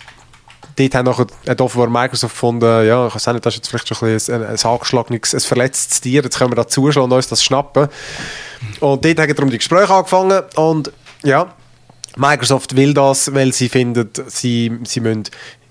dort 0.75 0.95
haben 0.95 1.05
nachher, 1.05 1.27
hat 1.47 1.61
offenbar 1.61 1.89
Microsoft 1.89 2.33
gefunden, 2.33 2.85
ja, 2.85 3.07
ich 3.07 3.15
weiß 3.15 3.27
nicht, 3.27 3.45
das 3.45 3.53
ist 3.53 3.57
jetzt 3.57 3.69
vielleicht 3.69 3.87
schon 3.87 4.07
ein, 4.07 4.13
bisschen 4.13 4.43
ein, 4.43 4.49
ein 4.49 4.63
angeschlagenes, 4.63 5.33
ein 5.33 5.39
verletztes 5.39 6.01
Tier, 6.01 6.23
jetzt 6.23 6.37
können 6.37 6.51
wir 6.51 6.55
da 6.55 6.67
zuschlagen 6.67 7.11
und 7.11 7.15
uns 7.15 7.27
das 7.27 7.43
schnappen. 7.43 7.87
Und 8.79 9.05
dort 9.05 9.19
haben 9.19 9.35
darum 9.35 9.49
die 9.49 9.57
Gespräche 9.57 9.93
angefangen 9.93 10.41
und 10.55 10.91
ja, 11.23 11.53
Microsoft 12.17 12.75
will 12.75 12.93
das, 12.93 13.33
weil 13.33 13.53
sie 13.53 13.69
findet, 13.69 14.21
sie, 14.31 14.79
sie 14.83 14.99
müssen 14.99 15.23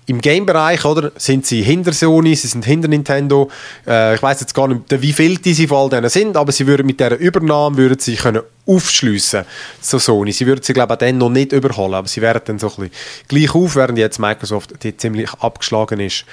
im 0.07 0.21
Game-Bereich, 0.21 0.85
oder, 0.85 1.11
sind 1.15 1.45
sie 1.45 1.63
hinter 1.63 1.93
Sony, 1.93 2.35
sie 2.35 2.47
sind 2.47 2.65
hinter 2.65 2.87
Nintendo. 2.87 3.49
Äh, 3.87 4.15
ich 4.15 4.21
weiß 4.21 4.41
jetzt 4.41 4.53
gar 4.53 4.67
nicht, 4.67 4.81
wie 4.89 5.13
viel 5.13 5.37
diese 5.37 5.67
Fall 5.67 5.89
denen 5.89 6.09
sind, 6.09 6.37
aber 6.37 6.51
sie 6.51 6.67
würden 6.67 6.85
mit 6.85 6.99
dieser 6.99 7.17
Übernahme 7.17 7.77
würden 7.77 7.99
sie 7.99 8.15
können 8.15 8.43
aufschliessen 8.67 9.45
zu 9.81 9.99
Sony. 9.99 10.31
Sie 10.31 10.45
würden 10.45 10.63
sie, 10.63 10.73
glaube 10.73 10.93
ich, 10.93 10.99
dann 10.99 11.17
noch 11.17 11.29
nicht 11.29 11.51
überholen, 11.51 11.95
aber 11.95 12.07
sie 12.07 12.21
wären 12.21 12.41
dann 12.45 12.59
so 12.59 12.67
ein 12.67 12.89
bisschen 12.89 12.91
gleich 13.27 13.55
auf, 13.55 13.75
während 13.75 13.97
jetzt 13.97 14.19
Microsoft 14.19 14.83
die 14.83 14.95
ziemlich 14.95 15.31
abgeschlagen 15.33 15.99
ist. 15.99 16.25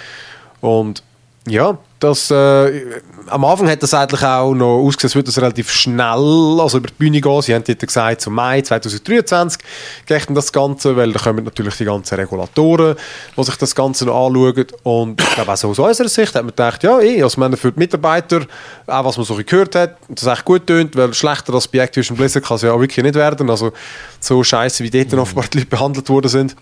Und 0.60 1.02
ja, 1.48 1.76
das, 1.98 2.30
äh, 2.30 3.00
am 3.26 3.44
Anfang 3.44 3.68
hat 3.68 3.82
das 3.82 3.94
eigentlich 3.94 4.22
auch 4.22 4.54
noch 4.54 4.78
ausgesehen, 4.78 5.08
als 5.08 5.14
würde 5.16 5.26
das 5.26 5.38
relativ 5.38 5.70
schnell 5.70 6.60
also 6.60 6.78
über 6.78 6.88
die 6.88 6.94
Bühne 6.94 7.20
gehen. 7.20 7.42
Sie 7.42 7.52
haben 7.52 7.64
dort 7.64 7.80
gesagt, 7.80 8.20
zum 8.20 8.34
Mai 8.34 8.60
2023 8.60 9.60
geht 10.06 10.26
das 10.30 10.52
Ganze, 10.52 10.96
weil 10.96 11.12
da 11.12 11.18
kommen 11.18 11.44
natürlich 11.44 11.76
die 11.76 11.84
ganzen 11.84 12.14
Regulatoren, 12.14 12.96
die 13.36 13.44
sich 13.44 13.56
das 13.56 13.74
Ganze 13.74 14.06
noch 14.06 14.26
anschauen. 14.26 14.66
Und 14.84 15.20
ich 15.20 15.30
glaube, 15.34 15.52
auch 15.52 15.56
so 15.56 15.70
aus 15.70 15.78
unserer 15.80 16.08
Sicht 16.08 16.34
hat 16.34 16.42
man 16.42 16.50
gedacht, 16.50 16.82
ja, 16.84 17.00
eh, 17.00 17.22
also 17.22 17.40
für 17.56 17.72
die 17.72 17.78
Mitarbeiter, 17.78 18.42
auch 18.86 19.04
was 19.04 19.16
man 19.16 19.26
so 19.26 19.34
gehört 19.36 19.74
hat, 19.74 19.96
das 20.08 20.26
echt 20.26 20.44
gut 20.44 20.66
tönt, 20.66 20.94
weil 20.94 21.12
schlechter 21.12 21.54
als 21.54 21.66
bei 21.66 21.78
Activision 21.78 22.16
Blizzard 22.16 22.44
kann 22.44 22.54
es 22.56 22.62
ja 22.62 22.72
auch 22.72 22.80
wirklich 22.80 23.02
nicht 23.02 23.16
werden. 23.16 23.50
Also 23.50 23.72
so 24.20 24.44
scheiße, 24.44 24.84
wie 24.84 24.90
dort 24.90 25.10
mhm. 25.12 25.18
offenbar 25.18 25.46
die 25.52 25.58
Leute 25.58 25.70
behandelt 25.70 26.08
worden 26.08 26.28
sind. 26.28 26.56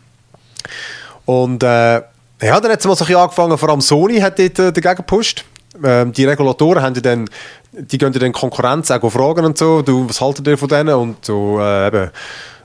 Und 1.26 1.62
äh, 1.62 2.00
ja, 2.42 2.60
dann 2.60 2.72
hat 2.72 2.80
es 2.80 2.86
mal 2.86 2.96
so 2.96 3.04
ein 3.04 3.08
bisschen 3.08 3.20
angefangen, 3.20 3.58
vor 3.58 3.68
allem 3.68 3.80
Sony 3.80 4.20
hat 4.20 4.38
dort 4.38 4.58
äh, 4.58 4.72
dagegen 4.72 4.96
gepusht. 4.96 5.44
Ähm, 5.82 6.12
die 6.12 6.24
Regulatoren 6.24 6.82
haben 6.82 7.00
dann, 7.02 7.28
die 7.72 7.98
gehen 7.98 8.12
dann 8.12 8.32
Konkurrenz 8.32 8.90
auch 8.90 9.10
fragen 9.10 9.44
und 9.44 9.56
so, 9.56 9.82
du, 9.82 10.08
was 10.08 10.20
haltet 10.20 10.46
ihr 10.46 10.58
von 10.58 10.68
denen? 10.68 10.94
Und 10.94 11.24
so, 11.24 11.60
äh, 11.60 11.86
eben, 11.86 12.10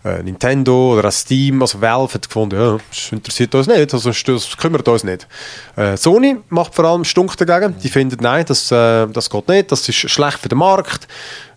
äh, 0.05 0.21
Nintendo 0.21 0.97
oder 0.97 1.11
Steam, 1.11 1.61
also 1.61 1.81
Valve 1.81 2.13
hat 2.13 2.27
gefunden, 2.27 2.59
ja, 2.59 2.77
das 2.89 3.11
interessiert 3.11 3.55
uns 3.55 3.67
nicht, 3.67 3.93
also 3.93 4.11
das 4.11 4.57
kümmert 4.57 4.87
uns 4.87 5.03
nicht. 5.03 5.27
Äh, 5.75 5.97
Sony 5.97 6.37
macht 6.49 6.75
vor 6.75 6.85
allem 6.85 7.03
Stunk 7.03 7.35
dagegen, 7.37 7.75
die 7.81 7.89
finden, 7.89 8.17
nein, 8.21 8.45
das, 8.47 8.71
äh, 8.71 9.07
das 9.07 9.29
geht 9.29 9.47
nicht, 9.47 9.71
das 9.71 9.89
ist 9.89 9.95
schlecht 9.95 10.37
für 10.39 10.49
den 10.49 10.59
Markt 10.59 11.07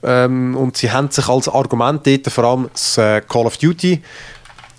ähm, 0.02 0.56
und 0.56 0.78
sie 0.78 0.90
haben 0.90 1.10
sich 1.10 1.28
als 1.28 1.48
Argument 1.48 2.06
dort 2.06 2.26
vor 2.28 2.44
allem 2.44 2.70
das 2.72 2.96
äh, 2.96 3.20
Call 3.20 3.46
of 3.46 3.58
Duty 3.58 4.02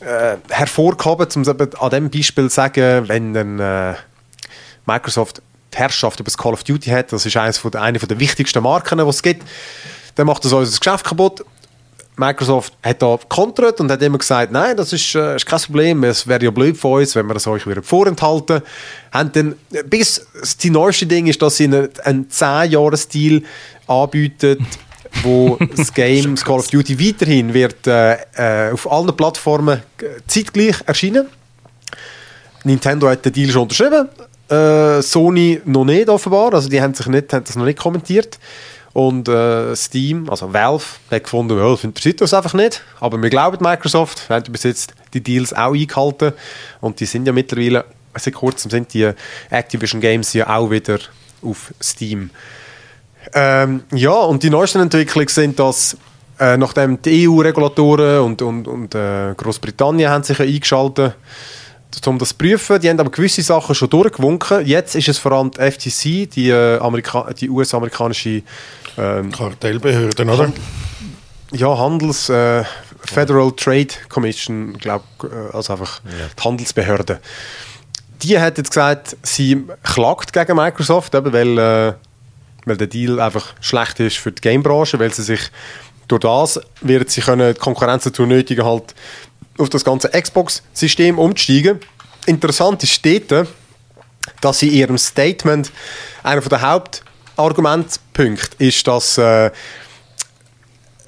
äh, 0.02 0.38
hervorgehoben, 0.50 1.28
um 1.36 1.48
an 1.48 1.90
diesem 1.90 2.10
Beispiel 2.10 2.50
zu 2.50 2.56
sagen, 2.56 3.08
wenn 3.08 3.34
dann 3.34 3.60
äh, 3.60 3.96
Microsoft 4.86 5.42
die 5.74 5.78
Herrschaft 5.78 6.20
über 6.20 6.28
das 6.28 6.38
Call 6.38 6.54
of 6.54 6.64
Duty 6.64 6.90
hat, 6.90 7.12
das 7.12 7.26
ist 7.26 7.38
eines 7.38 7.58
von 7.58 7.72
der, 7.72 7.82
eine 7.82 8.00
der 8.00 8.20
wichtigsten 8.20 8.64
Marken, 8.64 8.98
die 8.98 9.04
es 9.04 9.22
gibt, 9.22 9.44
dann 10.16 10.28
macht 10.28 10.44
das 10.46 10.54
unser 10.54 10.78
Geschäft 10.78 11.06
kaputt. 11.06 11.46
Microsoft 12.16 12.74
hat 12.84 13.02
da 13.02 13.18
kontert 13.30 13.80
und 13.80 13.90
hat 13.90 14.02
immer 14.02 14.18
gesagt, 14.18 14.52
nein, 14.52 14.76
das 14.76 14.92
ist, 14.92 15.16
äh, 15.16 15.38
ist 15.38 15.46
kein 15.46 15.60
Problem, 15.60 16.04
es 16.04 16.28
wäre 16.28 16.44
ja 16.44 16.52
blöd 16.52 16.78
von 16.78 17.00
uns, 17.00 17.16
wenn 17.16 17.26
wir 17.28 17.34
das 17.34 17.48
euch 17.48 17.66
wieder 17.66 17.82
vorenthalten. 17.82 18.62
Haben 19.14 19.32
dann, 19.32 19.56
bis 19.86 20.28
das 20.38 20.58
neueste 20.66 21.06
Ding 21.06 21.28
ist, 21.28 21.42
dass 21.42 21.58
sie 21.58 21.66
einen, 21.66 21.90
einen 22.04 22.28
10-Jahres-Deal 22.28 23.44
anbieten, 23.88 24.68
wo 25.24 25.58
das 25.76 25.94
Game, 25.94 26.36
das 26.36 26.46
Call 26.46 26.60
of 26.60 26.68
Duty 26.68 27.00
weiterhin 27.00 27.54
wird 27.54 27.88
äh, 27.88 28.14
äh, 28.36 28.72
auf 28.72 28.92
allen 28.92 29.16
Plattformen 29.16 29.82
zeitgleich 30.28 30.78
erscheinen. 30.86 31.28
Nintendo 32.64 33.10
hat 33.10 33.26
den 33.26 33.34
Deal 33.34 33.50
schon 33.52 33.64
unterschrieben, 33.64 34.10
äh, 34.50 35.02
Sony 35.02 35.62
noch 35.66 35.86
nicht 35.86 36.10
offenbar, 36.10 36.54
also 36.54 36.70
die 36.70 36.82
haben, 36.82 36.94
sich 36.94 37.08
nicht, 37.08 37.32
haben 37.34 37.44
das 37.44 37.56
noch 37.56 37.66
nicht 37.66 37.80
kommentiert. 37.80 38.40
Und 38.92 39.28
äh, 39.28 39.76
Steam, 39.76 40.30
also 40.30 40.52
Valve, 40.52 40.84
hat 41.12 41.24
gefunden, 41.24 41.58
well, 41.58 41.72
das 41.72 41.84
interessiert 41.84 42.22
uns 42.22 42.34
einfach 42.34 42.54
nicht. 42.54 42.82
Aber 43.00 43.22
wir 43.22 43.30
glauben 43.30 43.58
Microsoft, 43.62 44.28
wir 44.28 44.38
haben 44.38 44.52
bis 44.52 44.64
jetzt 44.64 44.94
die 45.14 45.22
Deals 45.22 45.54
auch 45.54 45.74
eingehalten. 45.74 46.34
Und 46.82 47.00
die 47.00 47.06
sind 47.06 47.28
ja 47.28 47.32
mittlerweile, 47.32 47.86
seit 48.16 48.34
kurzem 48.34 48.72
sind 48.72 48.94
die 48.94 49.12
Activision 49.52 50.02
Games 50.02 50.34
ja 50.34 50.50
auch 50.50 50.72
wieder 50.72 51.00
auf 51.44 51.72
Steam. 51.82 52.32
Ähm, 53.34 53.84
ja, 53.94 54.12
und 54.12 54.44
die 54.44 54.50
neuesten 54.50 54.82
Entwicklungen 54.82 55.28
sind, 55.28 55.60
dass 55.60 55.98
äh, 56.40 56.58
nachdem 56.58 57.02
die 57.02 57.28
EU-Regulatoren 57.28 58.22
und, 58.22 58.42
und, 58.42 58.68
und 58.68 58.96
äh, 58.96 59.34
Großbritannien 59.36 60.10
haben 60.10 60.24
sich 60.24 60.38
ja 60.38 60.46
eingeschaltet 60.46 61.16
um 62.06 62.18
das 62.18 62.30
zu 62.30 62.36
prüfen. 62.36 62.80
Die 62.80 62.90
haben 62.90 63.00
aber 63.00 63.10
gewisse 63.10 63.42
Sachen 63.42 63.76
schon 63.76 63.90
durchgewunken. 63.90 64.66
Jetzt 64.66 64.96
ist 64.96 65.10
es 65.10 65.18
vor 65.18 65.34
allem 65.34 65.52
die 65.52 65.60
FTC, 65.60 66.30
die, 66.32 66.50
äh, 66.50 66.80
die 67.34 67.50
US-amerikanische 67.50 68.44
ähm, 68.98 69.32
Kartellbehörde, 69.32 70.24
oder? 70.24 70.54
Ja, 71.52 71.78
Handels... 71.78 72.30
Äh, 72.30 72.64
Federal 73.06 73.52
Trade 73.54 73.88
Commission, 74.08 74.74
glaube 74.74 75.06
äh, 75.24 75.56
also 75.56 75.74
einfach 75.74 76.02
ja. 76.06 76.28
die 76.38 76.44
Handelsbehörde. 76.44 77.20
Die 78.22 78.38
hat 78.38 78.58
jetzt 78.58 78.70
gesagt, 78.70 79.16
sie 79.24 79.66
klagt 79.84 80.34
gegen 80.34 80.56
Microsoft, 80.56 81.16
eben 81.16 81.32
weil, 81.32 81.58
äh, 81.58 81.94
weil 82.70 82.78
der 82.78 82.88
Deal 82.88 83.20
einfach 83.20 83.54
schlecht 83.60 84.00
ist 84.00 84.18
für 84.18 84.32
die 84.32 84.42
Gamebranche, 84.42 85.00
weil 85.00 85.14
sie 85.14 85.24
sich 85.24 85.42
durch 86.08 86.22
das 86.22 86.60
wird 86.82 87.10
sie 87.10 87.22
können 87.22 87.54
die 87.54 87.60
Konkurrenz 87.60 88.04
dazu 88.04 88.26
nötigen, 88.26 88.66
halt 88.66 88.96
auf 89.58 89.70
das 89.70 89.84
ganze 89.84 90.10
Xbox-System 90.10 91.20
umzusteigen. 91.20 91.80
Interessant 92.26 92.84
ist 92.84 93.06
dort, 93.06 93.48
dass 94.42 94.60
sie 94.60 94.70
in 94.70 94.76
ihrem 94.76 94.98
Statement 94.98 95.72
einer 96.24 96.42
der 96.42 96.62
Hauptargumentpunkte 96.62 98.64
ist, 98.64 98.88
dass 98.88 99.18
äh, 99.18 99.52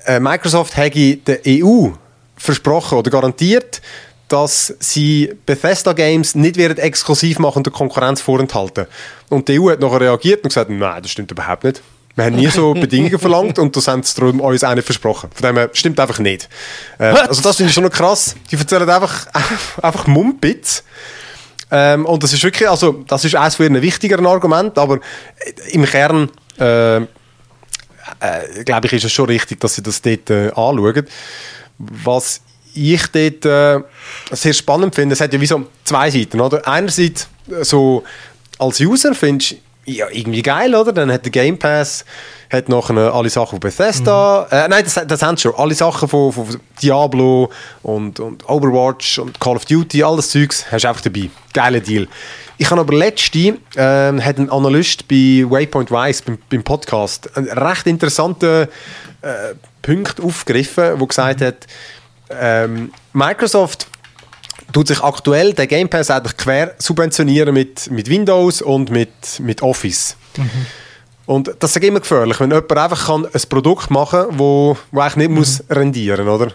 äh 0.05 0.19
Microsoft 0.19 0.77
hätte 0.77 1.17
der 1.17 1.39
EU 1.47 1.89
versprochen 2.37 2.97
oder 2.97 3.11
garantiert, 3.11 3.81
dass 4.31 4.73
sie 4.79 5.33
Bethesda 5.45 5.93
Games 5.93 6.35
nicht 6.35 6.55
werden 6.55 6.77
exklusiv 6.77 7.39
machen 7.39 7.63
der 7.63 7.73
Konkurrenz 7.73 8.21
vorenthalten. 8.21 8.87
Und 9.29 9.47
die 9.47 9.59
EU 9.59 9.71
hat 9.71 9.79
nachher 9.79 10.01
reagiert 10.01 10.43
und 10.43 10.49
gesagt, 10.49 10.69
nein, 10.69 11.01
das 11.01 11.11
stimmt 11.11 11.31
überhaupt 11.31 11.63
nicht. 11.63 11.81
Wir 12.15 12.25
haben 12.25 12.35
nie 12.35 12.47
so 12.47 12.73
Bedingungen 12.73 13.19
verlangt 13.19 13.59
und 13.59 13.75
das 13.75 13.87
haben 13.87 14.03
sie 14.03 14.19
darum 14.19 14.39
uns 14.39 14.63
auch 14.63 14.73
nicht 14.73 14.85
versprochen. 14.85 15.29
Von 15.33 15.47
dem 15.47 15.57
her 15.57 15.69
stimmt 15.73 15.99
einfach 15.99 16.19
nicht. 16.19 16.47
Äh, 16.97 17.05
also 17.05 17.41
das 17.41 17.57
finde 17.57 17.69
ich 17.69 17.73
schon 17.73 17.83
noch 17.83 17.91
krass. 17.91 18.35
Die 18.49 18.55
erzählen 18.55 18.89
einfach, 18.89 19.27
einfach 19.81 20.07
Mumpitz. 20.07 20.83
Ähm, 21.69 22.05
und 22.05 22.23
das 22.23 22.31
ist 22.31 22.43
wirklich, 22.43 22.69
also 22.69 23.03
das 23.07 23.25
ist 23.25 23.35
eines 23.35 23.55
von 23.55 23.65
ihren 23.65 23.81
wichtigeren 23.81 24.25
Argumenten, 24.25 24.79
aber 24.79 24.99
im 25.71 25.85
Kern 25.85 26.29
äh, 26.59 26.97
äh, 26.97 27.03
glaube 28.65 28.87
ich, 28.87 28.93
ist 28.93 29.05
es 29.05 29.11
schon 29.11 29.25
richtig, 29.25 29.59
dass 29.59 29.75
sie 29.75 29.83
das 29.83 30.01
dort 30.01 30.29
äh, 30.29 30.47
anschauen. 30.49 31.07
Was 31.77 32.41
ich 32.73 33.07
dort 33.07 33.45
äh, 33.45 33.83
sehr 34.31 34.53
spannend 34.53 34.95
finde, 34.95 35.13
es 35.13 35.21
hat 35.21 35.33
ja 35.33 35.41
wie 35.41 35.45
so 35.45 35.67
zwei 35.83 36.09
Seiten, 36.09 36.39
oder? 36.39 36.67
Einerseits 36.67 37.27
äh, 37.49 37.63
so 37.63 38.03
als 38.57 38.79
User 38.79 39.15
findest 39.15 39.55
ja, 39.85 40.07
irgendwie 40.11 40.41
geil, 40.43 40.75
oder? 40.75 40.93
Dann 40.93 41.11
hat 41.11 41.25
der 41.25 41.31
Game 41.31 41.57
Pass 41.57 42.05
hat 42.51 42.69
noch 42.69 42.89
alle 42.89 43.29
Sachen 43.29 43.51
von 43.51 43.59
Bethesda. 43.59 44.47
Mhm. 44.49 44.57
Äh, 44.57 44.67
nein, 44.67 44.83
das, 44.83 44.99
das 45.07 45.21
haben 45.21 45.37
sie 45.37 45.43
schon. 45.43 45.55
Alle 45.55 45.73
Sachen 45.73 46.07
von, 46.07 46.31
von 46.31 46.59
Diablo 46.81 47.49
und, 47.81 48.19
und 48.19 48.47
Overwatch 48.47 49.19
und 49.19 49.39
Call 49.39 49.55
of 49.55 49.65
Duty, 49.65 50.03
alles 50.03 50.29
Zeugs, 50.29 50.65
hast 50.71 50.83
du 50.83 50.89
einfach 50.89 51.01
dabei. 51.01 51.29
Geiler 51.53 51.79
Deal. 51.79 52.07
Ich 52.57 52.69
habe 52.69 52.81
aber 52.81 52.93
letzte, 52.93 53.39
äh, 53.39 53.55
hat 53.75 54.37
ein 54.37 54.49
Analyst 54.49 55.07
bei 55.07 55.45
Waypoint 55.47 55.89
Wise 55.89 56.21
beim, 56.25 56.37
beim 56.49 56.63
Podcast 56.63 57.35
einen 57.35 57.49
recht 57.49 57.87
interessanten 57.87 58.67
äh, 59.21 59.55
Punkt 59.81 60.21
aufgegriffen, 60.21 60.99
wo 60.99 61.07
gesagt 61.07 61.39
mhm. 61.39 61.53
Ähm, 62.39 62.93
Microsoft 63.13 63.87
tut 64.71 64.87
sich 64.87 65.01
aktuell 65.01 65.53
der 65.53 65.67
Game 65.67 65.89
Pass 65.89 66.09
eigentlich 66.09 66.37
quer 66.37 66.75
subventionieren 66.77 67.53
mit, 67.53 67.89
mit 67.91 68.09
Windows 68.09 68.61
und 68.61 68.89
mit, 68.89 69.39
mit 69.39 69.61
Office. 69.61 70.15
Mhm. 70.37 70.49
Und 71.25 71.51
das 71.59 71.75
ist 71.75 71.83
immer 71.83 71.99
gefährlich, 71.99 72.39
wenn 72.39 72.49
jemand 72.49 72.71
einfach 72.71 73.07
kann 73.07 73.25
ein 73.25 73.41
Produkt 73.49 73.89
machen 73.91 74.27
kann, 74.27 74.39
wo, 74.39 74.77
wo 74.91 74.99
eigentlich 74.99 75.15
nicht 75.17 75.29
mhm. 75.29 75.35
muss 75.35 75.63
rendieren 75.69 76.27
oder? 76.27 76.51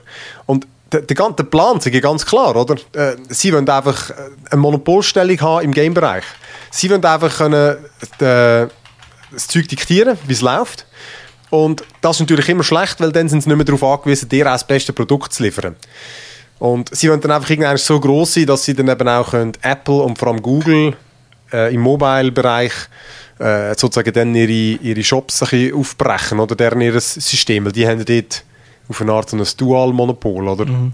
Und 0.47 0.67
der, 0.93 1.03
der 1.03 1.17
ganze 1.17 1.45
Plan 1.45 1.79
ist 1.79 2.03
ganz 2.03 2.25
klar, 2.27 2.55
oder? 2.57 2.77
Äh, 2.93 3.17
sie 3.29 3.53
wollen 3.53 3.69
einfach 3.69 4.13
eine 4.51 4.61
Monopolstellung 4.61 5.41
haben 5.41 5.65
im 5.65 5.73
Game-Bereich. 5.73 6.25
Sie 6.71 6.91
wollen 6.91 7.05
einfach 7.05 7.39
können, 7.39 7.77
äh, 8.19 8.67
das 9.33 9.49
Zeug 9.49 9.69
diktieren, 9.69 10.19
wie 10.27 10.33
es 10.33 10.41
läuft. 10.41 10.87
Und 11.51 11.85
das 12.01 12.17
ist 12.17 12.21
natürlich 12.21 12.49
immer 12.49 12.65
schlecht, 12.65 13.01
weil 13.01 13.13
dann 13.13 13.29
sind 13.29 13.43
sie 13.43 13.49
nicht 13.49 13.57
mehr 13.57 13.65
darauf 13.65 13.83
angewiesen, 13.83 14.29
dir 14.29 14.47
auch 14.47 14.53
das 14.53 14.67
beste 14.67 14.93
Produkt 14.93 15.33
zu 15.33 15.43
liefern. 15.43 15.77
Und 16.59 16.95
sie 16.95 17.09
wollen 17.09 17.21
dann 17.21 17.33
einfach 17.33 17.51
irgendwann 17.51 17.77
so 17.77 18.01
groß 18.01 18.35
sein, 18.35 18.47
dass 18.47 18.65
sie 18.65 18.75
dann 18.75 18.89
eben 18.89 19.09
auch 19.09 19.31
können, 19.31 19.53
Apple 19.63 20.03
und 20.03 20.19
vor 20.19 20.29
allem 20.29 20.43
Google 20.43 20.95
äh, 21.53 21.75
im 21.75 21.83
Mobile-Bereich 21.83 22.73
äh, 23.39 23.75
sozusagen 23.77 24.13
dann 24.13 24.35
ihre, 24.35 24.81
ihre 24.83 25.05
Shops 25.05 25.43
ein 25.43 25.49
bisschen 25.51 25.75
aufbrechen 25.75 26.41
oder 26.41 26.57
deren 26.57 26.81
ihr 26.81 26.99
System, 26.99 27.67
weil 27.67 27.73
die 27.73 27.87
haben 27.87 28.05
dort 28.05 28.45
auf 28.89 29.01
eine 29.01 29.13
Art 29.13 29.29
so 29.29 29.37
ein 29.37 29.47
Dual-Monopol, 29.57 30.49
oder? 30.49 30.65
Mhm. 30.65 30.93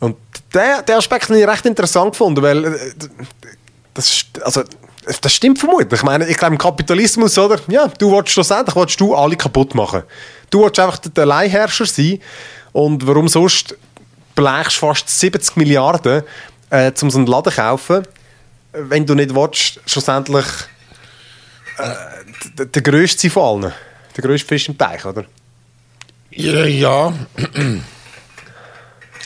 Und 0.00 0.16
der, 0.54 0.82
der 0.82 0.98
Aspekt 0.98 1.28
habe 1.28 1.38
ich 1.38 1.46
recht 1.46 1.66
interessant 1.66 2.12
gefunden, 2.12 2.42
weil 2.42 2.64
äh, 2.64 2.78
das, 3.92 4.24
also, 4.42 4.62
das 5.20 5.32
stimmt 5.32 5.58
vermutlich. 5.58 6.00
Ich 6.00 6.04
meine, 6.04 6.26
ich 6.28 6.36
glaube 6.36 6.54
im 6.54 6.58
Kapitalismus, 6.58 7.38
oder? 7.38 7.60
Ja, 7.68 7.86
du 7.86 8.10
willst 8.10 8.30
schlussendlich 8.30 8.74
willst 8.74 9.00
du 9.00 9.14
alle 9.14 9.36
kaputt 9.36 9.74
machen. 9.74 10.02
Du 10.50 10.64
willst 10.64 10.78
einfach 10.80 10.98
der 10.98 11.24
Alleinherrscher 11.24 11.86
sein 11.86 12.20
und 12.72 13.06
warum 13.06 13.28
sonst 13.28 13.76
blechst 14.34 14.76
fast 14.76 15.08
70 15.08 15.56
Milliarden, 15.56 16.22
äh, 16.70 16.92
um 17.00 17.10
so 17.10 17.18
einen 17.18 17.26
Laden 17.26 17.52
zu 17.52 17.60
kaufen, 17.60 18.06
wenn 18.72 19.06
du 19.06 19.14
nicht 19.14 19.34
willst, 19.34 19.80
schlussendlich 19.86 20.46
äh, 21.78 22.64
der 22.66 22.82
grösste 22.82 23.30
von 23.30 23.64
allen. 23.64 23.72
Der 24.16 24.24
grösste 24.24 24.48
Fisch 24.48 24.68
im 24.68 24.76
Teich, 24.76 25.04
oder? 25.04 25.24
Ja. 26.30 26.64
Ja. 26.64 27.12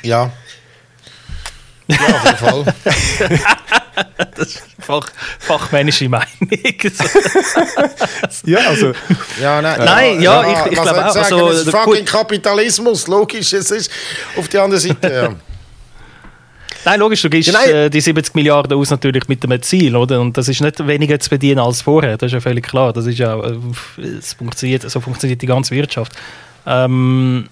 ja. 0.03 0.33
Ja, 1.89 1.97
auf 1.97 2.25
jeden 2.25 2.37
Fall. 2.37 2.75
das 4.37 4.49
ist 4.49 4.63
Fach, 4.81 5.07
fachmännische 5.39 6.09
Meinung. 6.09 6.27
ja, 8.47 8.59
also. 8.69 8.93
Ja, 9.41 9.61
nein, 9.61 9.79
nein 9.79 10.21
ja, 10.21 10.43
ja, 10.43 10.67
ich, 10.67 10.73
ich 10.73 10.83
glaube 10.83 11.07
auch. 11.07 11.15
Also, 11.15 11.49
es 11.51 11.67
ist 11.67 11.71
fucking 11.71 12.05
Kapitalismus, 12.05 13.07
logisch, 13.07 13.53
es 13.53 13.71
ist 13.71 13.91
auf 14.37 14.49
der 14.49 14.63
anderen 14.63 14.81
Seite, 14.81 15.13
ja. 15.13 15.35
Nein, 16.83 16.99
logisch, 16.99 17.21
du 17.21 17.29
gibst 17.29 17.53
ja, 17.53 17.63
äh, 17.63 17.91
die 17.91 18.01
70 18.01 18.35
Milliarden 18.35 18.79
aus 18.79 18.89
natürlich 18.89 19.29
mit 19.29 19.45
dem 19.45 19.61
Ziel, 19.61 19.95
oder? 19.95 20.19
Und 20.19 20.39
das 20.39 20.49
ist 20.49 20.63
nicht 20.63 20.87
weniger 20.87 21.21
zu 21.21 21.29
bedienen 21.29 21.59
als 21.59 21.83
vorher, 21.83 22.17
das 22.17 22.29
ist 22.29 22.33
ja 22.33 22.41
völlig 22.41 22.67
klar. 22.67 22.95
Das 22.95 23.07
ist 23.07 23.19
ja, 23.19 23.39
äh, 23.39 23.59
es 24.19 24.33
funktioniert, 24.33 24.91
so 24.91 24.99
funktioniert 25.01 25.43
die 25.43 25.47
ganze 25.47 25.75
Wirtschaft. 25.75 26.13
Ähm, 26.67 27.49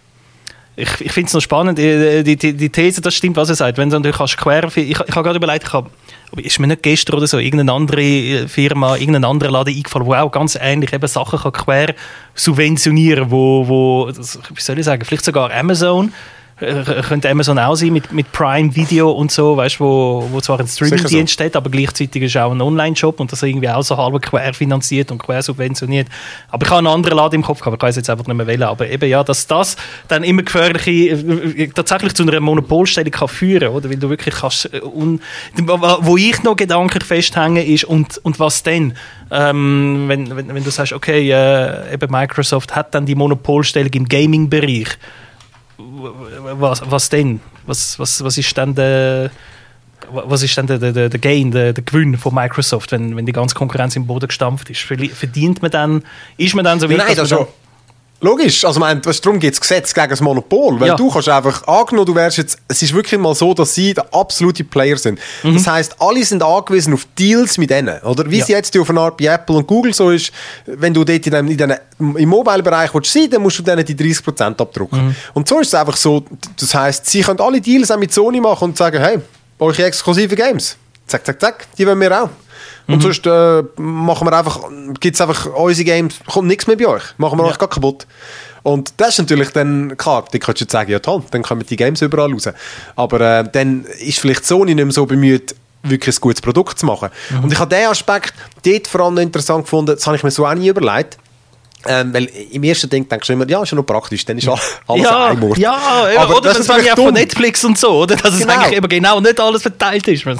ich, 0.76 0.88
ich 1.00 1.12
finde 1.12 1.26
es 1.26 1.34
noch 1.34 1.42
spannend, 1.42 1.76
die, 1.78 2.22
die, 2.24 2.56
die, 2.56 2.68
These, 2.70 3.00
das 3.00 3.14
stimmt, 3.14 3.36
was 3.36 3.48
er 3.48 3.56
sagt. 3.56 3.78
Wenn 3.78 3.90
du 3.90 3.96
natürlich 3.96 4.16
kannst 4.16 4.38
quer, 4.38 4.64
ich, 4.64 4.76
ich 4.76 4.98
habe 4.98 5.22
gerade 5.22 5.36
überlegt, 5.36 5.64
ich 5.64 5.72
habe, 5.72 5.90
ist 6.36 6.58
mir 6.60 6.66
nicht 6.66 6.82
gestern 6.82 7.16
oder 7.16 7.26
so 7.26 7.38
irgendeine 7.38 7.72
andere 7.72 8.02
äh, 8.02 8.48
Firma, 8.48 8.96
irgendein 8.96 9.24
anderer 9.24 9.50
Laden 9.50 9.74
eingefallen, 9.74 10.06
wo 10.06 10.14
auch 10.14 10.30
ganz 10.30 10.58
ähnlich 10.60 10.92
eben 10.92 11.06
Sachen 11.06 11.38
kann 11.38 11.52
quer 11.52 11.94
subventionieren, 12.34 13.30
wo, 13.30 13.66
wo 13.66 14.08
wie 14.08 14.60
soll 14.60 14.78
ich 14.78 14.84
sagen, 14.84 15.04
vielleicht 15.04 15.24
sogar 15.24 15.52
Amazon, 15.52 16.12
könnte 16.58 17.30
Amazon 17.30 17.58
auch 17.58 17.76
sein 17.76 17.92
mit, 17.92 18.12
mit 18.12 18.32
Prime 18.32 18.74
Video 18.74 19.12
und 19.12 19.30
so, 19.30 19.56
weißt, 19.56 19.78
wo, 19.78 20.28
wo 20.32 20.40
zwar 20.40 20.58
ein 20.58 20.66
Streaming-Dienst 20.66 21.32
so. 21.32 21.34
steht, 21.34 21.54
aber 21.54 21.70
gleichzeitig 21.70 22.22
ist 22.22 22.36
auch 22.36 22.50
ein 22.50 22.60
Online-Shop 22.60 23.20
und 23.20 23.30
das 23.30 23.42
irgendwie 23.42 23.68
auch 23.68 23.82
so 23.82 23.96
halb 23.96 24.20
quer 24.22 24.52
finanziert 24.52 25.12
und 25.12 25.18
quer 25.18 25.40
subventioniert. 25.42 26.08
Aber 26.50 26.66
ich 26.66 26.70
habe 26.70 26.78
einen 26.78 26.88
anderen 26.88 27.16
Laden 27.16 27.36
im 27.36 27.42
Kopf, 27.42 27.62
aber 27.62 27.74
ich 27.74 27.80
kann 27.80 27.90
es 27.90 27.96
jetzt 27.96 28.10
einfach 28.10 28.26
nicht 28.26 28.36
mehr 28.36 28.46
wählen. 28.46 28.64
Aber 28.64 28.88
eben 28.88 29.08
ja, 29.08 29.22
dass 29.22 29.46
das 29.46 29.76
dann 30.08 30.24
immer 30.24 30.42
gefährliche, 30.42 30.90
äh, 30.90 31.62
äh, 31.62 31.68
tatsächlich 31.68 32.14
zu 32.14 32.24
einer 32.24 32.40
Monopolstellung 32.40 33.12
kann 33.12 33.28
führen, 33.28 33.68
oder? 33.68 33.88
Weil 33.88 33.96
du 33.96 34.10
wirklich 34.10 34.34
kannst, 34.34 34.68
un, 34.82 35.20
wo 36.00 36.16
ich 36.16 36.42
noch 36.42 36.56
gedanklich 36.56 37.04
festhänge 37.04 37.64
ist 37.64 37.84
und, 37.84 38.18
und 38.24 38.40
was 38.40 38.64
denn? 38.64 38.94
Ähm, 39.30 40.04
wenn, 40.08 40.36
wenn, 40.36 40.54
wenn 40.54 40.64
du 40.64 40.70
sagst, 40.70 40.92
okay, 40.92 41.30
äh, 41.30 41.94
eben 41.94 42.10
Microsoft 42.10 42.74
hat 42.74 42.94
dann 42.94 43.06
die 43.06 43.14
Monopolstellung 43.14 43.92
im 43.92 44.08
Gaming-Bereich 44.08 44.98
was, 45.98 46.82
was 46.90 47.08
denn? 47.08 47.40
Was, 47.66 47.98
was, 47.98 48.22
was 48.22 48.38
ist 48.38 48.56
dann 48.56 48.74
der 48.74 49.30
was 50.10 50.42
ist 50.42 50.56
dann 50.56 50.66
der, 50.66 50.78
der, 50.78 51.08
der 51.08 51.20
Gain, 51.20 51.50
der, 51.50 51.72
der 51.72 51.84
Gewinn 51.84 52.16
von 52.16 52.34
Microsoft, 52.34 52.92
wenn, 52.92 53.16
wenn 53.16 53.26
die 53.26 53.32
ganze 53.32 53.54
Konkurrenz 53.54 53.96
im 53.96 54.06
Boden 54.06 54.28
gestampft 54.28 54.70
ist? 54.70 54.80
Verdient 54.80 55.60
man 55.60 55.70
dann, 55.70 56.02
ist 56.36 56.54
man 56.54 56.64
dann 56.64 56.80
so 56.80 56.88
weit, 56.88 56.98
Nein, 56.98 57.16
das 57.16 57.28
schon. 57.28 57.46
Logisch, 58.20 58.64
also 58.64 58.80
mein, 58.80 59.00
darum 59.00 59.38
gibt 59.38 59.54
es 59.54 59.60
Gesetz 59.60 59.94
gegen 59.94 60.08
das 60.10 60.20
Monopol, 60.20 60.80
weil 60.80 60.88
ja. 60.88 60.96
du 60.96 61.08
kannst 61.08 61.28
einfach 61.28 61.64
angenommen, 61.68 62.06
du 62.06 62.14
wärst 62.16 62.38
jetzt, 62.38 62.58
es 62.66 62.82
ist 62.82 62.92
wirklich 62.92 63.20
mal 63.20 63.32
so, 63.32 63.54
dass 63.54 63.72
sie 63.76 63.94
der 63.94 64.12
absolute 64.12 64.64
Player 64.64 64.96
sind. 64.96 65.20
Mhm. 65.44 65.54
Das 65.54 65.68
heißt, 65.68 65.96
alle 66.00 66.24
sind 66.24 66.42
angewiesen 66.42 66.94
auf 66.94 67.06
Deals 67.16 67.58
mit 67.58 67.70
denen, 67.70 67.96
oder? 68.02 68.28
Wie 68.28 68.38
ja. 68.38 68.42
es 68.42 68.48
jetzt 68.48 68.76
auf 68.76 68.90
eine 68.90 69.00
Art 69.00 69.16
bei 69.18 69.26
Apple 69.26 69.56
und 69.56 69.68
Google 69.68 69.94
so 69.94 70.10
ist, 70.10 70.32
wenn 70.66 70.92
du 70.92 71.04
dort 71.04 71.24
in 71.26 71.32
dem, 71.32 71.46
in 71.46 71.56
dem, 71.56 71.76
im 72.16 72.28
Mobile-Bereich 72.28 72.90
sein 73.04 73.30
dann 73.30 73.40
musst 73.40 73.60
du 73.60 73.62
denen 73.62 73.84
die 73.84 73.94
30% 73.94 74.60
abdrucken. 74.60 75.06
Mhm. 75.06 75.14
Und 75.34 75.46
so 75.46 75.60
ist 75.60 75.68
es 75.68 75.74
einfach 75.74 75.96
so, 75.96 76.24
das 76.58 76.74
heißt, 76.74 77.06
sie 77.06 77.20
können 77.20 77.40
alle 77.40 77.60
Deals 77.60 77.88
auch 77.92 77.98
mit 77.98 78.12
Sony 78.12 78.40
machen 78.40 78.64
und 78.64 78.76
sagen, 78.76 79.00
hey, 79.00 79.20
eure 79.60 79.84
exklusive 79.84 80.34
Games, 80.34 80.76
zack, 81.06 81.24
zack, 81.24 81.40
zack, 81.40 81.66
die 81.76 81.86
wollen 81.86 82.00
wir 82.00 82.24
auch. 82.24 82.30
Und 82.88 82.96
mhm. 82.96 83.00
sonst 83.02 83.26
äh, 83.26 83.62
machen 83.80 84.26
wir 84.26 84.32
einfach, 84.32 84.60
gibt 84.98 85.14
es 85.14 85.20
einfach 85.20 85.46
unsere 85.46 85.84
Games, 85.84 86.16
kommt 86.26 86.48
nichts 86.48 86.66
mehr 86.66 86.76
bei 86.76 86.86
euch. 86.86 87.02
Machen 87.18 87.38
wir 87.38 87.44
ja. 87.44 87.50
euch 87.50 87.58
gar 87.58 87.68
kaputt. 87.68 88.06
Und 88.62 88.94
das 88.96 89.10
ist 89.10 89.18
natürlich 89.18 89.50
dann, 89.50 89.96
klar, 89.96 90.24
die 90.32 90.38
könntest 90.38 90.62
du 90.62 90.64
jetzt 90.64 90.72
sagen, 90.72 90.90
ja 90.90 90.98
toll, 90.98 91.22
dann 91.30 91.42
kommen 91.42 91.64
die 91.64 91.76
Games 91.76 92.00
überall 92.00 92.32
raus. 92.32 92.48
Aber 92.96 93.20
äh, 93.20 93.44
dann 93.50 93.84
ist 93.84 94.18
vielleicht 94.18 94.46
Sony 94.46 94.74
nicht 94.74 94.84
mehr 94.84 94.92
so 94.92 95.04
bemüht, 95.04 95.54
wirklich 95.82 96.16
ein 96.16 96.20
gutes 96.20 96.40
Produkt 96.40 96.78
zu 96.78 96.86
machen. 96.86 97.10
Mhm. 97.30 97.44
Und 97.44 97.52
ich 97.52 97.58
habe 97.58 97.74
diesen 97.74 97.90
Aspekt 97.90 98.34
dort 98.64 98.86
vor 98.86 99.02
allem 99.02 99.18
interessant 99.18 99.64
gefunden, 99.64 99.94
das 99.94 100.06
habe 100.06 100.16
ich 100.16 100.22
mir 100.22 100.30
so 100.30 100.46
auch 100.46 100.54
nie 100.54 100.68
überlegt. 100.68 101.18
Ähm, 101.90 102.12
weil 102.12 102.26
im 102.26 102.62
ersten 102.64 102.90
Ding 102.90 103.08
denkst 103.08 103.26
du 103.26 103.32
immer, 103.32 103.48
ja, 103.48 103.62
ist 103.62 103.70
ja 103.70 103.76
noch 103.76 103.86
praktisch, 103.86 104.24
dann 104.26 104.36
ist 104.36 104.46
alles 104.86 105.04
ja, 105.04 105.26
ein 105.28 105.42
Ort. 105.42 105.58
Ja, 105.58 105.80
aber 106.18 106.36
oder 106.36 106.52
das, 106.52 106.66
das 106.66 106.78
ist 106.78 106.86
ja 106.86 106.94
von 106.94 107.14
Netflix 107.14 107.64
und 107.64 107.78
so, 107.78 108.02
oder? 108.02 108.14
Dass 108.16 108.38
genau. 108.38 108.52
es 108.52 108.58
eigentlich 108.58 108.76
eben 108.76 108.88
genau 108.88 109.20
nicht 109.20 109.40
alles 109.40 109.62
verteilt 109.62 110.06
ist. 110.06 110.26
das 110.26 110.36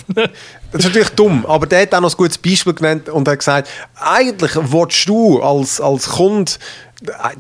ist 0.75 0.85
natürlich 0.85 1.09
dumm, 1.11 1.47
aber 1.47 1.67
der 1.67 1.83
hat 1.83 1.95
auch 1.95 2.01
noch 2.01 2.13
ein 2.13 2.17
gutes 2.17 2.37
Beispiel 2.37 2.75
genannt 2.75 3.09
und 3.09 3.27
hat 3.27 3.39
gesagt, 3.39 3.69
eigentlich 3.99 4.53
willst 4.55 5.09
du 5.09 5.41
als, 5.41 5.81
als 5.81 6.07
Kunde, 6.11 6.53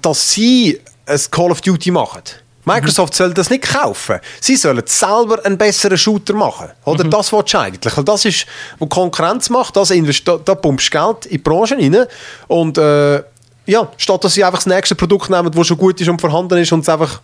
dass 0.01 0.33
sie 0.33 0.81
ein 1.05 1.21
Call 1.31 1.51
of 1.51 1.61
Duty 1.61 1.91
machen. 1.91 2.23
Microsoft 2.69 3.15
soll 3.15 3.33
das 3.33 3.49
nicht 3.49 3.65
kaufen. 3.65 4.21
Sie 4.41 4.57
sollen 4.57 4.83
selber 4.85 5.45
einen 5.45 5.57
besseren 5.57 5.97
Shooter 5.97 6.35
machen. 6.35 6.69
Oder 6.85 7.05
mhm. 7.05 7.11
das 7.11 7.33
willst 7.33 7.55
du 7.55 7.59
eigentlich. 7.59 7.97
Weil 7.97 8.05
das 8.05 8.25
ist, 8.27 8.47
wo 8.79 8.87
Konkurrenz 8.87 9.49
macht, 9.49 9.77
das 9.77 9.93
da, 10.25 10.55
pumpst 10.55 10.91
Geld 10.91 11.25
in 11.25 11.31
die 11.31 11.39
Branche 11.39 11.77
rein. 11.77 12.07
Und 12.47 12.77
äh, 12.77 13.23
ja, 13.69 13.93
statt 13.99 14.25
dass 14.25 14.33
sie 14.33 14.43
einfach 14.43 14.61
das 14.61 14.67
nächste 14.67 14.95
Produkt 14.95 15.29
nehmen, 15.29 15.53
das 15.53 15.67
schon 15.67 15.77
gut 15.77 16.01
ist 16.01 16.09
und 16.09 16.19
vorhanden 16.21 16.57
ist 16.59 16.73
und 16.73 16.81
es 16.81 16.89
einfach 16.89 17.21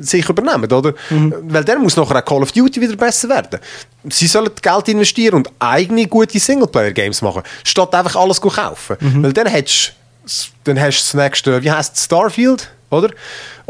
sich 0.00 0.28
übernehmen, 0.28 0.70
oder? 0.70 0.92
Mhm. 1.08 1.34
Weil 1.44 1.64
dann 1.64 1.82
muss 1.82 1.96
nachher 1.96 2.16
auch 2.16 2.24
Call 2.24 2.42
of 2.42 2.52
Duty 2.52 2.82
wieder 2.82 2.96
besser 2.96 3.30
werden. 3.30 3.58
Sie 4.10 4.26
sollen 4.26 4.50
Geld 4.60 4.88
investieren 4.88 5.36
und 5.36 5.50
eigene 5.58 6.06
gute 6.06 6.38
Singleplayer-Games 6.38 7.22
machen, 7.22 7.42
statt 7.64 7.94
einfach 7.94 8.16
alles 8.16 8.38
zu 8.38 8.48
kaufen. 8.48 8.96
Mhm. 9.00 9.22
Weil 9.22 9.32
dann 9.32 9.46
hättest 9.46 9.94
dann 10.64 10.78
hast 10.78 11.00
du 11.00 11.00
das 11.00 11.14
nächste, 11.14 11.62
wie 11.62 11.70
heißt 11.70 11.98
Starfield, 11.98 12.70
oder? 12.90 13.08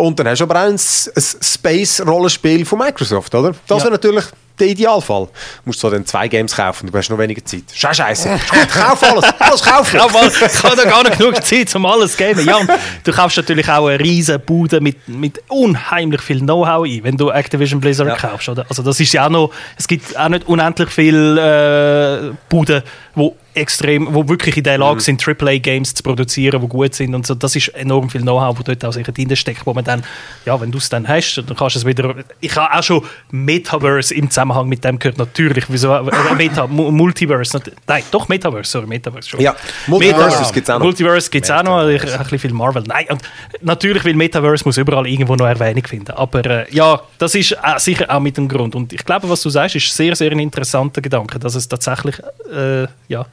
Und 0.00 0.18
dann 0.18 0.28
hast 0.28 0.38
du 0.38 0.44
aber 0.44 0.56
auch 0.56 0.66
ein, 0.66 0.74
ein 0.74 1.22
Space-Rollenspiel 1.42 2.64
von 2.64 2.78
Microsoft, 2.78 3.34
oder? 3.34 3.54
Das 3.66 3.78
ja. 3.78 3.84
wäre 3.84 3.92
natürlich 3.92 4.24
der 4.60 4.68
Idealfall. 4.68 5.24
Du 5.24 5.30
musst 5.64 5.80
so 5.80 5.90
dann 5.90 6.04
zwei 6.04 6.28
Games 6.28 6.54
kaufen, 6.54 6.90
du 6.90 6.96
hast 6.96 7.10
noch 7.10 7.18
weniger 7.18 7.44
Zeit. 7.44 7.64
Schau 7.72 7.92
Scheiße. 7.92 8.38
kauf 8.72 9.02
alles, 9.02 9.24
alles 9.38 9.62
kaufen. 9.62 9.98
Kauf 10.00 10.14
alles. 10.14 10.40
Ich 10.40 10.62
habe 10.62 10.82
gar 10.82 11.02
nicht 11.02 11.18
genug 11.18 11.42
Zeit, 11.44 11.74
um 11.74 11.86
alles 11.86 12.12
zu 12.12 12.18
geben. 12.18 12.46
Ja, 12.46 12.60
du 13.04 13.12
kaufst 13.12 13.36
natürlich 13.36 13.68
auch 13.68 13.86
eine 13.86 14.00
riesige 14.00 14.38
Bude 14.38 14.80
mit, 14.80 15.08
mit 15.08 15.42
unheimlich 15.48 16.20
viel 16.20 16.40
Know-how 16.40 16.84
ein, 16.84 17.04
wenn 17.04 17.16
du 17.16 17.30
Activision 17.30 17.80
Blizzard 17.80 18.08
ja. 18.08 18.16
kaufst. 18.16 18.48
Oder? 18.48 18.66
Also 18.68 18.82
das 18.82 19.00
ist 19.00 19.12
ja 19.12 19.26
auch 19.26 19.30
noch, 19.30 19.50
es 19.76 19.88
gibt 19.88 20.16
auch 20.16 20.28
nicht 20.28 20.46
unendlich 20.46 20.90
viele 20.90 22.30
äh, 22.30 22.32
Buden, 22.48 22.82
die 23.16 23.30
extrem, 23.54 24.14
wo 24.14 24.28
wirklich 24.28 24.56
in 24.56 24.62
der 24.62 24.78
Lage 24.78 24.96
mhm. 24.96 25.00
sind, 25.00 25.28
AAA-Games 25.28 25.94
zu 25.94 26.02
produzieren, 26.02 26.60
die 26.60 26.68
gut 26.68 26.94
sind 26.94 27.14
und 27.14 27.26
so. 27.26 27.34
Das 27.34 27.56
ist 27.56 27.68
enorm 27.68 28.08
viel 28.08 28.22
Know-how, 28.22 28.58
wo 28.58 28.62
dort 28.62 28.84
auch 28.84 28.92
sicher 28.92 29.12
drin 29.12 29.34
steckt, 29.34 29.66
wo 29.66 29.74
man 29.74 29.84
dann, 29.90 30.04
ja, 30.44 30.60
wenn 30.60 30.70
du 30.70 30.78
es 30.78 30.88
dann 30.88 31.06
hast, 31.06 31.36
dann 31.36 31.56
kannst 31.56 31.76
du 31.76 31.80
es 31.80 31.86
wieder, 31.86 32.14
ich 32.40 32.56
habe 32.56 32.78
auch 32.78 32.82
schon 32.82 33.04
Metaverse 33.30 34.14
im 34.14 34.30
Zusammenhang 34.30 34.68
mit 34.68 34.84
dem 34.84 34.98
gehört, 34.98 35.18
natürlich, 35.18 35.64
wieso, 35.68 35.94
äh, 35.94 36.34
Meta, 36.36 36.66
Multiverse, 36.66 37.60
nein, 37.86 38.02
doch 38.10 38.28
Metaverse, 38.28 38.70
sorry, 38.70 38.86
Metaverse 38.86 39.28
schon. 39.28 39.40
Ja, 39.40 39.54
Multiverse 39.86 40.52
gibt 40.52 40.68
es 40.68 40.74
auch 40.74 40.78
noch. 40.78 40.84
Multiverse 40.86 41.30
gibt 41.30 41.44
es 41.44 41.50
auch 41.50 41.62
noch, 41.62 41.88
ich, 41.88 42.02
ein 42.02 42.18
bisschen 42.18 42.38
viel 42.38 42.52
Marvel, 42.52 42.82
nein, 42.86 43.06
und 43.10 43.22
natürlich, 43.60 44.04
weil 44.04 44.14
Metaverse 44.14 44.64
muss 44.64 44.76
überall 44.76 45.06
irgendwo 45.06 45.36
noch 45.36 45.46
Erwähnung 45.46 45.86
finden, 45.86 46.12
aber 46.12 46.44
äh, 46.46 46.74
ja, 46.74 47.00
das 47.18 47.34
ist 47.34 47.52
äh, 47.52 47.56
sicher 47.78 48.06
auch 48.08 48.20
mit 48.20 48.36
dem 48.36 48.48
Grund 48.48 48.74
und 48.74 48.92
ich 48.92 49.04
glaube, 49.04 49.28
was 49.28 49.42
du 49.42 49.50
sagst, 49.50 49.76
ist 49.76 49.94
sehr, 49.94 50.14
sehr 50.16 50.30
ein 50.32 50.40
interessanter 50.40 51.00
Gedanke, 51.00 51.38
dass 51.38 51.54
es 51.54 51.68
tatsächlich, 51.68 52.16
äh, 52.52 52.86
ja, 53.08 53.26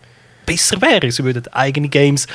besser 0.48 0.82
wäre. 0.82 1.12
Sie 1.12 1.24
würden 1.24 1.46
eigene 1.54 1.90
Games 1.90 2.26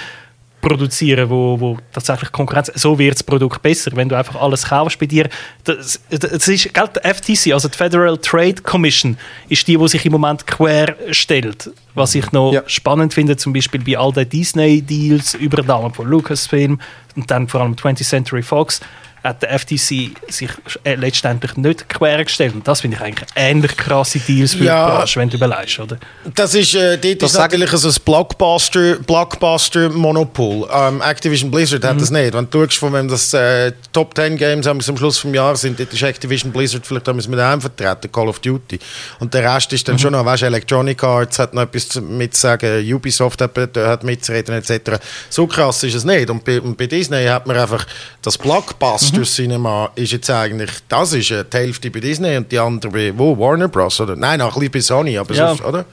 produzieren, 0.63 1.29
wo, 1.29 1.61
wo 1.61 1.77
tatsächlich 1.93 2.33
Konkurrenz, 2.33 2.71
so 2.75 2.99
wird 2.99 3.17
das 3.17 3.23
Produkt 3.23 3.61
besser, 3.61 3.91
wenn 3.95 4.09
du 4.09 4.17
einfach 4.17 4.41
alles 4.41 4.65
kaufst 4.65 4.99
bei 4.99 5.07
dir. 5.07 5.29
Das, 5.65 6.01
das 6.09 6.49
ist, 6.49 6.73
gell, 6.73 6.89
die 6.97 7.09
FTC, 7.15 7.53
also 7.53 7.69
die 7.69 7.77
Federal 7.77 8.17
Trade 8.17 8.63
Commission, 8.63 9.19
ist 9.49 9.69
die, 9.69 9.77
die 9.77 9.89
sich 9.89 10.07
im 10.07 10.13
Moment 10.13 10.47
quer 10.47 10.97
stellt. 11.11 11.71
Was 11.95 12.15
ich 12.15 12.33
noch 12.33 12.53
ja. 12.53 12.63
spannend 12.67 13.13
finde, 13.13 13.37
zum 13.37 13.53
Beispiel 13.53 13.83
bei 13.85 13.99
all 13.99 14.13
den 14.13 14.29
Disney-Deals, 14.29 15.35
Übernahmen 15.35 15.93
von 15.93 16.07
Lucasfilm 16.07 16.81
und 17.17 17.31
dann 17.31 17.49
vor 17.49 17.61
allem 17.61 17.75
20th 17.75 18.09
Century 18.09 18.43
Fox, 18.43 18.81
hat 19.23 19.43
der 19.43 19.59
FTC 19.59 20.11
sich 20.29 20.51
äh, 20.85 20.95
letztendlich 20.97 21.57
nicht 21.57 21.89
quergestellt. 21.89 22.55
Und 22.55 22.67
das 22.67 22.81
finde 22.81 22.97
ich 22.97 23.03
eigentlich 23.03 23.29
ähnlich 23.37 23.77
krasse 23.77 24.19
Deals 24.19 24.55
für 24.55 24.65
ja, 24.65 24.85
die 24.85 24.97
Branche, 24.97 25.21
wenn 25.21 25.31
du 25.31 25.37
überlegst, 25.37 25.79
oder? 25.79 25.97
Das 26.35 26.55
ist, 26.55 26.75
äh, 26.75 26.99
dort 26.99 27.23
das 27.23 27.33
ist 27.33 27.39
natürlich 27.39 27.71
so 27.71 27.89
ein 27.89 27.95
Blockbuster, 28.05 28.97
Blockbuster 28.97 29.91
Monopol. 29.91 30.69
Ähm, 30.73 31.01
Activision 31.01 31.51
Blizzard 31.51 31.85
hat 31.85 31.97
mhm. 31.97 32.01
das 32.01 32.11
nicht. 32.11 32.35
Wenn 32.35 32.51
du 32.51 32.65
schaust, 32.65 32.79
von 32.79 32.93
wem 32.95 33.09
das 33.09 33.33
äh, 33.33 33.73
Top 33.93 34.15
10 34.17 34.37
Games 34.37 34.67
am 34.67 34.81
Schluss 34.81 35.23
des 35.23 35.33
Jahres 35.33 35.61
sind, 35.61 35.79
dort 35.79 35.93
ist 35.93 36.03
Activision 36.03 36.51
Blizzard 36.51 36.85
vielleicht 36.85 37.07
haben 37.07 37.17
mit 37.17 37.39
einem 37.39 37.61
vertreten, 37.61 38.11
Call 38.11 38.29
of 38.29 38.41
Duty. 38.41 38.81
Und 39.21 39.33
der 39.33 39.55
Rest 39.55 39.73
ist 39.73 39.87
dann 39.87 39.95
mhm. 39.95 40.01
schon 40.01 40.13
noch, 40.13 40.25
weißt 40.25 40.43
Electronic 40.43 41.03
Arts 41.05 41.39
hat 41.39 41.55
noch 41.55 41.63
etwas 41.63 42.01
mitzusagen, 42.01 42.93
Ubisoft 42.93 43.41
hat, 43.41 43.57
hat 43.77 44.03
mitzureden, 44.03 44.57
etc. 44.57 45.01
So 45.31 45.47
krass 45.47 45.85
ist 45.85 45.95
es 45.95 46.05
nicht. 46.05 46.29
Und 46.29 46.45
bei, 46.45 46.61
und 46.61 46.77
bei 46.77 46.87
Disney 46.87 47.25
hat 47.27 47.47
man 47.47 47.57
einfach 47.57 47.87
das 48.21 48.37
Blockbuster 48.37 49.12
Monster 49.13 49.35
Cinema 49.35 49.91
ist 49.95 50.13
jetzt 50.13 50.31
eigentlich, 50.31 50.71
das 50.89 51.13
ist 51.13 51.31
die 51.31 51.57
Hälfte 51.57 51.91
bei 51.91 52.01
Disney 52.01 52.37
und 52.37 52.51
die 52.51 52.59
andere 52.59 52.93
bei, 52.93 53.13
wo, 53.17 53.39
Warner 53.39 53.69
Bros. 53.69 54.01
oder? 54.01 54.17
Nein, 54.17 54.39
noch 54.39 54.57
ein 54.57 54.61
bisschen 54.61 54.73
bei 54.73 54.81
Sony, 54.81 55.19
aber 55.19 55.35
ja. 55.35 55.49
sonst, 55.49 55.65
oder? 55.65 55.85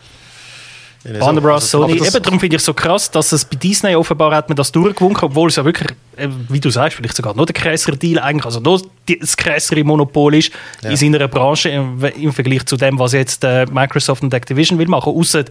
Warner 1.04 1.42
Bros. 1.42 1.70
Sony. 1.70 1.94
Eben 1.94 2.24
darum 2.24 2.40
finde 2.40 2.58
ich 2.58 2.62
es 2.62 2.66
so 2.66 2.74
krass, 2.74 3.10
dass 3.10 3.32
es 3.32 3.46
bei 3.46 3.56
Disney 3.56 3.96
offenbar 3.96 4.36
hat 4.36 4.50
man 4.50 4.56
das 4.56 4.72
durchgewunken, 4.72 5.24
obwohl 5.24 5.50
es 5.50 5.56
ja 5.56 5.64
wirklich, 5.64 5.90
äh, 6.18 6.28
wie 6.50 6.60
du 6.60 6.70
sagst, 6.70 6.98
vielleicht 6.98 7.16
sogar 7.16 7.36
noch 7.36 7.46
der 7.46 7.56
krassere 7.56 7.96
Deal 7.96 8.20
eigentlich, 8.20 8.46
also 8.46 8.60
noch 8.60 8.82
das 9.08 9.38
krassere 9.38 9.84
Monopol 9.84 10.36
ist 10.36 10.52
ja. 10.84 10.90
in 10.90 10.98
seiner 10.98 11.28
Branche 11.28 11.70
im, 11.70 12.04
im, 12.04 12.34
Vergleich 12.34 12.66
zu 12.66 12.76
dem, 12.76 13.00
was 13.00 13.14
jetzt 13.14 13.44
äh, 13.44 13.66
Microsoft 13.72 14.24
und 14.24 14.34
Activision 14.34 14.78
will 14.78 14.88
machen. 14.88 15.14
Außer 15.14 15.46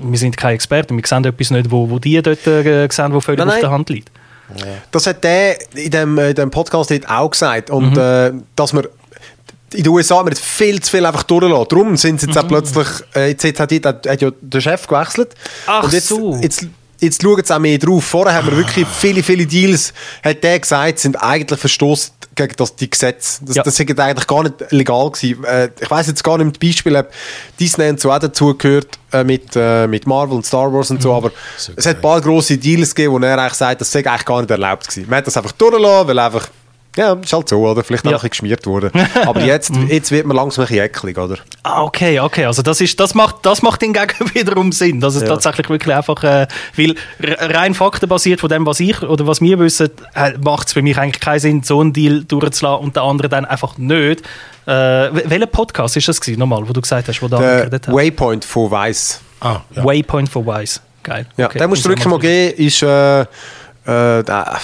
wir 0.00 0.18
sind 0.18 0.36
keine 0.36 0.54
Experten, 0.54 0.96
wir 0.96 1.06
sehen 1.06 1.24
etwas 1.24 1.50
nicht, 1.50 1.70
wo, 1.70 1.90
wo 1.90 1.98
die 1.98 2.20
dort 2.22 2.46
äh, 2.46 2.88
sehen, 2.90 3.12
wo 3.12 3.20
völlig 3.20 3.38
nein, 3.38 3.48
nein. 3.48 3.56
auf 3.56 3.60
der 3.60 3.70
Hand 3.70 3.90
liegt. 3.90 4.10
Das 4.90 5.06
hat 5.06 5.24
der 5.24 5.56
in 5.74 5.90
dem, 5.90 6.18
in 6.18 6.34
dem 6.34 6.50
Podcast 6.50 6.92
auch 7.08 7.30
gesagt. 7.30 7.70
Und 7.70 7.92
mhm. 7.92 7.98
äh, 7.98 8.32
dass 8.56 8.72
man 8.72 8.86
in 9.74 9.84
den 9.84 9.92
USA 9.92 10.24
wird 10.24 10.38
viel 10.38 10.80
zu 10.80 10.90
viel 10.90 11.06
einfach 11.06 11.22
durchlassen. 11.22 11.66
Darum 11.68 11.96
sind 11.96 12.20
sie 12.20 12.26
jetzt 12.26 12.36
mhm. 12.36 12.42
auch 12.42 12.48
plötzlich, 12.48 12.88
äh, 13.14 13.28
jetzt 13.30 13.44
hat, 13.58 13.72
hat, 13.72 14.06
hat 14.06 14.20
ja 14.20 14.30
der 14.40 14.60
Chef 14.60 14.86
gewechselt. 14.86 15.34
Ach 15.66 15.84
und 15.84 15.92
jetzt, 15.92 16.08
so. 16.08 16.36
Jetzt, 16.42 16.66
jetzt 17.00 17.22
schauen 17.22 17.42
sie 17.44 17.54
auch 17.54 17.58
mehr 17.58 17.78
drauf. 17.78 18.04
Vorher 18.04 18.34
haben 18.34 18.48
wir 18.48 18.56
wirklich 18.56 18.86
viele, 18.86 19.22
viele 19.22 19.46
Deals, 19.46 19.92
hat 20.22 20.42
der 20.42 20.58
gesagt, 20.58 20.98
sind 20.98 21.16
eigentlich 21.16 21.58
verstoßen 21.58 22.12
gegen 22.34 22.54
das, 22.56 22.76
die 22.76 22.88
Gesetze. 22.88 23.44
Das, 23.44 23.56
ja. 23.56 23.62
das 23.62 23.76
sind 23.76 23.98
eigentlich 23.98 24.26
gar 24.26 24.42
nicht 24.42 24.54
legal 24.70 25.10
gewesen. 25.10 25.44
Äh, 25.44 25.70
ich 25.80 25.90
weiß 25.90 26.06
jetzt 26.06 26.24
gar 26.24 26.38
nicht 26.38 26.46
mit 26.46 26.60
Beispiel, 26.60 26.96
ob 26.96 27.10
Disney 27.58 27.88
und 27.88 28.00
so 28.00 28.10
auch 28.10 28.18
dazugehört 28.18 28.98
äh, 29.12 29.24
mit, 29.24 29.50
äh, 29.54 29.86
mit 29.86 30.06
Marvel 30.06 30.36
und 30.36 30.46
Star 30.46 30.72
Wars 30.72 30.90
und 30.90 31.02
so, 31.02 31.10
mhm. 31.10 31.16
aber 31.16 31.30
so 31.56 31.72
es 31.76 31.86
hat 31.86 31.96
ein 31.96 32.02
paar 32.02 32.20
grosse 32.20 32.56
Deals 32.56 32.94
gegeben, 32.94 33.14
wo 33.14 33.18
er 33.18 33.38
eigentlich 33.38 33.54
sagt, 33.54 33.80
das 33.80 33.90
sei 33.90 34.00
eigentlich 34.00 34.24
gar 34.24 34.40
nicht 34.40 34.50
erlaubt 34.50 34.88
gewesen. 34.88 35.08
Man 35.08 35.18
hat 35.18 35.26
das 35.26 35.36
einfach 35.36 35.52
durchgelassen, 35.52 36.08
weil 36.08 36.18
einfach 36.18 36.48
Ja, 36.96 37.14
ist 37.14 37.32
halt 37.32 37.48
so, 37.48 37.66
oder? 37.66 37.82
Vielleicht 37.82 38.06
auch 38.06 38.10
Ja. 38.10 38.16
ein 38.18 38.20
bisschen 38.20 38.30
geschmiert 38.30 38.66
worden. 38.66 38.90
Aber 39.24 39.40
jetzt, 39.40 39.72
jetzt 39.88 40.10
wird 40.10 40.26
man 40.26 40.36
langsam 40.36 40.64
ein 40.64 40.68
bisschen 40.68 40.84
eklig, 40.84 41.16
oder? 41.16 41.36
Ah, 41.62 41.82
okay, 41.84 42.20
okay. 42.20 42.44
Also 42.44 42.60
das, 42.62 42.80
ist, 42.82 43.00
das, 43.00 43.14
macht, 43.14 43.36
das 43.42 43.62
macht 43.62 43.80
hingegen 43.82 44.12
wiederum 44.34 44.72
Sinn, 44.72 45.00
dass 45.00 45.14
es 45.14 45.22
Ja. 45.22 45.28
tatsächlich 45.28 45.70
wirklich 45.70 45.94
einfach, 45.96 46.22
äh, 46.22 46.46
weil 46.76 46.94
rein 47.18 47.72
faktenbasiert 47.74 48.40
von 48.40 48.50
dem, 48.50 48.66
was 48.66 48.78
ich 48.80 49.00
oder 49.02 49.26
was 49.26 49.40
wir 49.40 49.58
wissen, 49.58 49.90
äh, 50.14 50.32
macht 50.44 50.66
es 50.66 50.74
für 50.74 50.82
mich 50.82 50.98
eigentlich 50.98 51.20
keinen 51.20 51.40
Sinn, 51.40 51.62
so 51.62 51.80
einen 51.80 51.92
Deal 51.94 52.24
durchzulassen 52.24 52.84
und 52.84 52.94
der 52.96 53.04
andere 53.04 53.28
dann 53.30 53.46
einfach 53.46 53.78
nicht. 53.78 54.20
Äh, 54.66 54.70
wel- 54.70 55.24
welcher 55.30 55.46
Podcast 55.46 55.96
ist 55.96 56.08
das 56.08 56.20
gewesen, 56.20 56.38
nochmal, 56.40 56.68
wo 56.68 56.72
du 56.72 56.80
gesagt 56.82 57.08
hast, 57.08 57.22
wo 57.22 57.28
da 57.28 57.38
Der 57.38 57.50
angeredet 57.52 57.88
hat? 57.88 57.94
Waypoint 57.94 58.44
von 58.44 58.70
Weiss. 58.70 59.20
Ah, 59.40 59.60
ja. 59.74 59.82
Waypoint 59.84 60.28
for 60.28 60.44
Wise. 60.46 60.80
Geil. 61.02 61.26
Ja, 61.36 61.46
Okay, 61.46 61.58
den 61.58 61.68
musst 61.68 61.84
du 61.84 61.88
wirklich 61.88 62.06
mal 62.06 62.18
geben. 62.20 62.54
Ist, 62.58 62.80
äh, 62.82 63.24
äh, 63.84 64.22
der, 64.22 64.58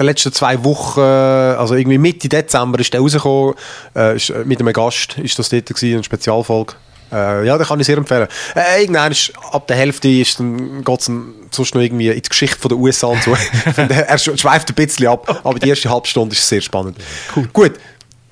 letzten 0.00 0.32
zwei 0.32 0.62
Wochen, 0.64 1.00
äh, 1.00 1.02
also 1.02 1.74
irgendwie 1.74 1.98
Mitte 1.98 2.28
Dezember 2.28 2.78
ist 2.78 2.92
der 2.92 3.00
rausgekommen, 3.00 3.54
äh, 3.96 4.16
ist, 4.16 4.30
äh, 4.30 4.44
mit 4.44 4.60
einem 4.60 4.72
Gast 4.72 5.18
ist 5.18 5.38
das 5.38 5.48
dort 5.48 5.66
gewesen, 5.66 5.94
eine 5.94 6.04
Spezialfolge. 6.04 6.74
Äh, 7.12 7.44
ja, 7.44 7.58
den 7.58 7.66
kann 7.66 7.80
ich 7.80 7.86
sehr 7.86 7.96
empfehlen. 7.98 8.28
Äh, 8.54 8.82
irgendwann 8.82 9.10
ist, 9.10 9.32
ab 9.50 9.66
der 9.66 9.76
Hälfte 9.76 10.08
ist 10.08 10.38
dann, 10.38 10.84
geht 10.84 11.00
es 11.00 11.10
sonst 11.50 11.74
noch 11.74 11.82
irgendwie 11.82 12.08
in 12.08 12.14
die 12.22 12.28
Geschichte 12.28 12.56
von 12.56 12.68
der 12.68 12.78
USA 12.78 13.08
und 13.08 13.22
so. 13.24 13.32
Er 13.76 14.16
sch- 14.16 14.38
schweift 14.38 14.68
ein 14.68 14.74
bisschen 14.76 15.08
ab, 15.08 15.40
aber 15.42 15.58
die 15.58 15.68
erste 15.68 15.90
halbe 15.90 16.06
Stunde 16.06 16.36
ist 16.36 16.46
sehr 16.48 16.60
spannend. 16.60 16.96
Cool. 17.34 17.48
Gut, 17.52 17.72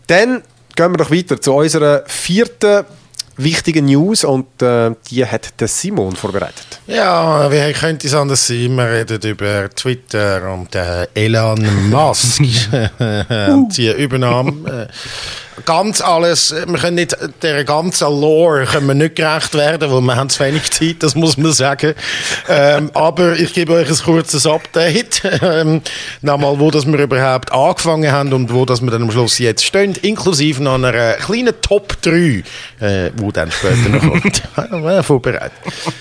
dann 0.07 0.43
gehen 0.76 0.93
wir 0.93 0.97
doch 0.99 1.11
weiter 1.11 1.41
zu 1.41 1.53
unserer 1.55 2.05
vierten 2.07 2.84
wichtigen 3.39 3.86
News 3.86 4.24
und 4.24 4.61
äh, 4.62 4.91
die 5.11 5.24
hat 5.24 5.61
der 5.61 5.68
Simon 5.68 6.14
vorbereitet. 6.14 6.80
Ja, 6.86 7.51
wie 7.51 7.72
könnte 7.72 8.07
es 8.07 8.14
anders 8.14 8.47
sein? 8.47 8.76
Wir 8.76 8.91
reden 8.91 9.20
über 9.22 9.70
Twitter 9.70 10.53
und 10.53 10.74
äh, 10.74 11.07
Elon 11.14 11.91
Musk 11.91 12.41
und 13.49 13.76
die 13.76 13.91
Übernahme. 13.91 14.89
Ganz 15.64 16.00
alles, 16.00 16.54
wir 16.54 16.78
können 16.78 16.96
nicht 16.96 17.16
der 17.42 17.64
ganzen 17.64 18.09
Lore 18.09 18.64
können 18.66 18.86
wir 18.86 18.94
nicht 18.94 19.16
gerecht 19.16 19.54
werden, 19.54 19.90
weil 19.90 20.00
wir 20.00 20.16
haben 20.16 20.28
zu 20.30 20.44
wenig 20.44 20.70
Zeit, 20.70 20.96
das 21.00 21.14
muss 21.14 21.36
man 21.36 21.52
sagen. 21.52 21.94
Ähm, 22.48 22.90
aber 22.94 23.34
ich 23.34 23.52
gebe 23.52 23.72
euch 23.72 23.88
ein 23.88 23.96
kurzes 23.96 24.46
Update. 24.46 25.22
Ähm, 25.40 25.82
nochmal, 26.22 26.59
wo 26.59 26.70
das 26.70 26.86
wir 26.86 26.98
überhaupt 26.98 27.52
angefangen 27.52 28.11
haben 28.11 28.32
und 28.32 28.52
wo 28.52 28.64
das 28.64 28.82
wir 28.82 28.90
dann 28.90 29.02
am 29.02 29.11
Schluss 29.11 29.38
jetzt 29.38 29.64
stehen, 29.64 29.94
inklusive 30.02 30.62
noch 30.62 30.74
einer 30.74 31.14
kleinen 31.14 31.54
Top 31.61 32.00
3, 32.02 32.42
äh, 32.80 33.11
wo 33.16 33.30
dann 33.30 33.50
später 33.52 33.88
noch 33.88 34.00
kommt. 34.00 34.42
Vorbereitet. 35.06 35.52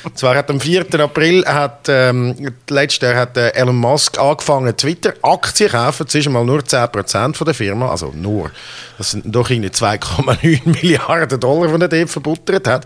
Und 0.03 0.17
zwar 0.17 0.35
hat 0.35 0.49
am 0.49 0.59
4. 0.59 0.85
April 0.99 1.45
hat, 1.45 1.87
ähm, 1.87 2.53
letztes 2.69 3.07
Jahr 3.07 3.15
hat 3.15 3.37
äh, 3.37 3.49
Elon 3.49 3.75
Musk 3.75 4.17
angefangen, 4.19 4.75
Twitter 4.75 5.13
Aktien 5.21 5.71
kaufen. 5.71 6.07
Zuerst 6.07 6.29
mal 6.29 6.45
nur 6.45 6.59
10% 6.59 7.35
von 7.35 7.45
der 7.45 7.53
Firma, 7.53 7.89
also 7.89 8.11
nur. 8.15 8.51
Das 8.97 9.11
sind 9.11 9.23
doch 9.35 9.46
irgendwie 9.49 9.69
2,9 9.69 10.61
Milliarden 10.65 11.39
Dollar, 11.39 11.77
die 11.77 11.83
er 11.83 11.87
dort 11.87 12.09
verbuttert 12.09 12.67
hat. 12.67 12.85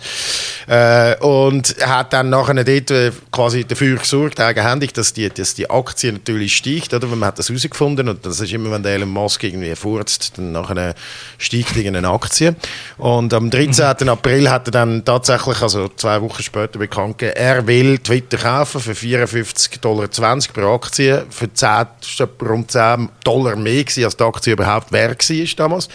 Äh, 0.68 1.16
und 1.18 1.76
hat 1.86 2.14
dann 2.14 2.30
nachher 2.30 2.64
dort 2.64 2.92
äh, 2.92 3.12
quasi 3.32 3.66
dafür 3.66 3.98
gesorgt, 3.98 4.40
eigenhändig, 4.40 4.94
dass 4.94 5.14
die, 5.14 5.30
dass 5.30 5.56
die 5.56 5.70
Aktie 5.70 6.12
natürlich 6.12 6.56
steigt, 6.56 6.94
oder? 6.94 7.08
Man 7.08 7.26
hat 7.26 7.40
das 7.40 7.50
herausgefunden 7.50 8.10
und 8.10 8.26
das 8.26 8.40
ist 8.40 8.54
immer, 8.54 8.72
wenn 8.72 8.84
der 8.84 8.94
Elon 8.94 9.10
Musk 9.10 9.44
irgendwie 9.44 9.76
furzt, 9.76 10.38
dann 10.38 10.52
nachher 10.52 10.96
steigt 11.38 11.76
irgendeine 11.76 12.10
Aktie. 12.10 12.56
Und 12.98 13.34
am 13.34 13.50
13. 13.50 14.08
April 14.10 14.50
hat 14.50 14.68
er 14.68 14.72
dann 14.72 15.04
tatsächlich, 15.04 15.62
also 15.62 15.90
zwei 15.96 16.22
Wochen 16.22 16.44
später 16.44 16.80
bekannt 16.80 17.18
gegeben, 17.18 17.38
er 17.38 17.68
will 17.68 17.98
Twitter 17.98 18.38
kaufen 18.38 18.82
für 18.82 18.94
54,20 18.94 19.80
Dollar 19.82 20.08
pro 20.54 20.76
Aktie. 20.76 21.26
Für 21.30 21.52
10, 21.52 21.70
das 22.00 22.10
ist 22.10 22.20
etwa 22.20 22.46
rund 22.46 22.72
10 22.72 23.10
Dollar 23.24 23.56
mehr 23.56 23.84
gewesen, 23.84 24.06
als 24.06 24.18
die 24.18 24.24
Aktie 24.24 24.54
überhaupt 24.54 24.92
wert 24.92 25.30
war 25.30 25.46
damals. 25.58 25.90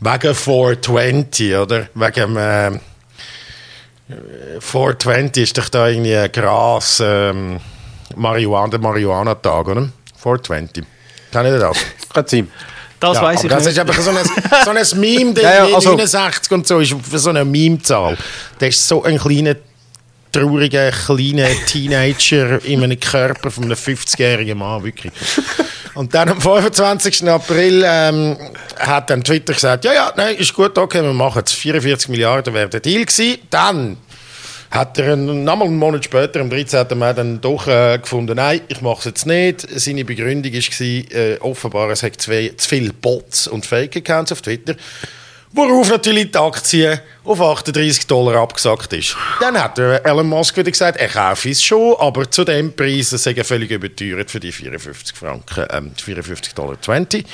Wegen 0.00 0.34
420, 0.34 1.54
oder? 1.56 1.88
Wegen, 1.94 2.36
äh, 2.36 2.78
420 4.60 5.42
ist 5.42 5.58
doch 5.58 5.68
da 5.68 5.88
irgendwie 5.88 6.16
ein 6.16 6.30
Gras, 6.32 7.02
ähm, 7.04 7.60
Marihuana, 8.16 8.68
der 8.68 8.80
Marihuana-Tag, 8.80 9.68
oder? 9.68 9.88
420. 10.22 10.84
Kann 11.32 11.46
ich 11.46 11.60
das? 11.60 11.76
Kann 12.14 12.26
sein. 12.26 12.48
Das 13.00 13.16
Ja, 13.16 13.22
weiß 13.22 13.44
ich 13.44 13.50
das 13.50 13.64
nicht. 13.64 13.72
ist 13.74 13.78
einfach 13.78 14.00
so 14.02 14.10
ein, 14.10 14.16
so 14.64 14.70
ein 14.70 15.00
Meme, 15.00 15.34
der 15.34 15.42
Ja, 15.44 15.66
ja, 15.68 15.74
also- 15.74 15.90
69 15.94 16.50
und 16.52 16.66
so 16.66 16.80
ist 16.80 16.94
für 17.08 17.18
so 17.18 17.30
eine 17.30 17.44
Meme-Zahl. 17.44 18.16
Das 18.58 18.68
ist 18.70 18.88
so 18.88 19.04
ein 19.04 19.18
kleiner, 19.18 19.54
trauriger, 20.38 20.90
kleiner 20.90 21.48
Teenager 21.66 22.64
in 22.64 22.84
einem 22.84 22.98
Körper 22.98 23.50
von 23.50 23.64
einem 23.64 23.74
50-jährigen 23.74 24.58
Mann, 24.58 24.84
wirklich. 24.84 25.12
Und 25.94 26.14
dann 26.14 26.28
am 26.28 26.40
25. 26.40 27.28
April 27.28 27.82
ähm, 27.84 28.36
hat 28.78 29.10
dann 29.10 29.24
Twitter 29.24 29.52
gesagt, 29.52 29.84
ja, 29.84 29.92
ja, 29.92 30.12
nein, 30.16 30.36
ist 30.36 30.54
gut, 30.54 30.78
okay, 30.78 31.02
wir 31.02 31.12
machen 31.12 31.42
es. 31.44 31.52
44 31.52 32.08
Milliarden 32.08 32.54
wäre 32.54 32.68
der 32.68 32.80
Deal 32.80 33.04
gewesen. 33.04 33.38
Dann 33.50 33.96
hat 34.70 34.98
er 34.98 35.14
einen, 35.14 35.44
nochmal 35.44 35.66
einen 35.66 35.76
Monat 35.76 36.04
später, 36.04 36.40
am 36.40 36.50
13. 36.50 36.86
Mai, 36.96 37.12
dann 37.14 37.40
doch 37.40 37.66
äh, 37.66 37.98
gefunden, 37.98 38.36
nein, 38.36 38.60
ich 38.68 38.80
mache 38.80 38.98
es 39.00 39.04
jetzt 39.06 39.26
nicht. 39.26 39.66
Seine 39.80 40.04
Begründung 40.04 40.52
war, 40.52 41.16
äh, 41.16 41.38
offenbar, 41.40 41.90
es 41.90 42.02
hat 42.02 42.20
zu 42.20 42.30
viele 42.58 42.92
Bots 42.92 43.48
und 43.48 43.66
Fake-Accounts 43.66 44.30
auf 44.32 44.42
Twitter. 44.42 44.76
Worauf 45.52 45.88
natürlich 45.90 46.30
die 46.30 46.38
Aktie 46.38 47.00
auf 47.24 47.40
38 47.40 48.06
Dollar 48.06 48.42
abgesackt 48.42 48.92
ist. 48.92 49.16
Dann 49.40 49.60
hat 49.60 49.78
Elon 49.78 50.28
Musk 50.28 50.56
wieder 50.56 50.70
gesagt, 50.70 50.98
er 50.98 51.08
kaufe 51.08 51.50
es 51.50 51.62
schon, 51.62 51.96
aber 51.98 52.30
zu 52.30 52.44
dem 52.44 52.74
Preis, 52.74 53.10
sei 53.10 53.34
völlig 53.42 53.70
überteuert 53.70 54.30
für 54.30 54.40
die 54.40 54.52
54 54.52 55.16
Franken, 55.16 55.66
ähm, 55.70 55.92
54 55.96 56.54
Dollar 56.54 56.80
20. 56.80 57.24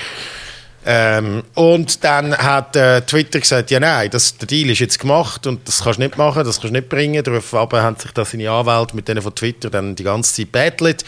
Ähm, 0.86 1.42
und 1.54 2.04
dann 2.04 2.36
hat 2.36 2.76
äh, 2.76 3.00
Twitter 3.00 3.40
gesagt, 3.40 3.70
ja 3.70 3.80
nein, 3.80 4.10
das, 4.10 4.36
der 4.36 4.46
Deal 4.46 4.68
ist 4.68 4.80
jetzt 4.80 4.98
gemacht 4.98 5.46
und 5.46 5.66
das 5.66 5.82
kannst 5.82 5.98
du 5.98 6.02
nicht 6.02 6.18
machen, 6.18 6.44
das 6.44 6.60
kannst 6.60 6.74
du 6.74 6.78
nicht 6.78 6.90
bringen. 6.90 7.24
Darauf 7.24 7.54
aber 7.54 7.82
haben 7.82 7.96
sich 7.96 8.10
da 8.12 8.24
seine 8.24 8.50
Anwälte 8.50 8.94
mit 8.94 9.08
denen 9.08 9.22
von 9.22 9.34
Twitter 9.34 9.70
dann 9.70 9.96
die 9.96 10.04
ganze 10.04 10.34
Zeit 10.34 10.52
battlet. 10.52 11.04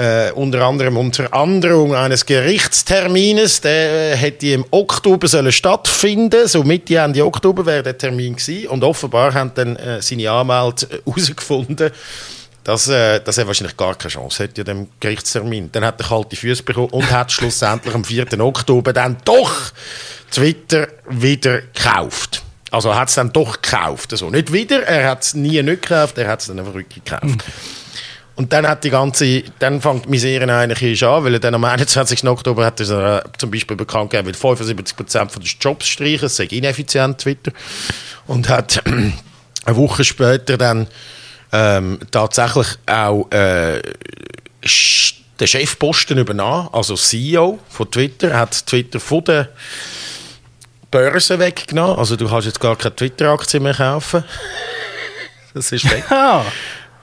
Äh, 0.00 0.32
unter 0.32 0.62
anderem 0.62 0.96
unter 0.96 1.30
Androhung 1.34 1.94
eines 1.94 2.24
Gerichtstermines, 2.24 3.60
der 3.60 4.14
äh, 4.14 4.16
hätte 4.16 4.46
im 4.46 4.64
Oktober 4.70 5.28
sollen 5.28 5.52
stattfinden, 5.52 6.48
so 6.48 6.64
Mitte 6.64 6.96
Ende 6.96 7.22
Oktober 7.22 7.66
wäre 7.66 7.82
der 7.82 7.98
Termin 7.98 8.34
gewesen 8.34 8.68
und 8.68 8.82
offenbar 8.82 9.34
haben 9.34 9.50
dann 9.54 9.76
äh, 9.76 10.00
seine 10.00 10.30
Anwälte 10.30 10.86
äh, 10.86 11.00
herausgefunden, 11.04 11.90
dass, 12.64 12.88
äh, 12.88 13.20
dass 13.20 13.36
er 13.36 13.46
wahrscheinlich 13.46 13.76
gar 13.76 13.94
keine 13.94 14.10
Chance 14.10 14.44
hätte 14.44 14.62
an 14.62 14.66
dem 14.68 14.88
Gerichtstermin. 15.00 15.68
Dann 15.70 15.84
hat 15.84 16.00
er 16.00 16.06
kalte 16.06 16.34
Füße 16.34 16.62
bekommen 16.62 16.88
und 16.92 17.10
hat 17.10 17.30
schlussendlich 17.30 17.94
am 17.94 18.02
4. 18.02 18.40
Oktober 18.40 18.94
dann 18.94 19.18
doch 19.26 19.52
Twitter 20.30 20.88
wieder 21.10 21.60
gekauft. 21.60 22.40
Also 22.70 22.94
hat 22.94 23.10
es 23.10 23.16
dann 23.16 23.34
doch 23.34 23.60
gekauft. 23.60 24.12
Also 24.12 24.30
nicht 24.30 24.50
wieder, 24.50 24.82
er 24.82 25.10
hat 25.10 25.24
es 25.24 25.34
nie 25.34 25.62
nicht 25.62 25.82
gekauft, 25.82 26.16
er 26.16 26.28
hat 26.28 26.40
es 26.40 26.46
dann 26.46 26.58
einfach 26.58 26.72
wirklich 26.72 27.04
gekauft. 27.04 27.44
Und 28.40 28.54
dann 28.54 28.66
hat 28.66 28.84
die 28.84 28.88
ganze, 28.88 29.42
dann 29.58 29.82
fängt 29.82 30.06
die 30.06 30.08
Misere 30.08 30.50
eigentlich 30.50 31.04
an, 31.04 31.24
weil 31.24 31.38
dann 31.38 31.54
am 31.54 31.62
21. 31.62 32.26
Oktober 32.26 32.64
hat 32.64 32.80
er 32.80 33.18
äh, 33.18 33.22
zum 33.36 33.50
Beispiel 33.50 33.76
bekannt 33.76 34.08
gegeben, 34.08 34.28
will 34.28 34.34
75% 34.34 35.28
von 35.28 35.42
den 35.42 35.52
Jobs 35.60 35.86
streichen, 35.86 36.22
das 36.22 36.36
sei 36.36 36.44
ineffizient, 36.44 37.18
Twitter. 37.18 37.52
Und 38.26 38.48
hat 38.48 38.82
eine 38.86 39.76
Woche 39.76 40.04
später 40.04 40.56
dann 40.56 40.86
ähm, 41.52 41.98
tatsächlich 42.10 42.78
auch 42.86 43.30
äh, 43.30 43.82
den 45.38 45.46
Chefposten 45.46 46.16
übernommen, 46.16 46.70
also 46.72 46.96
CEO 46.96 47.58
von 47.68 47.90
Twitter, 47.90 48.38
hat 48.38 48.64
Twitter 48.64 49.00
von 49.00 49.22
der 49.22 49.50
Börse 50.90 51.38
weggenommen. 51.38 51.98
Also 51.98 52.16
du 52.16 52.26
kannst 52.26 52.46
jetzt 52.46 52.60
gar 52.60 52.76
keine 52.76 52.96
Twitter-Aktie 52.96 53.60
mehr 53.60 53.74
kaufen. 53.74 54.24
Das 55.52 55.72
ist 55.72 55.90
weg. 55.90 56.04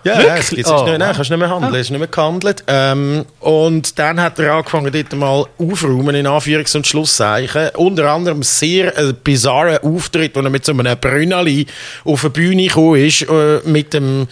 Ja, 0.03 0.21
ja 0.21 0.35
es 0.37 0.49
gibt's 0.49 0.69
Oh, 0.69 0.75
nicht 0.75 0.85
mehr, 0.85 0.97
nein, 0.99 1.15
kannst 1.15 1.29
nicht 1.29 1.39
mehr 1.39 1.49
handeln, 1.49 1.73
es 1.73 1.81
ist 1.81 1.89
nicht 1.89 1.99
mehr 1.99 2.07
gehandelt. 2.07 2.63
Ähm, 2.67 3.25
und 3.39 3.97
dann 3.99 4.21
hat 4.21 4.39
er 4.39 4.53
angefangen, 4.53 4.91
dort 4.91 5.13
mal 5.15 5.45
aufräumen, 5.57 6.15
in 6.15 6.27
Anführungs- 6.27 6.75
und 6.75 6.87
Schlusszeichen. 6.87 7.69
Unter 7.75 8.11
anderem 8.11 8.43
sehr 8.43 8.97
äh, 8.97 9.13
bizarren 9.13 9.79
Auftritt, 9.79 10.35
wo 10.35 10.41
er 10.41 10.49
mit 10.49 10.65
so 10.65 10.71
einem 10.71 10.97
Brünneli 10.99 11.65
auf 12.05 12.23
eine 12.23 12.29
Bühne 12.31 12.67
gekommen 12.67 13.03
ist, 13.03 13.23
äh, 13.23 13.59
mit 13.65 13.93
dem 13.93 14.27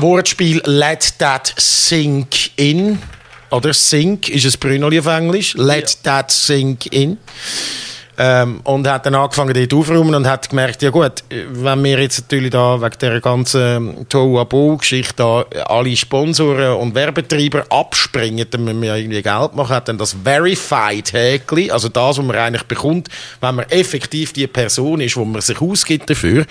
Wortspiel 0.00 0.62
Let 0.64 1.14
That 1.18 1.54
Sink 1.56 2.56
In. 2.56 3.00
Oder 3.50 3.72
Sink 3.72 4.28
ist 4.28 4.44
ein 4.44 4.58
Brünneli 4.58 4.98
auf 4.98 5.06
Englisch. 5.06 5.54
Let 5.54 6.02
That 6.02 6.30
Sink 6.30 6.86
In. 6.86 7.18
Ähm, 8.18 8.60
und 8.64 8.88
hat 8.88 9.04
dann 9.04 9.14
angefangen, 9.14 9.52
dort 9.52 9.74
aufzuräumen 9.74 10.14
und 10.14 10.26
hat 10.26 10.48
gemerkt, 10.48 10.80
ja 10.82 10.88
gut, 10.88 11.22
wenn 11.28 11.84
wir 11.84 12.00
jetzt 12.00 12.22
natürlich 12.22 12.50
da 12.50 12.80
wegen 12.80 12.96
dieser 12.98 13.20
ganzen 13.20 14.08
Tohuwabohu-Geschichte 14.08 15.14
da 15.16 15.44
alle 15.66 15.94
Sponsoren 15.94 16.76
und 16.76 16.94
Werbetreiber 16.94 17.64
abspringen, 17.68 18.46
dann 18.50 18.64
müssen 18.64 18.80
wir 18.80 18.96
irgendwie 18.96 19.20
Geld 19.20 19.54
machen, 19.54 19.68
hat 19.68 19.88
dann 19.88 19.98
das 19.98 20.16
Verified-Häkchen, 20.24 21.70
also 21.70 21.88
das, 21.88 22.16
was 22.16 22.24
man 22.24 22.36
eigentlich 22.36 22.62
bekommt, 22.62 23.08
wenn 23.42 23.56
man 23.56 23.66
effektiv 23.68 24.32
die 24.32 24.46
Person 24.46 25.00
ist, 25.00 25.16
wo 25.16 25.24
man 25.24 25.42
sich 25.42 25.60
ausgibt 25.60 26.08
dafür, 26.08 26.46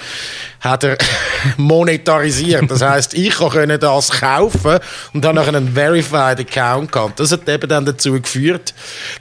hat 0.59 0.83
er 0.83 0.97
monetarisiert. 1.57 2.69
Das 2.69 2.81
heißt, 2.81 3.15
ich 3.15 3.35
konnte 3.35 3.79
das 3.79 4.11
kaufen 4.11 4.79
und 5.13 5.25
dann 5.25 5.35
nachher 5.35 5.55
einen 5.55 5.73
Verified-Account 5.73 6.91
gehabt. 6.91 7.19
Das 7.19 7.31
hat 7.31 7.49
eben 7.49 7.67
dann 7.67 7.85
dazu 7.85 8.21
geführt, 8.21 8.73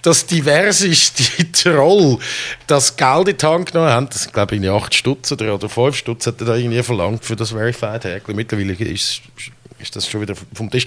dass 0.03 0.27
diverseste 0.27 1.51
Troll 1.53 2.19
das 2.67 2.97
Geld 2.97 3.29
in 3.29 3.37
die 3.37 3.47
Hand 3.47 3.73
genommen 3.73 3.91
haben. 3.91 4.09
Das 4.09 4.31
glaube 4.33 4.57
ich, 4.57 4.69
8 4.69 4.95
Stutz 4.95 5.33
oder, 5.33 5.55
oder 5.55 5.69
5 5.69 5.97
Stutz 5.97 6.27
hat 6.27 6.41
er 6.41 6.47
da 6.47 6.55
irgendwie 6.57 6.83
verlangt 6.83 7.25
für 7.25 7.37
das 7.37 7.51
Verified-Häkchen. 7.51 8.35
Mittlerweile 8.37 8.73
ist, 8.73 9.23
ist 9.79 9.97
das 9.97 10.09
schon 10.09 10.21
wieder 10.21 10.35
vom 10.55 10.71
Tisch. 10.71 10.87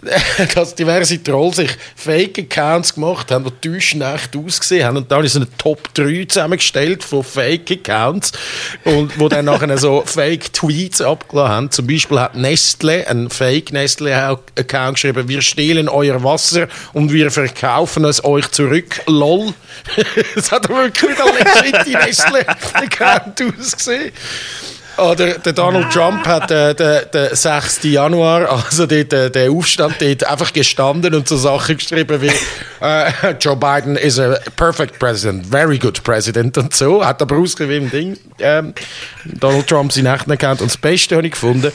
dass 0.54 0.74
diverse 0.74 1.22
Trolls 1.22 1.56
sich 1.56 1.70
Fake-Accounts 1.96 2.94
gemacht 2.94 3.30
haben, 3.30 3.44
die 3.44 3.68
täuschend 3.68 4.02
echt 4.02 4.36
ausgesehen 4.36 4.86
haben. 4.86 4.96
Und 4.98 5.10
dann 5.10 5.24
ist 5.24 5.36
eine 5.36 5.48
Top 5.58 5.92
3 5.94 6.24
zusammengestellt 6.26 7.02
von 7.02 7.24
Fake-Accounts 7.24 8.32
und 8.84 9.18
wo 9.18 9.28
dann 9.28 9.46
nachher 9.46 9.76
so 9.76 10.02
Fake-Tweets 10.06 11.00
abgelassen 11.00 11.52
haben. 11.52 11.70
Zum 11.70 11.86
Beispiel 11.86 12.20
hat 12.20 12.36
Nestle, 12.36 13.08
ein 13.08 13.28
Fake-Nestle-Account 13.28 14.94
geschrieben, 14.94 15.28
wir 15.28 15.42
stehlen 15.42 15.88
euer 15.88 16.22
Wasser 16.22 16.68
und 16.92 17.12
wir 17.12 17.30
verkaufen 17.30 18.04
es 18.04 18.24
euch 18.24 18.48
zurück. 18.50 19.02
LOL. 19.06 19.52
das 20.34 20.52
hat 20.52 20.68
wirklich 20.68 21.10
wieder 21.10 21.24
legit 21.24 21.94
Nestle-Account 21.94 23.42
ausgesehen. 23.58 24.12
Oder 24.98 25.38
der 25.38 25.52
Donald 25.52 25.92
Trump 25.92 26.26
hat 26.26 26.50
äh, 26.50 26.74
den, 26.74 27.02
den 27.14 27.34
6. 27.34 27.84
Januar, 27.84 28.50
also 28.50 28.84
äh, 28.84 29.04
der 29.04 29.50
Aufstand, 29.50 29.96
dort 30.00 30.24
einfach 30.24 30.52
gestanden 30.52 31.14
und 31.14 31.28
so 31.28 31.36
Sachen 31.36 31.76
geschrieben 31.76 32.20
wie 32.20 32.30
äh, 32.80 33.12
Joe 33.40 33.56
Biden 33.56 33.96
is 33.96 34.18
a 34.18 34.38
perfect 34.56 34.98
president, 34.98 35.46
very 35.46 35.78
good 35.78 36.02
president 36.02 36.58
und 36.58 36.74
so. 36.74 37.04
Hat 37.04 37.22
aber 37.22 37.36
ausgegeben 37.36 37.90
Ding. 37.90 38.16
Ähm, 38.40 38.74
Donald 39.24 39.68
Trump 39.68 39.92
seinen 39.92 40.06
echten 40.06 40.32
Account. 40.32 40.62
Und 40.62 40.70
das 40.70 40.76
Beste 40.76 41.16
habe 41.16 41.26
ich 41.26 41.32
gefunden, 41.32 41.70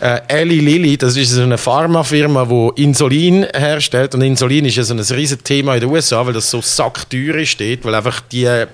äh, 0.00 0.20
Eli 0.28 0.60
Lilly, 0.60 0.96
das 0.96 1.16
ist 1.16 1.30
so 1.30 1.42
eine 1.42 1.58
Pharmafirma, 1.58 2.46
die 2.46 2.82
Insulin 2.82 3.46
herstellt. 3.54 4.14
Und 4.14 4.22
Insulin 4.22 4.64
ist 4.64 4.76
ja 4.76 4.84
so 4.84 4.94
ein 4.94 5.00
riesiges 5.00 5.44
Thema 5.44 5.74
in 5.74 5.80
den 5.80 5.90
USA, 5.90 6.24
weil 6.26 6.32
das 6.32 6.50
so 6.50 6.60
sackteuer 6.62 7.44
steht, 7.44 7.84
weil 7.84 7.94
einfach 7.94 8.20
die 8.20 8.66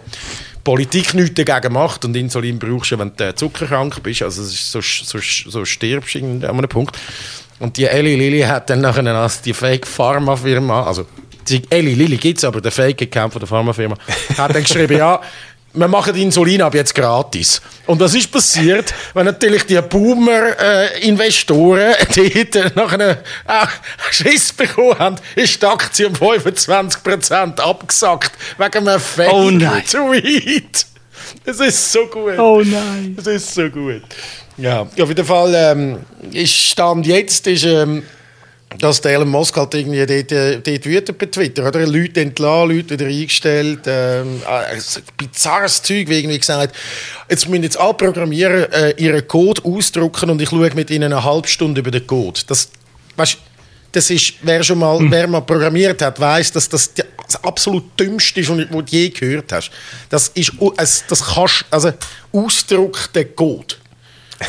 Politik 0.64 1.14
nichts 1.14 1.34
dagegen 1.34 1.72
macht 1.72 2.04
und 2.04 2.16
Insulin 2.16 2.58
brauchst 2.58 2.92
du, 2.92 2.98
wenn 2.98 3.12
du 3.16 3.34
zuckerkrank 3.34 4.02
bist, 4.02 4.22
also 4.22 4.42
so, 4.42 4.80
so, 4.80 5.18
so 5.20 5.64
stirbst 5.64 6.14
du 6.14 6.18
an 6.18 6.44
einem 6.44 6.68
Punkt. 6.68 6.96
Und 7.58 7.76
die 7.76 7.84
Eli 7.84 8.16
Lilly 8.16 8.40
hat 8.40 8.70
dann 8.70 8.80
nachher 8.80 9.04
als 9.14 9.42
die 9.42 9.52
Fake 9.52 9.86
Pharmafirma, 9.86 10.84
also 10.84 11.06
die 11.48 11.62
Eli 11.70 11.94
Lilly 11.94 12.16
gibt 12.16 12.38
es, 12.38 12.44
aber 12.44 12.60
der 12.60 12.72
Fake-Account 12.72 13.32
von 13.32 13.40
der 13.40 13.48
Pharmafirma, 13.48 13.96
hat 14.36 14.54
dann 14.54 14.62
geschrieben, 14.62 14.96
ja, 14.96 15.20
wir 15.72 15.88
machen 15.88 16.14
Insulin 16.16 16.60
ab 16.62 16.74
jetzt 16.74 16.94
gratis. 16.94 17.60
Und 17.86 18.00
was 18.00 18.14
ist 18.14 18.32
passiert, 18.32 18.94
wenn 19.14 19.26
natürlich 19.26 19.64
die 19.64 19.80
Boomer-Investoren 19.80 21.94
äh, 22.16 22.44
dort 22.52 22.76
nach 22.76 22.92
einem 22.92 23.10
äh, 23.10 23.16
Schiss 24.10 24.52
bekommen 24.52 24.98
haben, 24.98 25.16
ist 25.36 25.62
die 25.62 25.66
Aktie 25.66 26.08
um 26.08 26.14
25% 26.14 27.60
abgesackt 27.60 28.32
wegen 28.58 28.88
einem 28.88 29.00
Fake-Tweet. 29.00 29.96
Oh 29.96 30.10
das 31.44 31.60
ist 31.60 31.92
so 31.92 32.06
gut. 32.06 32.36
Oh 32.38 32.62
nein. 32.64 33.14
Das 33.16 33.28
ist 33.28 33.54
so 33.54 33.70
gut. 33.70 34.02
Ja, 34.56 34.80
auf 34.82 35.08
jeden 35.08 35.24
Fall 35.24 35.54
ähm, 35.54 36.00
ist 36.32 36.52
Stand 36.52 37.06
jetzt 37.06 37.46
ist, 37.46 37.62
ähm, 37.64 38.02
dass 38.78 39.00
der 39.00 39.12
Elon 39.12 39.28
Musk 39.28 39.56
halt 39.56 39.74
irgendwie 39.74 40.06
dort, 40.06 40.32
äh, 40.32 40.60
dort 40.60 40.86
wütend 40.86 41.18
bei 41.18 41.26
Twitter, 41.26 41.66
oder? 41.66 41.86
Leute 41.86 42.20
entlassen, 42.20 42.76
Leute 42.76 42.90
wieder 42.90 43.06
eingestellt, 43.06 43.80
ähm, 43.86 44.40
also 44.46 45.00
bizarres 45.16 45.82
Zeug, 45.82 46.08
wie 46.08 46.18
irgendwie 46.18 46.38
gesagt, 46.38 46.76
jetzt 47.28 47.48
müssen 47.48 47.64
jetzt 47.64 47.78
alle 47.78 47.94
Programmierer 47.94 48.72
äh, 48.72 48.94
ihren 49.02 49.26
Code 49.26 49.62
ausdrucken 49.64 50.30
und 50.30 50.40
ich 50.40 50.50
schaue 50.50 50.70
mit 50.74 50.90
ihnen 50.90 51.12
eine 51.12 51.24
halbe 51.24 51.48
Stunde 51.48 51.80
über 51.80 51.90
den 51.90 52.06
Code. 52.06 52.40
Das, 52.46 52.70
weißt, 53.16 53.38
das 53.92 54.08
ist, 54.08 54.34
wer 54.42 54.62
schon 54.62 54.78
mal, 54.78 54.98
hm. 54.98 55.10
wer 55.10 55.26
mal 55.26 55.40
programmiert 55.40 56.00
hat, 56.00 56.20
weiß, 56.20 56.52
dass 56.52 56.68
das 56.68 56.92
das 56.94 57.44
absolut 57.44 57.98
dümmste 57.98 58.40
ist, 58.40 58.50
was 58.50 58.56
du 58.56 58.82
je 58.88 59.08
gehört 59.10 59.52
hast. 59.52 59.70
Das 60.08 60.28
ist, 60.28 60.52
das 60.76 61.24
kannst, 61.34 61.64
also 61.70 61.92
Ausdruck 62.32 63.12
der 63.14 63.26
Code 63.26 63.76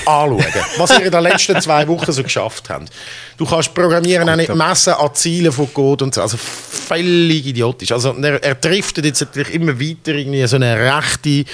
anschauen, 0.06 0.44
was 0.78 0.92
ihr 0.92 1.06
in 1.06 1.12
den 1.12 1.24
letzten 1.24 1.62
zwei 1.62 1.88
Wochen 1.88 2.12
so 2.12 2.24
geschafft 2.24 2.70
habt. 2.70 2.90
Du 3.38 3.46
kannst 3.46 3.74
programmieren, 3.74 4.30
auch 4.30 4.36
nicht 4.36 4.54
messen 4.54 4.94
an 4.94 5.14
Zielen 5.14 5.52
von 5.52 5.74
Code 5.74 6.06
und 6.06 6.16
so. 6.16 6.22
Also 6.22 6.38
völlig 6.38 7.46
idiotisch. 7.46 7.92
Also 7.92 8.16
er, 8.22 8.44
er 8.44 8.56
driftet 8.56 9.06
jetzt 9.06 9.22
natürlich 9.22 9.54
immer 9.54 9.80
weiter 9.80 10.14
irgendwie 10.14 10.46
so 10.48 10.56
eine 10.56 10.78
rechte 10.78 11.46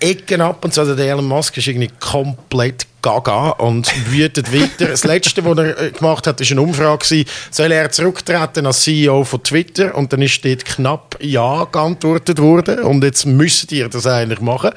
Ecken 0.00 0.40
ab 0.40 0.64
und 0.64 0.74
so. 0.74 0.82
Also 0.82 0.94
der 0.94 1.06
Elon 1.06 1.26
Musk 1.26 1.56
ist 1.56 1.66
irgendwie 1.66 1.90
komplett 1.98 2.86
gaga 3.02 3.50
und 3.50 3.90
wütet 4.10 4.52
weiter. 4.52 4.90
Das 4.90 5.04
Letzte, 5.04 5.44
was 5.44 5.58
er 5.58 5.80
äh, 5.80 5.90
gemacht 5.90 6.26
hat, 6.26 6.40
war 6.40 6.50
eine 6.50 6.60
Umfrage. 6.60 7.24
Soll 7.50 7.72
er 7.72 7.90
zurücktreten 7.90 8.66
als 8.66 8.82
CEO 8.82 9.24
von 9.24 9.42
Twitter? 9.42 9.94
Und 9.94 10.12
dann 10.12 10.22
ist 10.22 10.44
dort 10.44 10.64
knapp 10.64 11.16
Ja 11.20 11.66
geantwortet 11.70 12.40
worden. 12.40 12.80
Und 12.80 13.04
jetzt 13.04 13.26
müsst 13.26 13.72
ihr 13.72 13.88
das 13.88 14.06
eigentlich 14.06 14.40
machen. 14.40 14.70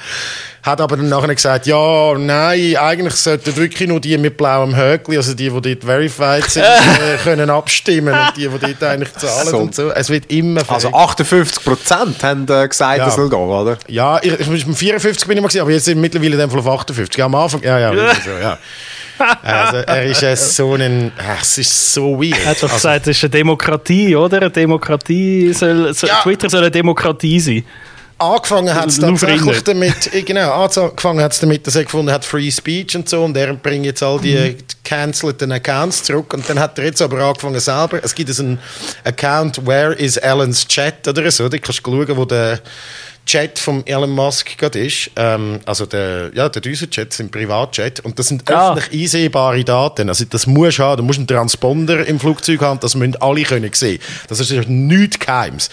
Hat 0.63 0.79
aber 0.79 0.95
dann 0.95 1.09
nachher 1.09 1.33
gesagt, 1.33 1.65
ja, 1.65 2.13
nein, 2.15 2.75
eigentlich 2.77 3.15
sollten 3.15 3.55
wirklich 3.55 3.89
nur 3.89 3.99
die 3.99 4.15
mit 4.19 4.37
blauem 4.37 4.75
Höckli, 4.75 5.17
also 5.17 5.33
die, 5.33 5.49
die 5.49 5.61
dort 5.61 5.83
verified 5.83 6.45
sind, 6.51 6.63
äh, 6.63 7.17
können 7.23 7.49
abstimmen 7.49 8.13
und 8.13 8.37
die, 8.37 8.47
die 8.47 8.59
dort 8.59 8.83
eigentlich 8.83 9.11
zahlen 9.13 9.49
so. 9.49 9.57
und 9.57 9.73
so. 9.73 9.89
Es 9.89 10.09
wird 10.09 10.31
immer 10.31 10.61
Also 10.67 10.93
58 10.93 11.63
Prozent 11.63 12.23
haben 12.23 12.43
äh, 12.47 12.67
gesagt, 12.67 12.99
ja. 12.99 13.05
das 13.05 13.15
soll 13.15 13.27
gehen, 13.27 13.39
oder? 13.39 13.77
Ja, 13.87 14.19
ich, 14.21 14.39
ich, 14.39 14.65
54 14.65 15.27
bin 15.27 15.37
ich 15.37 15.41
mal 15.41 15.47
gesehen, 15.47 15.61
aber 15.61 15.71
jetzt 15.71 15.85
sind 15.85 15.99
mittlerweile 15.99 16.37
dann 16.37 16.51
auf 16.51 16.67
58. 16.67 17.17
Ja, 17.17 17.25
am 17.25 17.33
Anfang, 17.33 17.63
ja, 17.63 17.79
ja, 17.79 18.10
so, 18.23 18.31
ja. 18.31 18.57
Also, 19.43 19.77
er 19.77 20.05
ist 20.05 20.23
äh, 20.23 20.35
so 20.35 20.73
ein. 20.73 21.11
Es 21.39 21.57
ist 21.57 21.93
so 21.93 22.19
weird. 22.19 22.39
Er 22.39 22.51
hat 22.51 22.57
doch 22.57 22.63
also, 22.63 22.75
gesagt, 22.75 23.07
es 23.07 23.17
ist 23.17 23.23
eine 23.23 23.29
Demokratie, 23.29 24.15
oder? 24.15 24.37
Eine 24.37 24.49
Demokratie 24.49 25.53
soll, 25.53 25.93
soll 25.93 26.09
ja. 26.09 26.21
Twitter 26.21 26.49
soll 26.49 26.61
eine 26.61 26.71
Demokratie 26.71 27.39
sein. 27.39 27.65
Angefangen 28.17 28.73
hat 28.73 28.87
es 28.87 28.99
tatsächlich 28.99 29.63
damit, 29.63 30.13
äh, 30.13 30.21
genau, 30.21 30.51
angefangen 30.51 31.21
hat 31.21 31.31
es 31.31 31.39
damit, 31.39 31.65
dass 31.65 31.75
er 31.75 31.85
gefunden 31.85 32.11
hat, 32.11 32.23
Free 32.23 32.51
Speech 32.51 32.95
und 32.95 33.09
so, 33.09 33.23
und 33.23 33.35
er 33.35 33.51
bringt 33.55 33.83
jetzt 33.83 34.03
all 34.03 34.19
die 34.19 34.35
mhm. 34.35 34.57
cancelten 34.83 35.51
Accounts 35.51 36.03
zurück, 36.03 36.31
und 36.35 36.47
dann 36.47 36.59
hat 36.59 36.77
er 36.77 36.85
jetzt 36.85 37.01
aber 37.01 37.17
angefangen 37.19 37.59
selber, 37.59 37.99
es 38.03 38.13
gibt 38.13 38.39
einen 38.39 38.59
Account, 39.03 39.65
Where 39.65 39.93
is 39.95 40.17
Ellen's 40.17 40.67
Chat, 40.67 41.07
oder 41.07 41.31
so, 41.31 41.49
da 41.49 41.57
kannst 41.57 41.79
du 41.79 41.91
schauen, 41.91 42.15
wo 42.15 42.25
der 42.25 42.59
Chat 43.25 43.59
von 43.59 43.85
Elon 43.85 44.11
Musk 44.11 44.57
gerade 44.57 44.79
ist, 44.79 45.11
ähm, 45.15 45.59
also 45.65 45.85
der, 45.85 46.31
ja, 46.33 46.49
der 46.49 46.61
Düser-Chat 46.61 47.13
sind 47.13 47.31
Privatchat, 47.31 47.99
und 48.01 48.17
das 48.17 48.27
sind 48.27 48.47
ja. 48.49 48.73
öffentlich 48.73 49.01
einsehbare 49.01 49.63
Daten, 49.63 50.09
also 50.09 50.25
das 50.25 50.47
musst 50.47 50.79
du 50.79 50.83
haben, 50.83 50.97
du 50.97 51.03
musst 51.03 51.19
einen 51.19 51.27
Transponder 51.27 52.05
im 52.05 52.19
Flugzeug 52.19 52.61
haben, 52.61 52.79
das 52.79 52.95
müssen 52.95 53.15
alle 53.21 53.43
können 53.43 53.71
sehen. 53.73 53.99
Das 54.27 54.39
ist 54.39 54.51
nichts 54.67 55.19
Geheimes. 55.19 55.69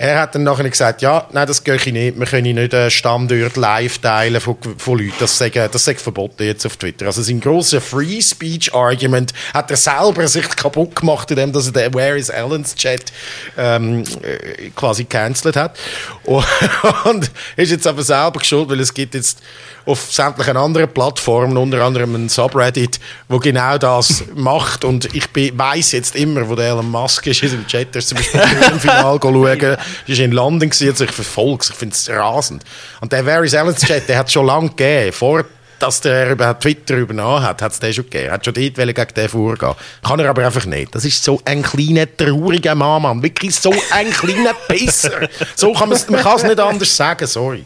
Er 0.00 0.20
hat 0.20 0.36
dann 0.36 0.44
nachher 0.44 0.70
gesagt, 0.70 1.02
ja, 1.02 1.26
nein, 1.32 1.48
das 1.48 1.64
gehe 1.64 1.74
ich 1.74 1.86
nicht. 1.86 2.16
Wir 2.16 2.26
können 2.26 2.54
nicht 2.54 2.72
einen 2.72 2.88
Standort 2.88 3.56
live 3.56 3.98
teilen 3.98 4.40
von, 4.40 4.56
von 4.76 4.96
Leuten. 4.96 5.14
Das 5.18 5.36
sei, 5.36 5.50
das 5.50 5.84
sei 5.84 5.96
verboten 5.96 6.44
jetzt 6.44 6.64
auf 6.64 6.76
Twitter. 6.76 7.06
Also 7.06 7.20
sein 7.22 7.40
grosses 7.40 7.82
Free 7.82 8.22
Speech 8.22 8.72
Argument 8.72 9.32
hat 9.52 9.72
er 9.72 9.76
selber 9.76 10.28
sich 10.28 10.48
kaputt 10.50 10.94
gemacht, 10.94 11.28
indem 11.32 11.52
er 11.52 11.62
den 11.72 11.94
Where 11.94 12.16
is 12.16 12.28
Ellen's 12.28 12.76
Chat 12.76 13.12
ähm, 13.56 14.04
äh, 14.22 14.70
quasi 14.76 15.04
cancelled 15.04 15.56
hat. 15.56 15.76
Und 16.24 17.30
ist 17.56 17.72
jetzt 17.72 17.86
aber 17.86 18.04
selber 18.04 18.38
geschuld, 18.38 18.68
weil 18.68 18.78
es 18.78 18.94
gibt 18.94 19.14
jetzt 19.14 19.42
auf 19.88 20.12
sämtlichen 20.12 20.56
anderen 20.56 20.92
Plattformen, 20.92 21.56
unter 21.56 21.82
anderem 21.82 22.14
ein 22.14 22.28
Subreddit, 22.28 23.00
wo 23.28 23.38
genau 23.38 23.78
das 23.78 24.24
macht. 24.34 24.84
Und 24.84 25.14
ich 25.14 25.24
weiß 25.34 25.92
jetzt 25.92 26.14
immer, 26.14 26.48
wo 26.48 26.54
der 26.54 26.68
Elon 26.68 26.90
Musk 26.90 27.26
ist, 27.26 27.42
ist 27.42 27.54
im 27.54 27.66
Chat, 27.66 27.94
der 27.94 28.00
ist 28.00 28.08
zum 28.08 28.18
Beispiel 28.18 28.40
im 28.70 28.80
Final 28.80 29.18
schauen, 29.22 29.76
ist 30.06 30.20
in 30.20 30.32
London 30.32 30.68
gewesen, 30.68 30.90
also 30.90 31.04
ich 31.04 31.12
verfolge 31.12 31.62
es, 31.62 31.70
ich 31.70 31.76
finde 31.76 31.94
es 31.94 32.10
rasend. 32.10 32.62
Und 33.00 33.12
der 33.12 33.24
Very 33.24 33.48
Ellen's 33.48 33.80
Chat, 33.80 34.08
der 34.08 34.18
hat 34.18 34.26
es 34.26 34.32
schon 34.32 34.46
lange 34.46 34.68
gegeben, 34.68 35.12
vor 35.12 35.44
dass 35.78 36.00
der 36.00 36.32
überhaupt 36.32 36.62
Twitter 36.62 36.96
übernommen 36.96 37.42
hat, 37.42 37.62
hat 37.62 37.72
es 37.72 37.78
den 37.78 37.94
schon 37.94 38.04
gegeben. 38.04 38.26
Er 38.26 38.32
hat 38.32 38.44
schon 38.44 38.54
dort 38.54 38.74
gegen 38.74 39.14
den 39.14 39.28
vorgehen. 39.28 39.74
Kann 40.02 40.18
er 40.18 40.28
aber 40.28 40.44
einfach 40.44 40.66
nicht. 40.66 40.92
Das 40.92 41.04
ist 41.04 41.22
so 41.22 41.40
ein 41.44 41.62
kleiner, 41.62 42.04
trauriger 42.16 42.74
Mann, 42.74 43.02
Mann. 43.02 43.22
Wirklich 43.22 43.54
so 43.54 43.72
ein 43.92 44.10
kleiner 44.10 44.54
Pisser. 44.66 45.28
So 45.54 45.72
kann 45.72 45.88
man 45.88 45.96
es 45.96 46.08
nicht 46.08 46.60
anders 46.60 46.96
sagen, 46.96 47.26
sorry. 47.28 47.64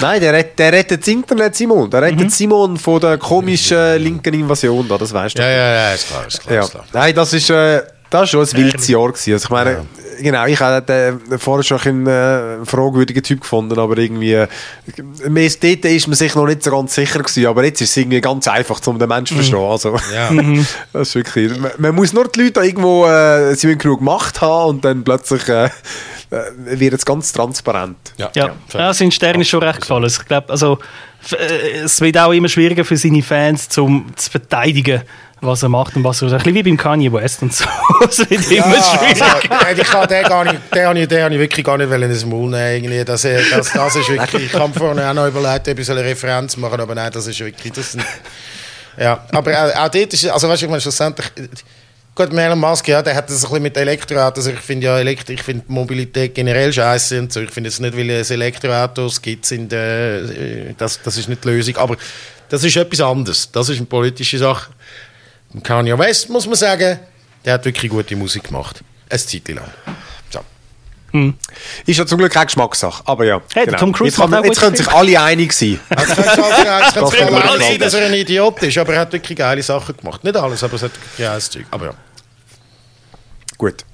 Nein, 0.00 0.20
der, 0.20 0.42
der 0.42 0.72
rettet 0.72 1.00
das 1.00 1.08
Internet, 1.08 1.54
Simon. 1.54 1.90
Der 1.90 2.02
rettet 2.02 2.20
mhm. 2.20 2.30
Simon 2.30 2.76
von 2.76 3.00
der 3.00 3.18
komischen 3.18 3.98
linken 3.98 4.34
Invasion 4.34 4.86
da, 4.88 4.98
das 4.98 5.12
weißt 5.12 5.38
du. 5.38 5.42
Ja, 5.42 5.48
ja, 5.48 5.72
ja, 5.72 5.92
ist 5.92 6.08
klar, 6.08 6.26
ist 6.26 6.40
klar. 6.40 6.54
Ja. 6.54 6.60
Ist 6.62 6.70
klar. 6.70 6.84
Nein, 6.92 7.14
das 7.14 7.32
ist, 7.32 7.50
äh, 7.50 7.82
das 8.10 8.20
war 8.20 8.26
schon 8.26 8.40
ein 8.46 8.52
wildes 8.52 8.88
Jahr 8.88 9.08
gewesen. 9.08 9.32
Also 9.32 9.44
ich 9.44 9.50
meine, 9.50 9.86
genau, 10.20 10.46
ich 10.46 10.60
habe 10.60 10.82
den 10.82 11.38
vorher 11.38 11.62
schon 11.62 11.80
einen 11.80 12.06
äh, 12.06 12.64
fragwürdigen 12.64 13.22
Typ 13.22 13.40
gefunden, 13.40 13.78
aber 13.78 13.96
irgendwie, 13.98 14.34
äh, 14.34 14.48
mehr 15.28 15.50
dort 15.60 15.84
ist 15.84 16.06
man 16.06 16.16
sich 16.16 16.34
noch 16.34 16.46
nicht 16.46 16.62
so 16.62 16.70
ganz 16.70 16.94
sicher 16.94 17.20
gewesen, 17.20 17.46
aber 17.46 17.64
jetzt 17.64 17.80
ist 17.80 17.90
es 17.90 17.96
irgendwie 17.96 18.20
ganz 18.20 18.48
einfach, 18.48 18.80
um 18.86 18.98
den 18.98 19.08
Menschen 19.08 19.26
zu 19.26 19.34
verstehen. 19.34 19.58
Also, 19.58 19.96
Ja. 20.12 20.30
das 20.92 21.08
ist 21.08 21.14
wirklich, 21.14 21.58
man, 21.58 21.72
man 21.78 21.94
muss 21.94 22.12
nur 22.12 22.28
die 22.28 22.42
Leute 22.42 22.60
irgendwo, 22.60 23.06
äh, 23.06 23.54
sie 23.54 23.66
müssen 23.66 23.78
genug 23.78 24.00
Macht 24.00 24.40
haben 24.40 24.70
und 24.70 24.84
dann 24.84 25.04
plötzlich 25.04 25.48
äh, 25.48 25.70
äh, 26.30 26.80
wird 26.80 26.94
es 26.94 27.04
ganz 27.04 27.32
transparent. 27.32 27.96
Ja, 28.16 28.30
Ja, 28.34 28.54
ja 28.74 28.92
sein 28.92 29.12
Stern 29.12 29.40
ist 29.40 29.48
schon 29.48 29.62
recht 29.62 29.80
gefallen. 29.80 30.04
Ich 30.04 30.24
glaube, 30.26 30.50
also, 30.50 30.78
äh, 31.30 31.84
es 31.84 32.00
wird 32.00 32.18
auch 32.18 32.32
immer 32.32 32.48
schwieriger 32.48 32.84
für 32.84 32.96
seine 32.96 33.22
Fans, 33.22 33.68
zum 33.68 34.06
zu 34.16 34.30
verteidigen, 34.30 35.02
was 35.40 35.62
er 35.62 35.68
macht 35.68 35.96
und 35.96 36.04
was 36.04 36.22
er. 36.22 36.28
Ein 36.28 36.38
bisschen 36.38 36.54
wie 36.54 36.62
beim 36.62 36.76
Kanye 36.76 37.12
West 37.12 37.42
und 37.42 37.54
so. 37.54 37.64
es 38.08 38.18
wird 38.18 38.50
immer 38.50 38.82
schwieriger. 38.82 39.26
Also, 39.50 39.66
äh, 39.66 39.82
ich 39.82 39.88
kann 39.88 40.08
den 40.08 40.22
gar 40.24 40.44
nicht, 40.44 40.74
den 40.74 40.86
habe 40.86 40.98
ich, 40.98 41.08
den 41.08 41.22
habe 41.22 41.34
ich 41.34 41.40
wirklich 41.40 41.66
gar 41.66 41.78
nicht 41.78 41.90
wollen 41.90 42.10
ins 42.10 42.24
Maul 42.24 42.50
nehmen. 42.50 42.76
Irgendwie. 42.76 43.04
Das, 43.04 43.24
äh, 43.24 43.42
das, 43.50 43.72
das 43.72 43.96
ist 43.96 44.08
wirklich, 44.08 44.46
ich 44.46 44.54
habe 44.54 44.72
vorhin 44.72 45.02
auch 45.02 45.14
noch 45.14 45.26
überlegt, 45.26 45.68
ob 45.68 45.78
ich 45.78 45.90
eine 45.90 46.02
Referenz 46.02 46.56
machen 46.56 46.80
aber 46.80 46.94
nein, 46.94 47.10
das 47.12 47.26
ist 47.26 47.38
wirklich, 47.40 47.72
das 47.72 47.92
sind, 47.92 48.04
ja, 48.98 49.24
aber 49.32 49.52
auch, 49.52 49.84
auch 49.84 49.88
dort 49.88 50.12
ist, 50.12 50.26
also 50.26 50.48
weißt 50.48 50.62
du, 50.62 50.66
ich 50.66 50.70
meine, 50.70 50.80
schlussendlich, 50.80 51.26
gut, 52.14 52.32
Elon 52.32 52.58
Musk, 52.58 52.88
ja, 52.88 53.02
der 53.02 53.14
hat 53.14 53.28
das 53.28 53.36
ein 53.36 53.42
bisschen 53.42 53.62
mit 53.62 53.76
Elektroautos, 53.76 54.46
also 54.46 54.56
ich 54.56 54.64
finde 54.64 54.86
ja, 54.86 54.98
Elektro, 54.98 55.32
ich 55.32 55.42
finde 55.42 55.64
Mobilität 55.68 56.34
generell 56.34 56.72
scheiße 56.72 57.18
und 57.18 57.32
so, 57.32 57.40
ich 57.40 57.50
finde 57.50 57.68
es 57.68 57.78
nicht, 57.78 57.96
weil 57.96 58.10
es 58.10 58.30
Elektroautos 58.30 59.20
gibt, 59.20 59.44
sind, 59.44 59.72
äh, 59.72 60.72
das, 60.78 61.00
das 61.02 61.16
ist 61.18 61.28
nicht 61.28 61.44
die 61.44 61.48
Lösung, 61.48 61.76
aber 61.76 61.96
das 62.48 62.64
ist 62.64 62.76
etwas 62.76 63.00
anderes, 63.00 63.50
das 63.50 63.68
ist 63.68 63.78
eine 63.78 63.86
politische 63.86 64.38
Sache. 64.38 64.70
Und 65.56 65.64
Kanye 65.64 65.98
West, 65.98 66.28
muss 66.28 66.46
man 66.46 66.54
sagen, 66.54 66.98
der 67.42 67.54
hat 67.54 67.64
wirklich 67.64 67.90
gute 67.90 68.14
Musik 68.14 68.44
gemacht. 68.44 68.84
Eine 69.08 69.18
Zeit 69.18 69.48
lang. 69.48 69.64
So. 70.30 70.40
Ist 71.86 71.98
ja 71.98 72.04
zum 72.04 72.18
Glück 72.18 72.30
keine 72.30 72.44
Geschmackssache, 72.44 73.02
aber 73.06 73.24
ja. 73.24 73.40
Hey, 73.54 73.64
der 73.64 73.78
Tom 73.78 73.90
Cruise 73.90 74.20
jetzt, 74.20 74.30
kann, 74.30 74.44
jetzt 74.44 74.60
können 74.60 74.76
sich 74.76 74.88
alle 74.88 75.18
einig 75.18 75.54
sein. 75.54 75.80
Also, 75.88 76.12
es 76.12 76.26
kann 76.26 77.32
man 77.32 77.42
sein, 77.42 77.58
nicht 77.58 77.80
dass 77.80 77.94
er 77.94 78.04
ein 78.06 78.12
Idiot 78.12 78.62
ist, 78.64 78.76
aber 78.76 78.92
er 78.92 79.00
hat 79.00 79.12
wirklich 79.14 79.38
geile 79.38 79.62
Sachen 79.62 79.96
gemacht. 79.96 80.22
Nicht 80.24 80.36
alles, 80.36 80.62
aber 80.62 80.74
es 80.74 80.82
hat 80.82 80.92
wirklich 80.92 81.26
geiles 81.26 81.48
Zeug. 81.48 81.64
Aber 81.70 81.86
ja. 81.86 81.94
Gut. 83.56 83.86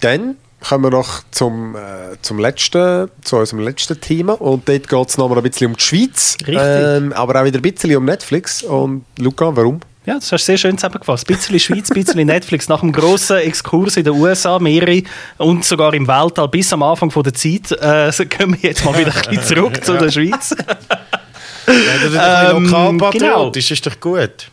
Dann 0.00 0.36
kommen 0.60 0.84
wir 0.84 0.90
noch 0.90 1.22
zum, 1.30 1.76
äh, 1.76 2.20
zum 2.20 2.40
letzten, 2.40 3.10
zu 3.22 3.36
unserem 3.36 3.60
letzten 3.60 4.00
Thema. 4.00 4.32
Und 4.32 4.68
dort 4.68 4.88
geht 4.88 5.08
es 5.08 5.18
nochmal 5.18 5.38
ein 5.38 5.44
bisschen 5.44 5.68
um 5.68 5.76
die 5.76 5.82
Schweiz. 5.84 6.36
Richtig. 6.40 6.58
Ähm, 6.60 7.12
aber 7.12 7.40
auch 7.40 7.44
wieder 7.44 7.60
ein 7.60 7.62
bisschen 7.62 7.96
um 7.96 8.04
Netflix. 8.04 8.64
Und 8.64 9.04
Luca, 9.18 9.54
warum? 9.54 9.80
Ja, 10.06 10.14
das 10.14 10.30
hast 10.30 10.42
du 10.42 10.52
sehr 10.52 10.56
schön 10.56 10.78
zusammengefasst. 10.78 11.28
Ein 11.28 11.34
bisschen 11.34 11.58
Schweiz, 11.58 11.90
ein 11.90 11.94
bisschen 11.94 12.26
Netflix. 12.26 12.68
Nach 12.68 12.80
einem 12.80 12.92
grossen 12.92 13.38
Exkurs 13.38 13.96
in 13.96 14.04
den 14.04 14.14
USA, 14.14 14.60
mehrere 14.60 15.02
und 15.36 15.64
sogar 15.64 15.92
im 15.94 16.06
Weltall 16.06 16.46
bis 16.46 16.72
am 16.72 16.84
Anfang 16.84 17.10
von 17.10 17.24
der 17.24 17.34
Zeit, 17.34 17.72
äh, 17.72 18.12
so 18.12 18.24
gehen 18.28 18.52
wir 18.52 18.70
jetzt 18.70 18.84
mal 18.84 18.96
wieder 18.96 19.12
ein 19.12 19.34
bisschen 19.34 19.56
zurück 19.56 19.84
zu 19.84 19.96
der 19.98 20.10
Schweiz. 20.12 20.54
ja 20.56 21.74
das 22.00 22.12
ist 22.12 22.16
ein 22.16 22.56
Ähm, 22.56 22.64
lokalpatriotisch, 22.64 23.72
ist 23.72 23.84
doch 23.84 23.98
gut. 23.98 24.48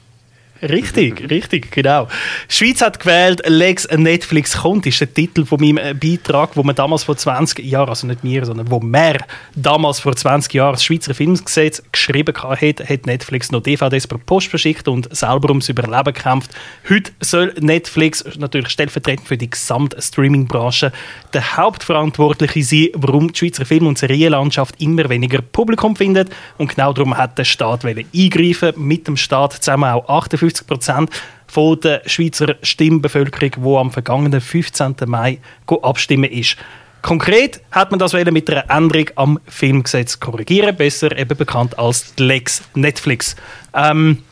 Richtig, 0.64 1.30
richtig, 1.30 1.72
genau. 1.72 2.08
Die 2.50 2.56
Schweiz 2.56 2.82
hat 2.82 3.00
gewählt, 3.00 3.42
Lex 3.46 3.88
Netflix 3.90 4.58
kommt, 4.58 4.86
ist 4.86 5.02
der 5.02 5.14
Titel 5.14 5.46
von 5.46 5.60
meinem 5.60 5.78
äh, 5.78 5.94
Beitrag, 5.94 6.56
wo 6.56 6.64
man 6.64 6.76
damals 6.76 7.04
vor 7.04 7.18
20 7.18 7.66
Jahren, 7.66 7.90
also 7.90 8.08
nicht 8.08 8.24
mir, 8.24 8.46
sondern 8.46 8.72
wo 8.72 8.80
mehr 8.80 9.20
damals 9.56 10.00
vor 10.00 10.16
20 10.16 10.54
Jahren 10.54 10.74
das 10.74 10.84
Schweizer 10.84 11.14
Filmgesetz 11.14 11.84
geschrieben 11.92 12.34
hat, 12.36 12.62
hat 12.62 13.06
Netflix 13.06 13.52
noch 13.52 13.62
DVDs 13.62 14.08
per 14.08 14.18
Post 14.18 14.48
verschickt 14.48 14.88
und 14.88 15.14
selber 15.14 15.50
ums 15.50 15.68
Überleben 15.68 16.14
gekämpft. 16.14 16.52
Heute 16.90 17.12
soll 17.20 17.54
Netflix 17.60 18.24
natürlich 18.38 18.70
stellvertretend 18.70 19.28
für 19.28 19.38
die 19.38 19.50
gesamte 19.50 20.02
Streaming-Branche 20.02 20.94
der 21.34 21.58
Hauptverantwortliche 21.58 22.64
sein, 22.64 22.88
warum 22.94 23.34
die 23.34 23.40
Schweizer 23.40 23.66
Film- 23.66 23.88
und 23.88 23.98
Serienlandschaft 23.98 24.80
immer 24.80 25.10
weniger 25.10 25.42
Publikum 25.42 25.96
findet. 25.96 26.30
Und 26.58 26.70
genau 26.70 26.94
darum 26.94 27.18
hat 27.18 27.38
der 27.38 27.44
Staat 27.44 27.84
eingreifen, 27.84 28.74
mit 28.78 29.08
dem 29.08 29.18
Staat 29.18 29.54
zusammen 29.54 29.90
auch 29.90 30.08
58 30.08 30.53
Prozent 30.62 31.10
von 31.48 31.80
der 31.80 32.02
Schweizer 32.06 32.56
Stimmbevölkerung, 32.62 33.52
die 33.64 33.78
am 33.78 33.92
vergangenen 33.92 34.42
15. 34.42 34.96
Mai 35.06 35.40
abstimmen 35.68 36.30
ist. 36.30 36.58
Konkret 37.02 37.62
hat 37.72 37.92
man 37.92 38.00
das 38.00 38.14
mit 38.14 38.50
einer 38.50 38.70
Änderung 38.70 39.10
am 39.16 39.40
Filmgesetz 39.48 40.20
korrigieren, 40.20 40.76
besser 40.76 41.18
eben 41.18 41.38
bekannt 41.38 41.78
als 41.78 42.16
die 42.16 42.24
Lex 42.24 42.64
Netflix. 42.76 43.36
Ähm, 43.74 44.24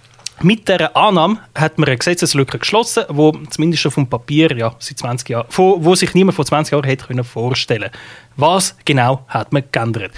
mit 0.43 0.67
dieser 0.67 0.95
Annahme 0.95 1.38
hat 1.53 1.78
man 1.78 1.88
eine 1.88 1.97
Gesetzeslücke 1.97 2.57
geschlossen, 2.57 3.03
wo 3.09 3.32
zumindest 3.49 3.84
schon 3.84 3.91
vom 3.91 4.07
Papier, 4.07 4.57
ja, 4.57 4.74
seit 4.80 4.97
20 4.97 5.30
Jahren, 5.30 5.47
wo, 5.51 5.84
wo 5.84 5.93
sich 5.93 6.13
niemand 6.15 6.36
vor 6.36 6.45
20 6.45 6.72
Jahren 6.72 6.86
hätte 6.86 7.05
können 7.05 7.24
vorstellen 7.24 7.91
Was 8.38 8.76
genau 8.86 9.24
hat 9.28 9.53
man 9.53 9.63
geändert? 9.72 10.13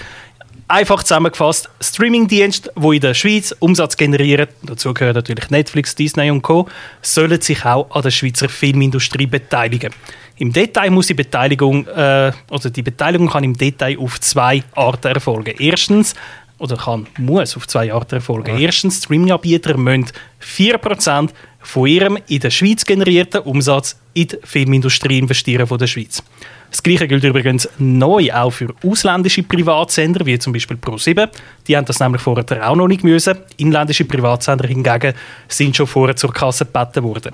Einfach 0.68 1.04
zusammengefasst, 1.04 1.70
Streamingdienste, 1.82 2.72
die 2.76 2.96
in 2.96 3.02
der 3.02 3.14
Schweiz 3.14 3.54
Umsatz 3.60 3.98
generieren, 3.98 4.48
dazu 4.64 4.94
gehören 4.94 5.16
natürlich 5.16 5.50
Netflix, 5.50 5.94
Disney 5.96 6.32
und 6.32 6.42
Co., 6.42 6.68
sollen 7.02 7.42
sich 7.42 7.66
auch 7.66 7.92
an 7.92 8.02
der 8.02 8.12
Schweizer 8.12 8.48
Filmindustrie 8.48 9.26
beteiligen. 9.26 9.94
Im 10.38 10.52
Detail 10.54 10.90
muss 10.90 11.08
die 11.08 11.14
Beteiligung, 11.14 11.86
äh, 11.88 12.32
oder 12.50 12.70
die 12.70 12.82
Beteiligung 12.82 13.30
kann 13.30 13.44
im 13.44 13.58
Detail 13.58 14.00
auf 14.00 14.20
zwei 14.22 14.64
Arten 14.74 15.14
erfolgen. 15.14 15.54
Erstens, 15.60 16.16
oder 16.58 16.78
kann, 16.78 17.08
muss 17.18 17.58
auf 17.58 17.68
zwei 17.68 17.94
Arten 17.94 18.16
erfolgen. 18.16 18.58
Erstens, 18.58 19.04
Streaming-Anbieter 19.04 19.78
müssen 19.78 20.08
4% 20.42 21.30
von 21.64 21.88
ihrem 21.88 22.20
in 22.28 22.40
der 22.40 22.52
Schweiz 22.52 22.86
generierten 22.86 23.42
Umsatz 23.42 23.98
in 24.14 24.28
die 24.28 24.38
Filmindustrie 24.44 25.18
investieren 25.18 25.66
von 25.66 25.80
der 25.80 25.88
Schweiz. 25.88 26.22
Das 26.70 26.84
Gleiche 26.84 27.08
gilt 27.08 27.24
übrigens 27.24 27.70
neu 27.78 28.32
auch 28.34 28.52
für 28.52 28.74
ausländische 28.84 29.44
Privatsender, 29.44 30.26
wie 30.26 30.38
zum 30.40 30.54
Beispiel 30.54 30.78
Pro7. 30.78 31.30
Die 31.68 31.78
haben 31.78 31.86
das 31.86 32.00
nämlich 32.00 32.22
vorher 32.22 32.70
auch 32.70 32.76
noch 32.76 32.88
nicht 32.88 33.04
müssen. 33.04 33.38
Inländische 33.58 34.06
Privatsender 34.06 34.68
hingegen 34.68 35.14
sind 35.48 35.76
schon 35.76 35.88
vorher 35.88 36.16
zur 36.16 36.34
Kasse 36.34 36.66
gebeten 36.66 37.04
worden. 37.04 37.34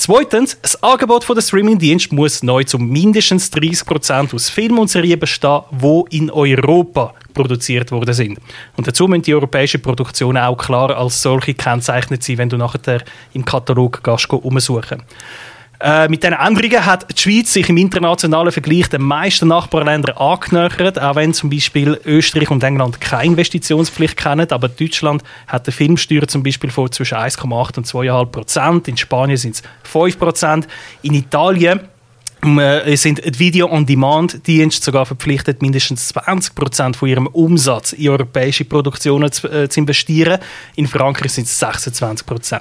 Zweitens, 0.00 0.56
das 0.62 0.82
Angebot 0.82 1.28
der 1.28 1.42
Streamingdienst 1.42 2.10
muss 2.10 2.42
neu 2.42 2.64
zu 2.64 2.78
mindestens 2.78 3.52
30% 3.52 4.34
aus 4.34 4.48
Filmen 4.48 4.78
und 4.78 4.88
Serien 4.88 5.20
bestehen, 5.20 5.60
die 5.72 6.16
in 6.16 6.30
Europa 6.30 7.12
produziert 7.34 7.92
worden 7.92 8.14
sind. 8.14 8.38
Und 8.78 8.86
dazu 8.86 9.06
müssen 9.06 9.24
die 9.24 9.34
europäischen 9.34 9.82
Produktionen 9.82 10.42
auch 10.42 10.56
klar 10.56 10.96
als 10.96 11.20
solche 11.20 11.52
gekennzeichnet 11.52 12.22
sein, 12.22 12.38
wenn 12.38 12.48
du 12.48 12.56
nachher 12.56 13.04
im 13.34 13.44
Katalog 13.44 14.02
gehst, 14.02 14.32
umsuchen 14.32 15.02
äh, 15.80 16.08
mit 16.08 16.22
diesen 16.22 16.34
Änderungen 16.34 16.84
hat 16.84 17.06
die 17.10 17.20
Schweiz 17.20 17.52
sich 17.52 17.68
im 17.70 17.78
internationalen 17.78 18.52
Vergleich 18.52 18.88
den 18.88 19.00
meisten 19.00 19.48
Nachbarländern 19.48 20.16
angenähert, 20.16 21.00
auch 21.00 21.16
wenn 21.16 21.32
zum 21.32 21.48
Beispiel 21.48 21.98
Österreich 22.04 22.50
und 22.50 22.62
England 22.62 23.00
keine 23.00 23.24
Investitionspflicht 23.24 24.16
kennen. 24.16 24.50
Aber 24.52 24.68
Deutschland 24.68 25.22
hat 25.46 25.66
eine 25.66 25.72
Filmsteuer 25.72 26.28
zum 26.28 26.42
Beispiel 26.42 26.70
von 26.70 26.92
zwischen 26.92 27.16
1,8 27.16 27.78
und 27.78 27.86
2,5 27.86 28.26
Prozent. 28.26 28.88
In 28.88 28.96
Spanien 28.98 29.38
sind 29.38 29.54
es 29.54 29.62
5 29.84 30.18
Prozent. 30.18 30.68
In 31.00 31.14
Italien 31.14 31.80
äh, 32.42 32.96
sind 32.96 33.24
die 33.24 33.38
Video-on-Demand-Dienste 33.38 34.84
sogar 34.84 35.06
verpflichtet, 35.06 35.62
mindestens 35.62 36.14
20% 36.14 36.94
von 36.94 37.08
ihrem 37.08 37.26
Umsatz 37.26 37.94
in 37.94 38.10
europäische 38.10 38.66
Produktionen 38.66 39.32
zu, 39.32 39.48
äh, 39.48 39.68
zu 39.68 39.80
investieren. 39.80 40.40
In 40.76 40.86
Frankreich 40.86 41.32
sind 41.32 41.46
es 41.46 41.62
26%. 41.62 42.60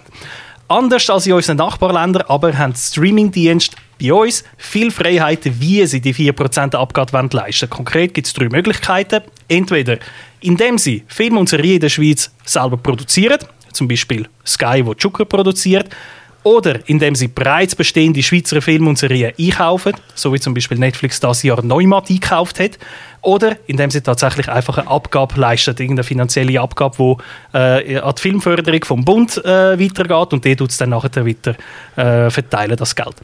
Anders 0.69 1.09
als 1.09 1.25
in 1.25 1.33
unseren 1.33 1.57
Nachbarländern 1.57 2.25
aber 2.27 2.55
haben 2.55 2.73
die 2.73 2.79
Streamingdienste 2.79 3.75
bei 3.99 4.13
uns 4.13 4.43
viel 4.55 4.91
Freiheiten, 4.91 5.59
wie 5.59 5.83
sie 5.87 5.99
die 5.99 6.13
4% 6.13 6.75
Abgabe 6.75 7.11
wollen 7.11 7.29
leisten 7.31 7.67
Konkret 7.67 8.13
gibt 8.13 8.27
es 8.27 8.33
drei 8.33 8.49
Möglichkeiten. 8.49 9.23
Entweder 9.47 9.97
indem 10.41 10.77
sie 10.77 11.03
Filme 11.07 11.39
und 11.39 11.49
Serien 11.49 11.75
in 11.75 11.79
der 11.81 11.89
Schweiz 11.89 12.31
selber 12.45 12.77
produzieren, 12.77 13.39
zum 13.73 13.87
Beispiel 13.87 14.29
Sky, 14.45 14.83
wo 14.85 14.93
Zucker 14.93 15.25
produziert, 15.25 15.89
oder 16.43 16.79
indem 16.87 17.15
sie 17.15 17.27
bereits 17.27 17.75
bestehende 17.75 18.23
Schweizer 18.23 18.61
Filme 18.61 18.89
und 18.89 18.97
Serien 18.97 19.33
einkaufen, 19.37 19.93
so 20.15 20.33
wie 20.33 20.39
zum 20.39 20.53
Beispiel 20.53 20.77
Netflix 20.77 21.19
das 21.19 21.43
Jahr 21.43 21.61
Neumat 21.63 22.09
einkauft 22.09 22.59
hat, 22.59 22.79
oder 23.21 23.57
indem 23.67 23.89
sie 23.89 24.01
tatsächlich 24.01 24.47
einfach 24.47 24.77
eine 24.77 24.89
Abgabe 24.89 25.39
leistet, 25.39 25.79
irgendeine 25.79 26.05
finanzielle 26.05 26.61
Abgabe, 26.61 27.17
die 27.53 27.57
äh, 27.57 27.97
an 27.99 28.15
die 28.15 28.21
Filmförderung 28.21 28.83
vom 28.85 29.03
Bund 29.03 29.37
äh, 29.43 29.79
weitergeht 29.79 30.33
und 30.33 30.45
die 30.45 30.55
tut 30.55 30.69
es 30.69 30.77
dann 30.77 30.91
nachher 30.91 31.25
wieder 31.25 31.55
äh, 31.95 32.29
verteilen, 32.29 32.77
das 32.77 32.95
Geld. 32.95 33.15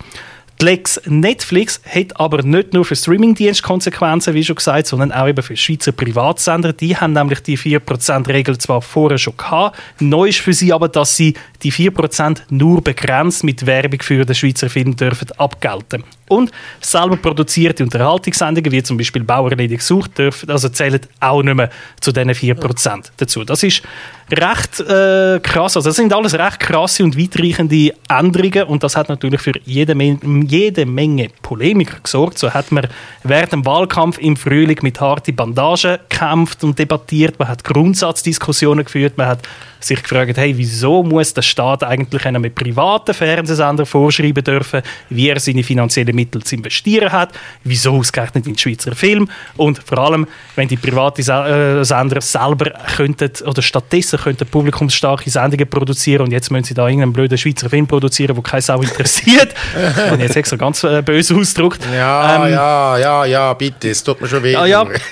Die 0.62 0.66
Lex 0.66 1.02
Netflix 1.06 1.82
hat 1.86 2.18
aber 2.18 2.42
nicht 2.42 2.74
nur 2.74 2.86
für 2.86 2.96
Streamingdienste 2.96 3.62
Konsequenzen, 3.62 4.34
wie 4.34 4.44
schon 4.44 4.56
gesagt, 4.56 4.88
sondern 4.88 5.12
auch 5.12 5.28
eben 5.28 5.44
für 5.44 5.58
Schweizer 5.58 5.92
Privatsender. 5.92 6.72
Die 6.72 6.96
haben 6.96 7.12
nämlich 7.12 7.42
die 7.42 7.58
4%-Regel 7.58 8.58
zwar 8.58 8.82
vorher 8.82 9.18
schon 9.18 9.36
gehabt, 9.36 9.78
neu 10.00 10.30
ist 10.30 10.40
für 10.40 10.54
sie 10.54 10.72
aber, 10.72 10.88
dass 10.88 11.18
sie 11.18 11.34
die 11.62 11.74
4% 11.74 12.44
nur 12.50 12.82
begrenzt 12.82 13.44
mit 13.44 13.66
Werbung 13.66 14.02
für 14.02 14.26
den 14.26 14.34
Schweizer 14.34 14.70
Film 14.70 14.96
dürfen 14.96 15.28
abgelten. 15.38 16.06
Und 16.30 16.52
selber 16.80 17.18
produzierte 17.18 17.84
Unterhaltungssendungen, 17.84 18.72
wie 18.72 18.82
zum 18.82 18.98
Beispiel 18.98 19.24
Bauerledig 19.24 19.82
sucht, 19.82 20.18
dürfen, 20.18 20.50
also 20.50 20.70
zählen 20.70 21.02
auch 21.20 21.44
nicht 21.44 21.56
mehr 21.56 21.70
zu 22.00 22.14
diesen 22.14 22.32
4% 22.32 23.12
dazu. 23.18 23.44
Das 23.44 23.62
ist 23.62 23.84
recht 24.32 24.80
äh, 24.80 25.40
krass. 25.40 25.76
Also 25.76 25.90
das 25.90 25.96
sind 25.96 26.14
alles 26.14 26.34
recht 26.34 26.60
krasse 26.60 27.04
und 27.04 27.18
weitreichende 27.18 27.94
Änderungen 28.10 28.64
und 28.64 28.84
das 28.84 28.96
hat 28.96 29.10
natürlich 29.10 29.42
für 29.42 29.54
jede, 29.66 29.94
jede 30.48 30.86
Menge 30.86 31.30
Polemik 31.42 32.04
gesorgt. 32.04 32.38
So 32.38 32.54
hat 32.54 32.72
man 32.72 32.88
während 33.24 33.52
dem 33.52 33.66
Wahlkampf 33.66 34.18
im 34.18 34.36
Frühling 34.36 34.80
mit 34.82 35.00
harten 35.00 35.36
Bandagen 35.36 36.00
gekämpft 36.10 36.64
und 36.64 36.80
debattiert. 36.80 37.38
Man 37.40 37.48
hat 37.48 37.64
Grundsatzdiskussionen 37.64 38.86
geführt. 38.86 39.18
Man 39.18 39.28
hat 39.28 39.40
sich 39.86 40.02
gefragt, 40.02 40.38
hey, 40.38 40.58
wieso 40.58 41.04
muss 41.04 41.34
der 41.34 41.42
Staat 41.42 41.84
eigentlich 41.84 42.26
einem 42.26 42.54
privaten 42.54 43.14
Fernsehsender 43.14 43.86
vorschreiben 43.86 44.44
dürfen, 44.44 44.82
wie 45.10 45.30
er 45.30 45.40
seine 45.40 45.64
finanziellen 45.64 46.16
Mittel 46.16 46.44
zu 46.44 46.56
investieren 46.56 47.12
hat? 47.12 47.30
Wieso 47.64 47.98
ausgerechnet 47.98 48.48
in 48.48 48.54
den 48.54 48.58
Schweizer 48.58 48.96
Film? 48.96 49.30
Und 49.58 49.80
vor 49.84 50.00
allem, 50.00 50.28
wenn 50.56 50.68
die 50.68 50.78
privaten 50.78 51.22
äh, 51.22 51.84
Sender 51.86 52.22
selber 52.22 52.72
könnten 52.96 53.32
oder 53.46 53.62
stattdessen 53.62 54.20
könnten 54.20 54.46
publikumsstarke 54.48 55.30
Sendungen 55.30 55.70
produzieren 55.70 56.24
und 56.24 56.32
jetzt 56.32 56.52
müssen 56.52 56.66
sie 56.66 56.74
da 56.74 56.88
irgendeinen 56.88 57.14
blöden 57.14 57.38
Schweizer 57.38 57.70
Film 57.70 57.88
produzieren, 57.88 58.36
wo 58.38 58.42
kein 58.42 58.62
Sau 58.62 58.82
interessiert. 58.82 59.54
Ich 60.16 60.22
jetzt 60.22 60.36
extra 60.38 60.56
ganz 60.56 60.84
äh, 60.84 61.02
böse 61.02 61.36
ausdrückt. 61.36 61.82
Ja, 61.94 62.46
ähm, 62.46 62.54
ja, 62.54 62.98
ja, 62.98 63.26
ja, 63.26 63.54
bitte, 63.54 63.90
es 63.90 64.04
tut 64.04 64.22
mir 64.22 64.28
schon 64.28 64.44
weh. 64.44 64.56
Ah, 64.56 64.66
ja. 64.66 64.84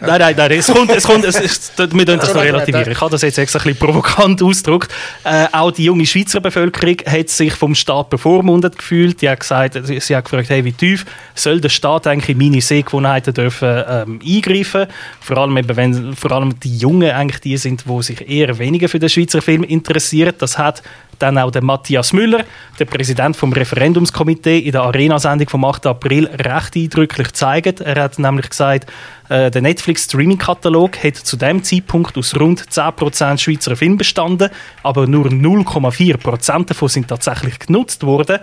nein, 0.00 0.18
nein, 0.18 0.34
nein, 0.36 0.52
es 0.52 0.66
kommt, 0.66 0.90
es 0.90 1.04
kommt, 1.04 1.24
es, 1.24 1.36
es, 1.36 1.72
wir 1.76 1.86
müssen 1.86 2.18
das 2.18 2.34
noch 2.34 2.42
relativieren. 2.42 2.90
Ich 2.90 3.00
habe 3.00 3.10
das 3.10 3.22
jetzt 3.22 3.38
extra 3.38 3.58
ein 3.60 3.64
bisschen 3.64 3.85
provokant 3.86 4.42
ausgedrückt. 4.42 4.92
Äh, 5.24 5.46
auch 5.52 5.70
die 5.70 5.84
junge 5.84 6.06
Schweizer 6.06 6.40
Bevölkerung 6.40 6.96
hat 7.06 7.28
sich 7.28 7.54
vom 7.54 7.74
Staat 7.74 8.10
bevormundet 8.10 8.76
gefühlt. 8.76 9.22
Die 9.22 9.28
hat 9.28 9.40
gesagt, 9.40 9.78
sie 9.84 10.16
hat 10.16 10.24
gefragt, 10.24 10.50
hey, 10.50 10.64
wie 10.64 10.72
tief 10.72 11.06
soll 11.34 11.60
der 11.60 11.68
Staat 11.68 12.06
eigentlich 12.06 12.30
in 12.30 12.38
meine 12.38 12.60
Sehgewohnheiten 12.60 13.32
dürfen 13.32 13.84
ähm, 13.88 14.20
eingreifen? 14.26 14.86
Vor 15.20 15.38
allem 15.38 15.56
eben, 15.56 15.76
wenn 15.76 16.16
vor 16.16 16.32
allem 16.32 16.58
die 16.60 16.76
Jungen 16.76 17.10
eigentlich 17.10 17.40
die 17.40 17.56
sind, 17.56 17.84
die 17.88 18.02
sich 18.02 18.28
eher 18.28 18.58
weniger 18.58 18.88
für 18.88 18.98
den 18.98 19.08
Schweizer 19.08 19.40
Film 19.40 19.62
interessieren. 19.62 20.34
Das 20.38 20.58
hat 20.58 20.82
dann 21.18 21.38
auch 21.38 21.50
der 21.50 21.62
Matthias 21.62 22.12
Müller, 22.12 22.44
der 22.78 22.84
Präsident 22.84 23.36
vom 23.36 23.52
Referendumskomitee, 23.52 24.58
in 24.58 24.72
der 24.72 24.82
Arena-Sendung 24.82 25.48
vom 25.48 25.64
8. 25.64 25.86
April 25.86 26.26
recht 26.26 26.76
eindrücklich 26.76 27.28
gezeigt. 27.28 27.80
Er 27.80 28.02
hat 28.02 28.18
nämlich 28.18 28.50
gesagt, 28.50 28.90
äh, 29.28 29.50
der 29.50 29.62
Netflix-Streaming-Katalog 29.62 31.02
hat 31.02 31.16
zu 31.16 31.36
dem 31.36 31.62
Zeitpunkt 31.62 32.16
aus 32.16 32.38
rund 32.38 32.60
10% 32.70 33.38
Schweizer 33.38 33.76
Filmen 33.76 33.96
bestanden, 33.96 34.50
aber 34.82 35.06
nur 35.06 35.26
0,4% 35.26 36.68
davon 36.68 36.88
sind 36.88 37.08
tatsächlich 37.08 37.58
genutzt 37.58 38.04
worden. 38.04 38.38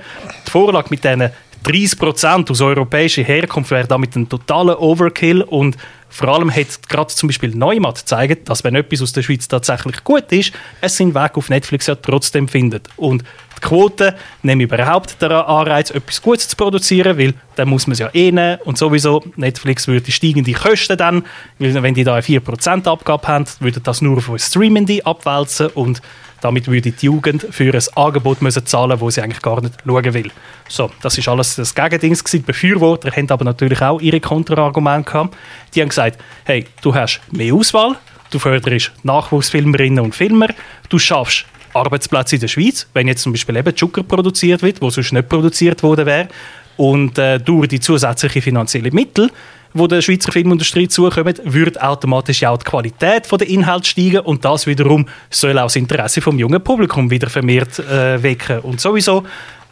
Die 0.46 0.52
Vorlage 0.52 0.88
mit 0.90 1.04
diesen 1.04 1.30
30% 1.64 2.52
aus 2.52 2.62
europäischer 2.62 3.24
Herkunft 3.24 3.72
wäre 3.72 3.88
damit 3.88 4.16
ein 4.16 4.30
totaler 4.30 4.82
Overkill 4.82 5.42
und 5.42 5.78
vor 6.10 6.28
allem 6.28 6.54
hat 6.54 6.88
gerade 6.90 7.14
zum 7.14 7.28
Beispiel 7.28 7.56
Neumann 7.56 7.96
gezeigt, 7.96 8.48
dass 8.48 8.64
wenn 8.64 8.76
etwas 8.76 9.02
aus 9.02 9.14
der 9.14 9.24
Schweiz 9.24 9.48
tatsächlich 9.48 10.04
gut 10.04 10.32
ist, 10.32 10.54
es 10.80 10.98
seinen 10.98 11.16
Weg 11.16 11.36
auf 11.38 11.50
Netflix 11.50 11.88
ja 11.88 11.96
trotzdem 11.96 12.48
findet. 12.48 12.88
Und 12.98 13.24
die 13.64 13.68
Quoten 13.68 14.14
nehmen 14.42 14.62
überhaupt 14.62 15.22
den 15.22 15.32
Anreiz, 15.32 15.90
etwas 15.90 16.22
Gutes 16.22 16.48
zu 16.48 16.56
produzieren, 16.56 17.18
weil 17.18 17.34
dann 17.56 17.70
muss 17.70 17.88
man 17.88 17.94
es 17.94 18.00
ja 18.00 18.10
eh 18.14 18.32
nehmen. 18.32 18.60
Und 18.66 18.78
sowieso, 18.78 19.24
Netflix 19.36 19.88
würde 19.88 20.12
steigende 20.12 20.54
Kosten 20.54 20.98
dann, 20.98 21.24
weil 21.60 21.82
wenn 21.82 21.94
die 21.94 22.04
da 22.04 22.14
eine 22.14 22.24
4% 22.24 22.88
Abgabe 22.88 23.28
haben, 23.28 23.46
würde 23.60 23.80
das 23.80 24.02
nur 24.02 24.18
auf 24.18 24.32
Streamende 24.38 25.06
abwälzen 25.06 25.68
und 25.68 26.02
damit 26.42 26.68
würde 26.68 26.92
die 26.92 27.06
Jugend 27.06 27.48
für 27.52 27.74
ein 27.74 27.82
Angebot 27.96 28.42
müssen 28.42 28.66
zahlen 28.66 29.00
wo 29.00 29.10
sie 29.10 29.22
eigentlich 29.22 29.42
gar 29.42 29.62
nicht 29.62 29.76
schauen 29.86 30.14
will. 30.14 30.30
So, 30.68 30.92
das 31.02 31.18
ist 31.18 31.30
alles 31.30 31.56
das 31.56 31.74
Gegending. 31.74 32.18
Die 32.34 32.40
Befürworter 32.40 33.12
haben 33.12 33.30
aber 33.30 33.46
natürlich 33.46 33.82
auch 33.82 34.02
ihre 34.02 34.20
Kontraargumente 34.20 35.10
gehabt. 35.10 35.38
Die 35.74 35.82
haben 35.82 35.88
gesagt, 35.88 36.20
hey, 36.44 36.66
du 36.82 36.94
hast 36.94 37.22
mehr 37.32 37.54
Auswahl, 37.54 37.96
du 38.30 38.40
förderst 38.40 38.92
Nachwuchsfilmerinnen 39.04 40.04
und 40.04 40.16
Filmer, 40.16 40.50
du 40.90 41.00
schaffst 41.00 41.46
Arbeitsplätze 41.74 42.36
in 42.36 42.42
der 42.42 42.48
Schweiz, 42.48 42.88
wenn 42.94 43.08
jetzt 43.08 43.24
zum 43.24 43.34
Beispiel 43.34 43.56
eben 43.56 43.76
Zucker 43.76 44.04
produziert 44.04 44.62
wird, 44.62 44.82
wo 44.82 44.90
sonst 44.90 45.14
nicht 45.14 45.30
produziert 45.30 45.84
worden 45.84 46.06
wäre, 46.06 46.28
und 46.76 47.20
äh, 47.20 47.40
durch 47.40 47.68
die 47.68 47.80
zusätzlichen 47.80 48.42
finanziellen 48.42 48.94
Mittel 48.96 49.30
wo 49.74 49.88
der 49.88 50.02
Schweizer 50.02 50.32
Filmindustrie 50.32 50.88
zukommen, 50.88 51.34
würde 51.44 51.82
automatisch 51.82 52.44
auch 52.44 52.58
die 52.58 52.66
Qualität 52.66 53.30
der 53.32 53.48
Inhalte 53.48 53.90
steigen 53.90 54.20
und 54.20 54.46
das 54.46 54.68
wiederum 54.68 55.08
soll 55.30 55.58
auch 55.58 55.64
das 55.64 55.76
Interesse 55.76 56.22
vom 56.22 56.38
jungen 56.38 56.64
Publikum 56.64 57.10
wieder 57.10 57.30
vermehrt 57.30 57.80
äh, 57.80 58.22
wecken. 58.22 58.60
Und 58.60 58.80
sowieso, 58.80 59.24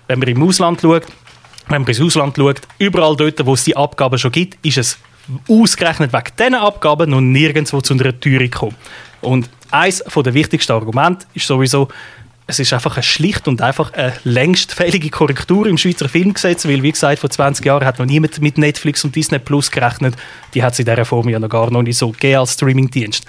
wenn 0.07 0.19
man 0.19 0.27
im 0.27 0.43
Ausland 0.43 0.81
schaut, 0.81 1.03
wenn 1.67 1.81
man 1.81 1.87
ins 1.87 2.01
Ausland 2.01 2.35
schaut, 2.35 2.61
überall 2.79 3.15
dort, 3.15 3.45
wo 3.45 3.53
es 3.53 3.63
die 3.63 3.77
Abgaben 3.77 4.17
schon 4.17 4.31
gibt, 4.31 4.65
ist 4.65 4.77
es 4.77 4.97
ausgerechnet 5.47 6.11
wegen 6.11 6.23
diesen 6.37 6.55
Abgaben 6.55 7.11
noch 7.11 7.21
nirgendwo 7.21 7.79
zu 7.81 7.93
einer 7.93 8.19
Teuerung 8.19 8.49
gekommen. 8.49 8.75
Und 9.21 9.49
eines 9.71 10.03
der 10.03 10.33
wichtigsten 10.33 10.71
Argumente 10.71 11.25
ist 11.33 11.47
sowieso, 11.47 11.87
es 12.47 12.59
ist 12.59 12.73
einfach 12.73 12.97
eine 12.97 13.03
schlicht 13.03 13.47
und 13.47 13.61
einfach 13.61 13.93
eine 13.93 14.13
längst 14.23 14.73
fällige 14.73 15.09
Korrektur 15.09 15.67
im 15.67 15.77
Schweizer 15.77 16.09
Filmgesetz, 16.09 16.65
weil, 16.65 16.83
wie 16.83 16.91
gesagt, 16.91 17.19
vor 17.19 17.29
20 17.29 17.65
Jahren 17.65 17.85
hat 17.85 17.99
noch 17.99 18.05
niemand 18.05 18.41
mit 18.41 18.57
Netflix 18.57 19.05
und 19.05 19.15
Disney 19.15 19.39
Plus 19.39 19.71
gerechnet. 19.71 20.15
Die 20.53 20.61
hat 20.63 20.73
es 20.73 20.79
in 20.79 20.85
dieser 20.85 21.05
Form 21.05 21.29
ja 21.29 21.39
noch 21.39 21.49
gar 21.49 21.71
noch 21.71 21.81
nicht 21.81 21.97
so 21.97 22.09
gegeben 22.09 22.39
als 22.39 22.53
Streamingdienst. 22.53 23.25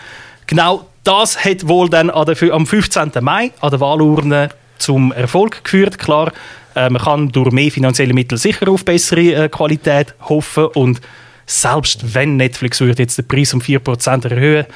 Genau 0.46 0.86
das 1.04 1.44
hat 1.44 1.68
wohl 1.68 1.88
dann 1.88 2.10
am 2.10 2.66
15. 2.66 3.12
Mai 3.20 3.52
an 3.60 3.70
der 3.70 3.80
Wahlurne 3.80 4.50
zum 4.78 5.12
Erfolg 5.12 5.62
geführt. 5.62 5.98
Klar, 5.98 6.32
äh, 6.74 6.90
man 6.90 7.02
kann 7.02 7.28
durch 7.30 7.52
mehr 7.52 7.70
finanzielle 7.70 8.14
Mittel 8.14 8.38
sicher 8.38 8.68
auf 8.68 8.84
bessere 8.84 9.44
äh, 9.44 9.48
Qualität 9.48 10.14
hoffen 10.20 10.66
und 10.66 11.00
selbst 11.46 12.14
wenn 12.14 12.36
Netflix 12.36 12.80
würde 12.80 13.02
jetzt 13.02 13.18
den 13.18 13.28
Preis 13.28 13.52
um 13.52 13.60
4% 13.60 14.28
erhöhen 14.28 14.66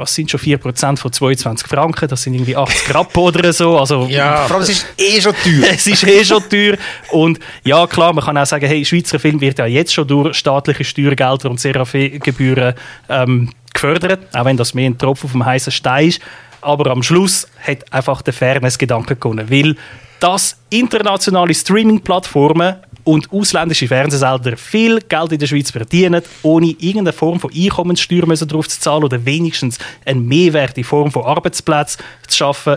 was 0.00 0.14
sind 0.14 0.30
schon 0.30 0.40
4% 0.40 0.96
von 0.96 1.12
22 1.12 1.68
Franken? 1.68 2.08
Das 2.08 2.22
sind 2.22 2.34
irgendwie 2.34 2.56
80 2.56 2.94
Rappen 2.94 3.22
oder 3.22 3.52
so. 3.52 3.78
Also, 3.78 4.06
ja, 4.06 4.46
vor 4.46 4.56
allem, 4.56 4.62
es 4.62 4.70
ist 4.70 4.86
eh 4.96 5.20
schon 5.20 5.34
teuer. 5.34 5.70
es 5.74 5.86
ist 5.86 6.04
eh 6.04 6.24
schon 6.24 6.42
teuer. 6.48 6.76
Und 7.10 7.38
ja, 7.62 7.86
klar, 7.86 8.12
man 8.12 8.24
kann 8.24 8.36
auch 8.36 8.46
sagen, 8.46 8.66
hey, 8.66 8.84
Schweizer 8.84 9.20
Film 9.20 9.40
wird 9.40 9.58
ja 9.58 9.66
jetzt 9.66 9.92
schon 9.92 10.08
durch 10.08 10.36
staatliche 10.36 10.84
Steuergelder 10.84 11.50
und 11.50 11.60
Seraphe-Gebühren 11.60 12.74
ähm, 13.08 13.50
gefördert, 13.72 14.34
auch 14.34 14.44
wenn 14.44 14.56
das 14.56 14.74
mehr 14.74 14.90
ein 14.90 14.98
Tropfen 14.98 15.26
auf 15.26 15.32
dem 15.32 15.44
heißen 15.44 15.72
Stein 15.72 16.08
ist. 16.08 16.20
Aber 16.62 16.90
am 16.90 17.02
Schluss 17.02 17.46
hat 17.66 17.92
einfach 17.92 18.22
der 18.22 18.32
Fairness-Gedanke 18.32 19.16
gewonnen, 19.16 19.50
weil 19.50 19.76
dass 20.18 20.58
internationale 20.68 21.54
Streaming-Plattformen 21.54 22.76
und 23.10 23.32
ausländische 23.32 23.88
Fernsehsender 23.88 24.56
viel 24.56 25.00
Geld 25.00 25.32
in 25.32 25.40
der 25.40 25.48
Schweiz 25.48 25.72
verdienen, 25.72 26.22
ohne 26.44 26.68
irgendeine 26.78 27.12
Form 27.12 27.40
von 27.40 27.50
Einkommenssteuer 27.52 28.24
darauf 28.24 28.68
zu 28.68 28.78
zahlen 28.78 29.02
oder 29.02 29.26
wenigstens 29.26 29.80
einen 30.06 30.28
Mehrwert 30.28 30.78
in 30.78 30.84
Form 30.84 31.10
von 31.10 31.24
Arbeitsplätzen 31.24 32.04
zu 32.28 32.36
schaffen. 32.36 32.76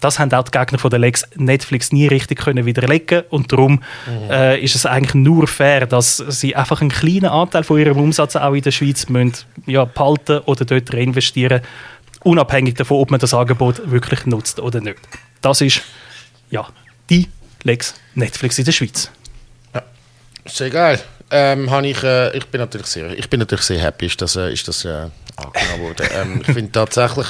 Das 0.00 0.18
haben 0.18 0.32
auch 0.32 0.44
die 0.44 0.58
Gegner 0.58 0.78
von 0.78 0.88
der 0.88 1.00
Lex 1.00 1.24
Netflix 1.36 1.92
nie 1.92 2.06
richtig 2.06 2.38
können 2.38 2.64
widerlegen 2.64 3.24
und 3.28 3.52
darum 3.52 3.82
mhm. 4.06 4.30
äh, 4.30 4.58
ist 4.58 4.74
es 4.74 4.86
eigentlich 4.86 5.14
nur 5.16 5.46
fair, 5.46 5.86
dass 5.86 6.16
sie 6.16 6.56
einfach 6.56 6.80
einen 6.80 6.90
kleinen 6.90 7.26
Anteil 7.26 7.62
von 7.62 7.78
ihrem 7.78 7.98
Umsatz 7.98 8.36
auch 8.36 8.54
in 8.54 8.62
der 8.62 8.70
Schweiz 8.70 9.10
müssen, 9.10 9.34
ja, 9.66 9.84
behalten 9.84 10.38
oder 10.46 10.64
dort 10.64 10.94
reinvestieren, 10.94 11.60
unabhängig 12.22 12.76
davon, 12.76 13.02
ob 13.02 13.10
man 13.10 13.20
das 13.20 13.34
Angebot 13.34 13.90
wirklich 13.90 14.24
nutzt 14.24 14.60
oder 14.60 14.80
nicht. 14.80 14.96
Das 15.42 15.60
ist 15.60 15.82
ja 16.48 16.66
die 17.10 17.28
Lex 17.64 17.94
Netflix 18.14 18.58
in 18.58 18.64
der 18.64 18.72
Schweiz. 18.72 19.10
Sehr 20.46 20.70
geil. 20.70 21.00
Ähm, 21.30 21.68
ich, 21.84 22.02
äh, 22.02 22.36
ich, 22.36 22.46
bin 22.46 22.60
natürlich 22.60 22.86
sehr, 22.86 23.18
ich 23.18 23.28
bin 23.28 23.40
natürlich 23.40 23.64
sehr 23.64 23.80
happy, 23.80 24.06
ist 24.06 24.20
das, 24.20 24.36
äh, 24.36 24.52
ist 24.52 24.68
das 24.68 24.84
äh, 24.84 25.08
angenommen 25.36 25.80
worden. 25.80 26.06
ähm, 26.14 26.42
ich 26.46 26.52
finde 26.52 26.70
tatsächlich, 26.70 27.26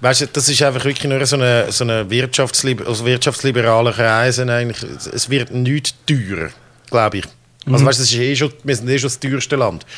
weißt 0.00 0.22
du, 0.22 0.26
das 0.28 0.48
ist 0.48 0.62
einfach 0.62 0.84
wirklich 0.84 1.04
nur 1.04 1.24
so 1.26 1.36
eine, 1.36 1.70
so 1.72 1.84
eine 1.84 2.08
Wirtschaftsliber 2.08 2.86
also 2.86 3.04
wirtschaftsliberale 3.04 3.92
Kreise. 3.92 4.50
Eigentlich. 4.50 4.82
Es 5.12 5.28
wird 5.28 5.50
nicht 5.50 5.94
teurer, 6.06 6.50
glaube 6.88 7.18
ich. 7.18 7.24
Also, 7.66 7.84
mhm. 7.84 7.88
weißt, 7.88 8.00
das 8.00 8.10
ist 8.10 8.18
eh 8.18 8.36
schon, 8.36 8.52
wir 8.62 8.76
sind 8.76 8.88
eh 8.88 8.98
schon 8.98 9.08
das 9.08 9.20
teuerste 9.20 9.56
Land. 9.56 9.84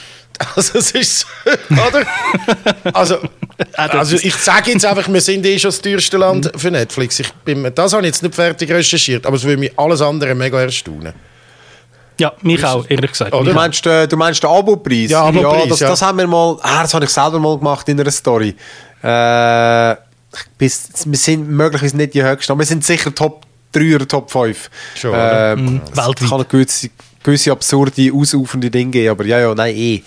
Also, 0.57 0.79
es 0.79 0.93
ist, 0.93 1.27
oder? 1.71 2.07
Also, 2.95 3.19
also 3.77 4.17
ich 4.17 4.35
sage 4.37 4.71
jetzt 4.71 4.87
einfach, 4.87 5.07
wir 5.07 5.21
sind 5.21 5.45
eh 5.45 5.59
schon 5.59 5.69
das 5.69 5.83
teuerste 5.83 6.17
Land 6.17 6.51
für 6.57 6.71
Netflix. 6.71 7.21
Ich 7.21 7.31
bin, 7.45 7.71
das 7.75 7.93
habe 7.93 8.05
ich 8.05 8.07
jetzt 8.07 8.23
nicht 8.23 8.35
fertig 8.35 8.71
recherchiert, 8.71 9.27
aber 9.27 9.37
es 9.37 9.45
würde 9.45 9.59
mich 9.59 9.79
alles 9.79 10.01
andere 10.01 10.35
mega 10.35 10.59
erstaunen. 10.59 11.13
Ja, 12.21 12.35
mich 12.43 12.63
auch, 12.63 12.85
ehrlich 12.87 13.13
gesagt. 13.13 13.33
Oh, 13.33 13.43
du, 13.43 13.55
meinst, 13.55 13.87
äh, 13.87 14.07
du 14.07 14.15
meinst 14.19 14.43
den 14.43 14.51
Abo-Preis? 14.51 15.11
Ja, 15.11 15.23
Abo-Preis, 15.25 15.65
ja, 15.65 15.67
das, 15.67 15.81
ja. 15.81 15.89
das 15.89 16.03
haben 16.03 16.19
wir 16.19 16.27
mal, 16.27 16.59
ah, 16.61 16.83
das 16.83 16.93
habe 16.93 17.07
ich 17.07 17.11
selber 17.11 17.39
mal 17.39 17.57
gemacht 17.57 17.89
in 17.89 17.99
einer 17.99 18.11
Story. 18.11 18.55
Äh, 19.03 19.97
bis, 20.59 20.91
wir 21.07 21.19
sind 21.19 21.49
möglicherweise 21.49 21.97
nicht 21.97 22.13
die 22.13 22.23
höchsten, 22.23 22.53
aber 22.53 22.59
wir 22.59 22.67
sind 22.67 22.85
sicher 22.85 23.15
Top 23.15 23.47
3 23.73 23.95
oder 23.97 24.07
Top 24.07 24.31
5. 24.31 24.71
Schon, 24.97 25.15
äh, 25.15 25.57
mhm. 25.57 25.81
Weltweit. 25.95 26.19
kann 26.19 26.33
eine 26.33 26.45
gewisse, 26.45 26.91
gewisse 27.23 27.53
absurde, 27.53 28.11
ausufernde 28.13 28.71
Dinge 28.71 28.91
geben, 28.91 29.11
aber 29.13 29.25
ja, 29.25 29.41
ja, 29.41 29.55
nein, 29.55 29.75
eh. 29.75 30.03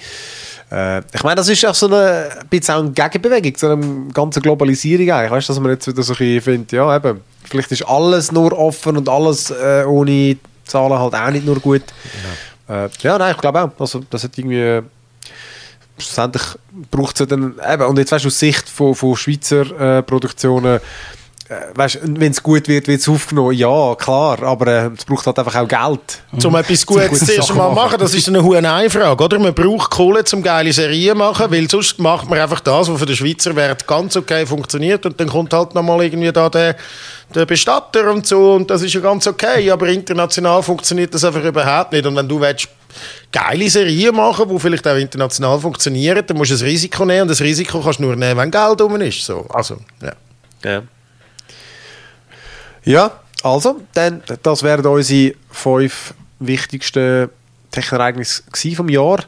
Äh, 0.72 1.02
ich 1.16 1.24
meine, 1.24 1.38
das 1.38 1.50
ist 1.50 1.66
auch 1.66 1.74
so 1.74 1.88
eine, 1.88 2.30
ein 2.42 2.48
bisschen 2.48 2.76
auch 2.76 2.80
eine 2.80 2.92
Gegenbewegung 2.92 3.56
zu 3.56 3.72
einer 3.72 4.12
ganzen 4.14 4.44
Globalisierung 4.44 5.10
eigentlich. 5.10 5.32
Weißt 5.32 5.50
du, 5.50 5.54
dass 5.54 5.60
man 5.60 5.72
jetzt 5.72 5.88
wieder 5.88 6.04
so 6.04 6.14
ein 6.14 6.18
bisschen 6.18 6.42
findet, 6.42 6.72
ja, 6.74 6.96
eben, 6.96 7.22
vielleicht 7.44 7.72
ist 7.72 7.88
alles 7.88 8.32
nur 8.32 8.56
offen 8.56 8.98
und 8.98 9.10
alles 9.10 9.50
äh, 9.50 9.84
ohne 9.88 10.38
Zahlen 10.66 10.98
halt 10.98 11.16
auch 11.16 11.30
nicht 11.30 11.46
nur 11.46 11.60
gut. 11.60 11.84
Ja, 12.68 12.86
äh, 12.86 12.90
ja 13.02 13.18
nein, 13.18 13.34
ich 13.36 13.42
glaube 13.42 13.62
auch. 13.62 13.72
Also, 13.80 14.04
das 14.10 14.24
hat 14.24 14.38
irgendwie 14.38 14.82
schlussendlich 15.98 16.44
braucht 16.92 17.16
es 17.16 17.20
ja 17.20 17.26
dann, 17.26 17.56
eben, 17.72 17.84
und 17.84 17.98
jetzt 17.98 18.12
weißt 18.12 18.26
du, 18.26 18.28
aus 18.28 18.40
Sicht 18.40 18.68
von, 18.68 18.96
von 18.96 19.16
Schweizer 19.16 19.98
äh, 19.98 20.04
Produktionen, 20.04 20.80
äh, 21.50 21.76
weißt, 21.76 22.00
wenn 22.04 22.32
es 22.32 22.42
gut 22.42 22.68
wird, 22.68 22.88
wird 22.88 23.02
es 23.02 23.10
aufgenommen. 23.10 23.54
Ja, 23.54 23.96
klar, 23.96 24.42
aber 24.44 24.68
äh, 24.68 24.90
es 24.98 25.06
braucht 25.06 25.28
halt 25.28 25.38
einfach 25.38 25.56
auch 25.56 25.68
Geld. 25.68 26.46
Um 26.46 26.56
etwas 26.56 26.86
gute 26.86 27.10
Gutes 27.10 27.26
zuerst 27.26 27.50
mal 27.54 27.66
machen. 27.66 27.76
machen, 27.76 28.00
das 28.00 28.14
ist 28.14 28.28
eine 28.28 28.42
hohe 28.42 28.58
Einfrage, 28.58 29.24
oder? 29.24 29.40
Man 29.40 29.54
braucht 29.54 29.92
Kohle, 29.92 30.24
um 30.34 30.42
geile 30.42 30.72
Serien 30.72 31.10
zu 31.10 31.16
machen, 31.16 31.52
weil 31.52 31.70
sonst 31.70 32.00
macht 32.00 32.30
man 32.30 32.40
einfach 32.40 32.62
das, 32.62 32.90
was 32.90 32.98
für 32.98 33.06
den 33.06 33.16
Schweizer 33.16 33.56
Wert 33.56 33.86
ganz 33.86 34.16
okay 34.16 34.46
funktioniert 34.46 35.06
und 35.06 35.20
dann 35.20 35.28
kommt 35.28 35.54
halt 35.54 35.76
nochmal 35.76 36.04
irgendwie 36.04 36.32
da 36.32 36.50
der, 36.50 36.76
der 37.36 37.46
Bestatter 37.46 38.12
und 38.12 38.26
so 38.26 38.54
und 38.54 38.70
das 38.70 38.82
ist 38.82 38.94
ja 38.94 39.02
ganz 39.02 39.28
okay, 39.28 39.70
aber 39.72 39.88
international 39.88 40.62
funktioniert 40.64 41.14
das 41.14 41.24
einfach 41.24 41.44
überhaupt 41.44 41.92
nicht 41.92 42.06
und 42.06 42.16
wenn 42.16 42.28
du 42.28 42.40
willst, 42.40 42.70
geile 43.32 43.70
Serien 43.70 44.16
machen, 44.16 44.48
die 44.48 44.60
vielleicht 44.60 44.88
auch 44.88 44.96
international 44.96 45.60
funktionieren, 45.60 46.24
dann 46.26 46.38
musst 46.38 46.52
du 46.52 46.56
ein 46.56 46.62
Risiko 46.62 47.06
nehmen 47.06 47.24
und 47.24 47.28
das 47.30 47.42
Risiko 47.42 47.82
kannst 47.82 48.00
du 48.00 48.04
nur 48.04 48.16
nehmen, 48.16 48.38
wenn 48.38 48.52
Geld 48.52 48.82
rum 48.82 48.96
ist. 49.02 49.26
So, 49.26 49.46
also, 49.50 49.78
ja. 50.02 50.14
Ja. 50.64 50.84
Ja, 52.86 53.12
also, 53.44 53.82
dann, 53.94 54.22
das 54.42 54.64
wären 54.64 54.86
unsere 54.86 55.36
fünf 55.52 56.14
wichtigsten 56.40 57.30
Techenereignisse 57.72 58.44
gewesen 58.52 58.76
vom 58.76 58.90
Jahr. 58.90 59.24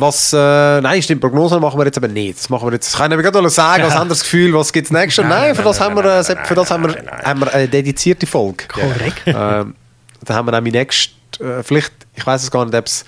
Was, 0.00 0.32
äh, 0.32 0.36
nein, 0.80 1.02
stimmt, 1.02 1.20
Prognosen 1.20 1.60
machen 1.60 1.78
wir 1.78 1.84
jetzt 1.86 1.98
aber 1.98 2.08
nicht. 2.08 2.38
Das 2.38 2.48
machen 2.48 2.68
wir 2.68 2.74
jetzt. 2.74 2.92
Ich 2.92 2.98
kann 2.98 3.12
aber 3.12 3.22
gerade 3.22 3.50
sagen, 3.50 3.82
als 3.82 3.96
anderes 3.96 4.22
Gefühl, 4.22 4.54
was 4.54 4.72
gibt 4.72 4.86
es 4.86 4.92
nächstes 4.92 5.24
Jahr? 5.24 5.28
Nein, 5.28 5.54
für 5.54 5.62
das 5.62 5.80
haben 5.80 5.96
wir, 5.96 6.24
für 6.24 6.54
das 6.54 6.70
haben 6.70 6.84
wir, 6.84 6.96
haben 7.24 7.40
wir 7.40 7.52
eine 7.52 7.68
dedizierte 7.68 8.26
Folge. 8.26 8.64
Korrekt. 8.68 9.22
ähm, 9.26 9.74
dann 10.24 10.36
haben 10.36 10.46
wir 10.46 10.52
nämlich 10.52 10.74
nächst, 10.74 11.10
äh, 11.40 11.62
vielleicht, 11.62 11.92
ich 12.14 12.26
weiß 12.26 12.42
es 12.42 12.50
gar 12.50 12.64
nicht, 12.64 12.74
ob 12.74 12.86
es 12.86 13.04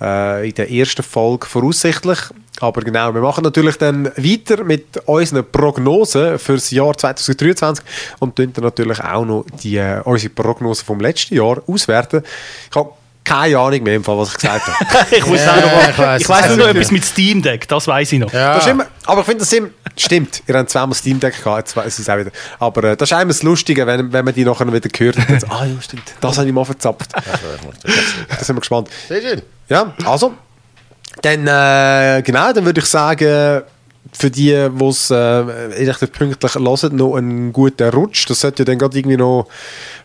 äh, 0.00 0.48
in 0.48 0.54
der 0.54 0.70
ersten 0.70 1.02
Folge 1.02 1.46
voraussichtlich, 1.46 2.18
aber 2.60 2.82
genau, 2.82 3.14
wir 3.14 3.22
machen 3.22 3.42
natürlich 3.42 3.76
dann 3.76 4.06
weiter 4.16 4.64
mit 4.64 4.98
unseren 5.06 5.50
Prognosen 5.50 6.38
für 6.38 6.54
das 6.54 6.70
Jahr 6.70 6.96
2023 6.96 7.84
und 8.18 8.36
tun 8.36 8.52
dann 8.52 8.64
natürlich 8.64 9.00
auch 9.00 9.24
noch 9.24 9.44
die, 9.62 9.76
äh, 9.76 10.00
unsere 10.04 10.32
Prognosen 10.32 10.84
vom 10.84 11.00
letzten 11.00 11.34
Jahr 11.36 11.62
auswerten. 11.66 12.22
Ich 12.70 12.76
habe 12.76 12.90
keine 13.24 13.58
Ahnung 13.58 13.82
mehr, 13.82 13.96
im 13.96 14.04
Fall, 14.04 14.18
was 14.18 14.30
ich 14.30 14.38
gesagt 14.38 14.66
habe. 14.66 15.06
Ich, 15.16 15.26
muss 15.26 15.40
Ja, 15.40 15.52
auch 15.52 15.60
noch, 15.60 15.88
ich 15.88 15.98
weiss 15.98 16.22
ich 16.22 16.28
weiss 16.28 16.48
nur 16.48 16.56
noch 16.56 16.68
etwas 16.68 16.90
mit 16.90 17.04
Steam 17.04 17.42
Deck, 17.42 17.68
das 17.68 17.86
weiß 17.86 18.12
ich 18.12 18.18
noch. 18.18 18.32
Ja. 18.32 18.54
Das 18.54 18.66
immer, 18.66 18.86
aber 19.06 19.20
ich 19.20 19.26
finde 19.26 19.40
das 19.40 19.52
immer, 19.52 19.68
stimmt, 19.96 20.42
ihr 20.46 20.54
habt 20.56 20.70
zweimal 20.70 20.94
Steam 20.94 21.20
Deck 21.20 21.42
gehabt, 21.42 21.58
jetzt 21.58 21.76
weiß 21.76 21.98
ich 21.98 22.00
es 22.00 22.08
auch 22.08 22.18
wieder. 22.18 22.30
Aber 22.58 22.84
äh, 22.84 22.96
das 22.96 23.10
ist 23.10 23.16
immer 23.16 23.26
das 23.26 23.42
Lustige, 23.42 23.86
wenn, 23.86 24.12
wenn 24.12 24.24
man 24.24 24.34
die 24.34 24.44
nachher 24.44 24.72
wieder 24.72 24.88
hört 24.98 25.16
und 25.16 25.30
dann 25.30 25.40
so, 25.40 25.46
ah 25.50 25.64
ja, 25.64 25.80
stimmt, 25.80 26.14
das 26.20 26.38
habe 26.38 26.48
ich 26.48 26.54
mal 26.54 26.64
verzapft. 26.64 27.12
Da 27.12 28.44
sind 28.44 28.56
wir 28.56 28.60
gespannt. 28.60 28.88
Sehr 29.08 29.20
schön. 29.20 29.42
Ja, 29.68 29.92
also, 30.04 30.34
dann, 31.22 31.46
äh, 31.46 32.22
genau, 32.22 32.52
dann 32.52 32.64
würde 32.64 32.80
ich 32.80 32.86
sagen, 32.86 33.62
für 34.12 34.30
die, 34.30 34.68
die 34.70 34.84
es 34.84 35.10
äh, 35.10 36.06
pünktlich 36.06 36.54
hören, 36.54 36.96
noch 36.96 37.14
einen 37.14 37.52
guten 37.52 37.88
Rutsch. 37.90 38.28
Das 38.28 38.40
sollte 38.40 38.62
ja 38.62 38.64
dann 38.64 38.78
gerade 38.78 38.98
irgendwie 38.98 39.16
noch 39.16 39.46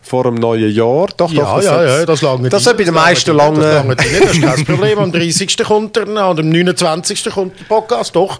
vor 0.02 0.24
dem 0.24 0.34
neuen 0.34 0.72
Jahr. 0.72 1.08
Doch, 1.16 1.30
Ja, 1.32 1.42
doch, 1.44 1.56
das 1.56 1.64
ja, 1.64 1.84
ja, 1.84 2.06
das 2.06 2.22
lange 2.22 2.48
Das 2.48 2.64
sollte 2.64 2.78
bei 2.78 2.84
den 2.84 2.94
meisten 2.94 3.36
Das 3.36 3.46
lange... 3.46 3.60
lange 3.60 3.88
nicht, 3.96 4.24
das 4.24 4.32
ist 4.32 4.42
kein 4.42 4.64
Problem. 4.64 4.98
Am 4.98 5.12
30. 5.12 5.56
kommt 5.58 5.96
er, 5.96 6.06
und 6.06 6.40
am 6.40 6.48
29. 6.48 7.24
kommt 7.30 7.58
der 7.58 7.64
Podcast, 7.64 8.14
doch. 8.14 8.38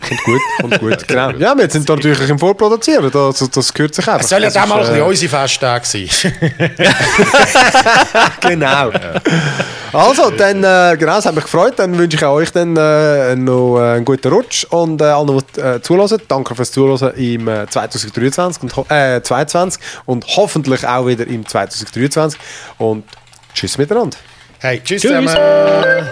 Kommt 0.00 0.22
gut, 0.24 0.40
kommt 0.60 0.78
gut, 0.80 1.08
genau. 1.08 1.30
Ja, 1.30 1.56
wir 1.56 1.68
sind 1.70 1.88
da 1.88 1.96
natürlich 1.96 2.28
im 2.28 2.38
Vorproduzieren, 2.38 3.10
das, 3.10 3.38
das 3.50 3.72
gehört 3.74 3.94
sich 3.94 4.06
einfach. 4.06 4.20
Es 4.20 4.28
soll 4.28 4.42
ja 4.42 4.50
dann 4.50 4.68
mal 4.68 4.96
äh, 4.96 5.00
unsere 5.00 5.30
Festtage 5.30 5.84
sein. 5.86 6.08
Genau. 8.40 8.90
Also, 9.92 10.30
dann, 10.30 10.62
äh, 10.62 10.96
genau, 10.98 11.18
es 11.18 11.26
hat 11.26 11.34
mich 11.34 11.44
gefreut. 11.44 11.74
Dann 11.76 11.96
wünsche 11.96 12.16
ich 12.16 12.24
auch 12.24 12.34
euch 12.34 12.52
dann 12.52 12.76
äh, 12.76 13.34
noch 13.34 13.78
äh, 13.78 13.94
einen 13.96 14.04
guten 14.04 14.28
Rutsch 14.32 14.64
und 14.70 15.00
äh, 15.00 15.04
allen, 15.04 15.42
die 15.56 15.60
äh, 15.60 15.80
zuhören. 15.82 16.20
Danke 16.28 16.54
fürs 16.54 16.70
Zuhören 16.72 17.14
im 17.16 17.48
äh, 17.48 17.66
2023 17.68 18.62
und, 18.62 18.76
ho- 18.76 18.86
äh, 18.88 19.20
22 19.22 19.80
und 20.04 20.24
hoffentlich 20.36 20.86
auch 20.86 21.06
wieder 21.06 21.26
im 21.26 21.46
2023. 21.46 22.38
Und 22.78 23.04
tschüss 23.54 23.78
miteinander. 23.78 24.16
Hey, 24.58 24.80
tschüss, 24.84 25.02
Tschüss. 25.02 25.12
zusammen. 25.32 26.06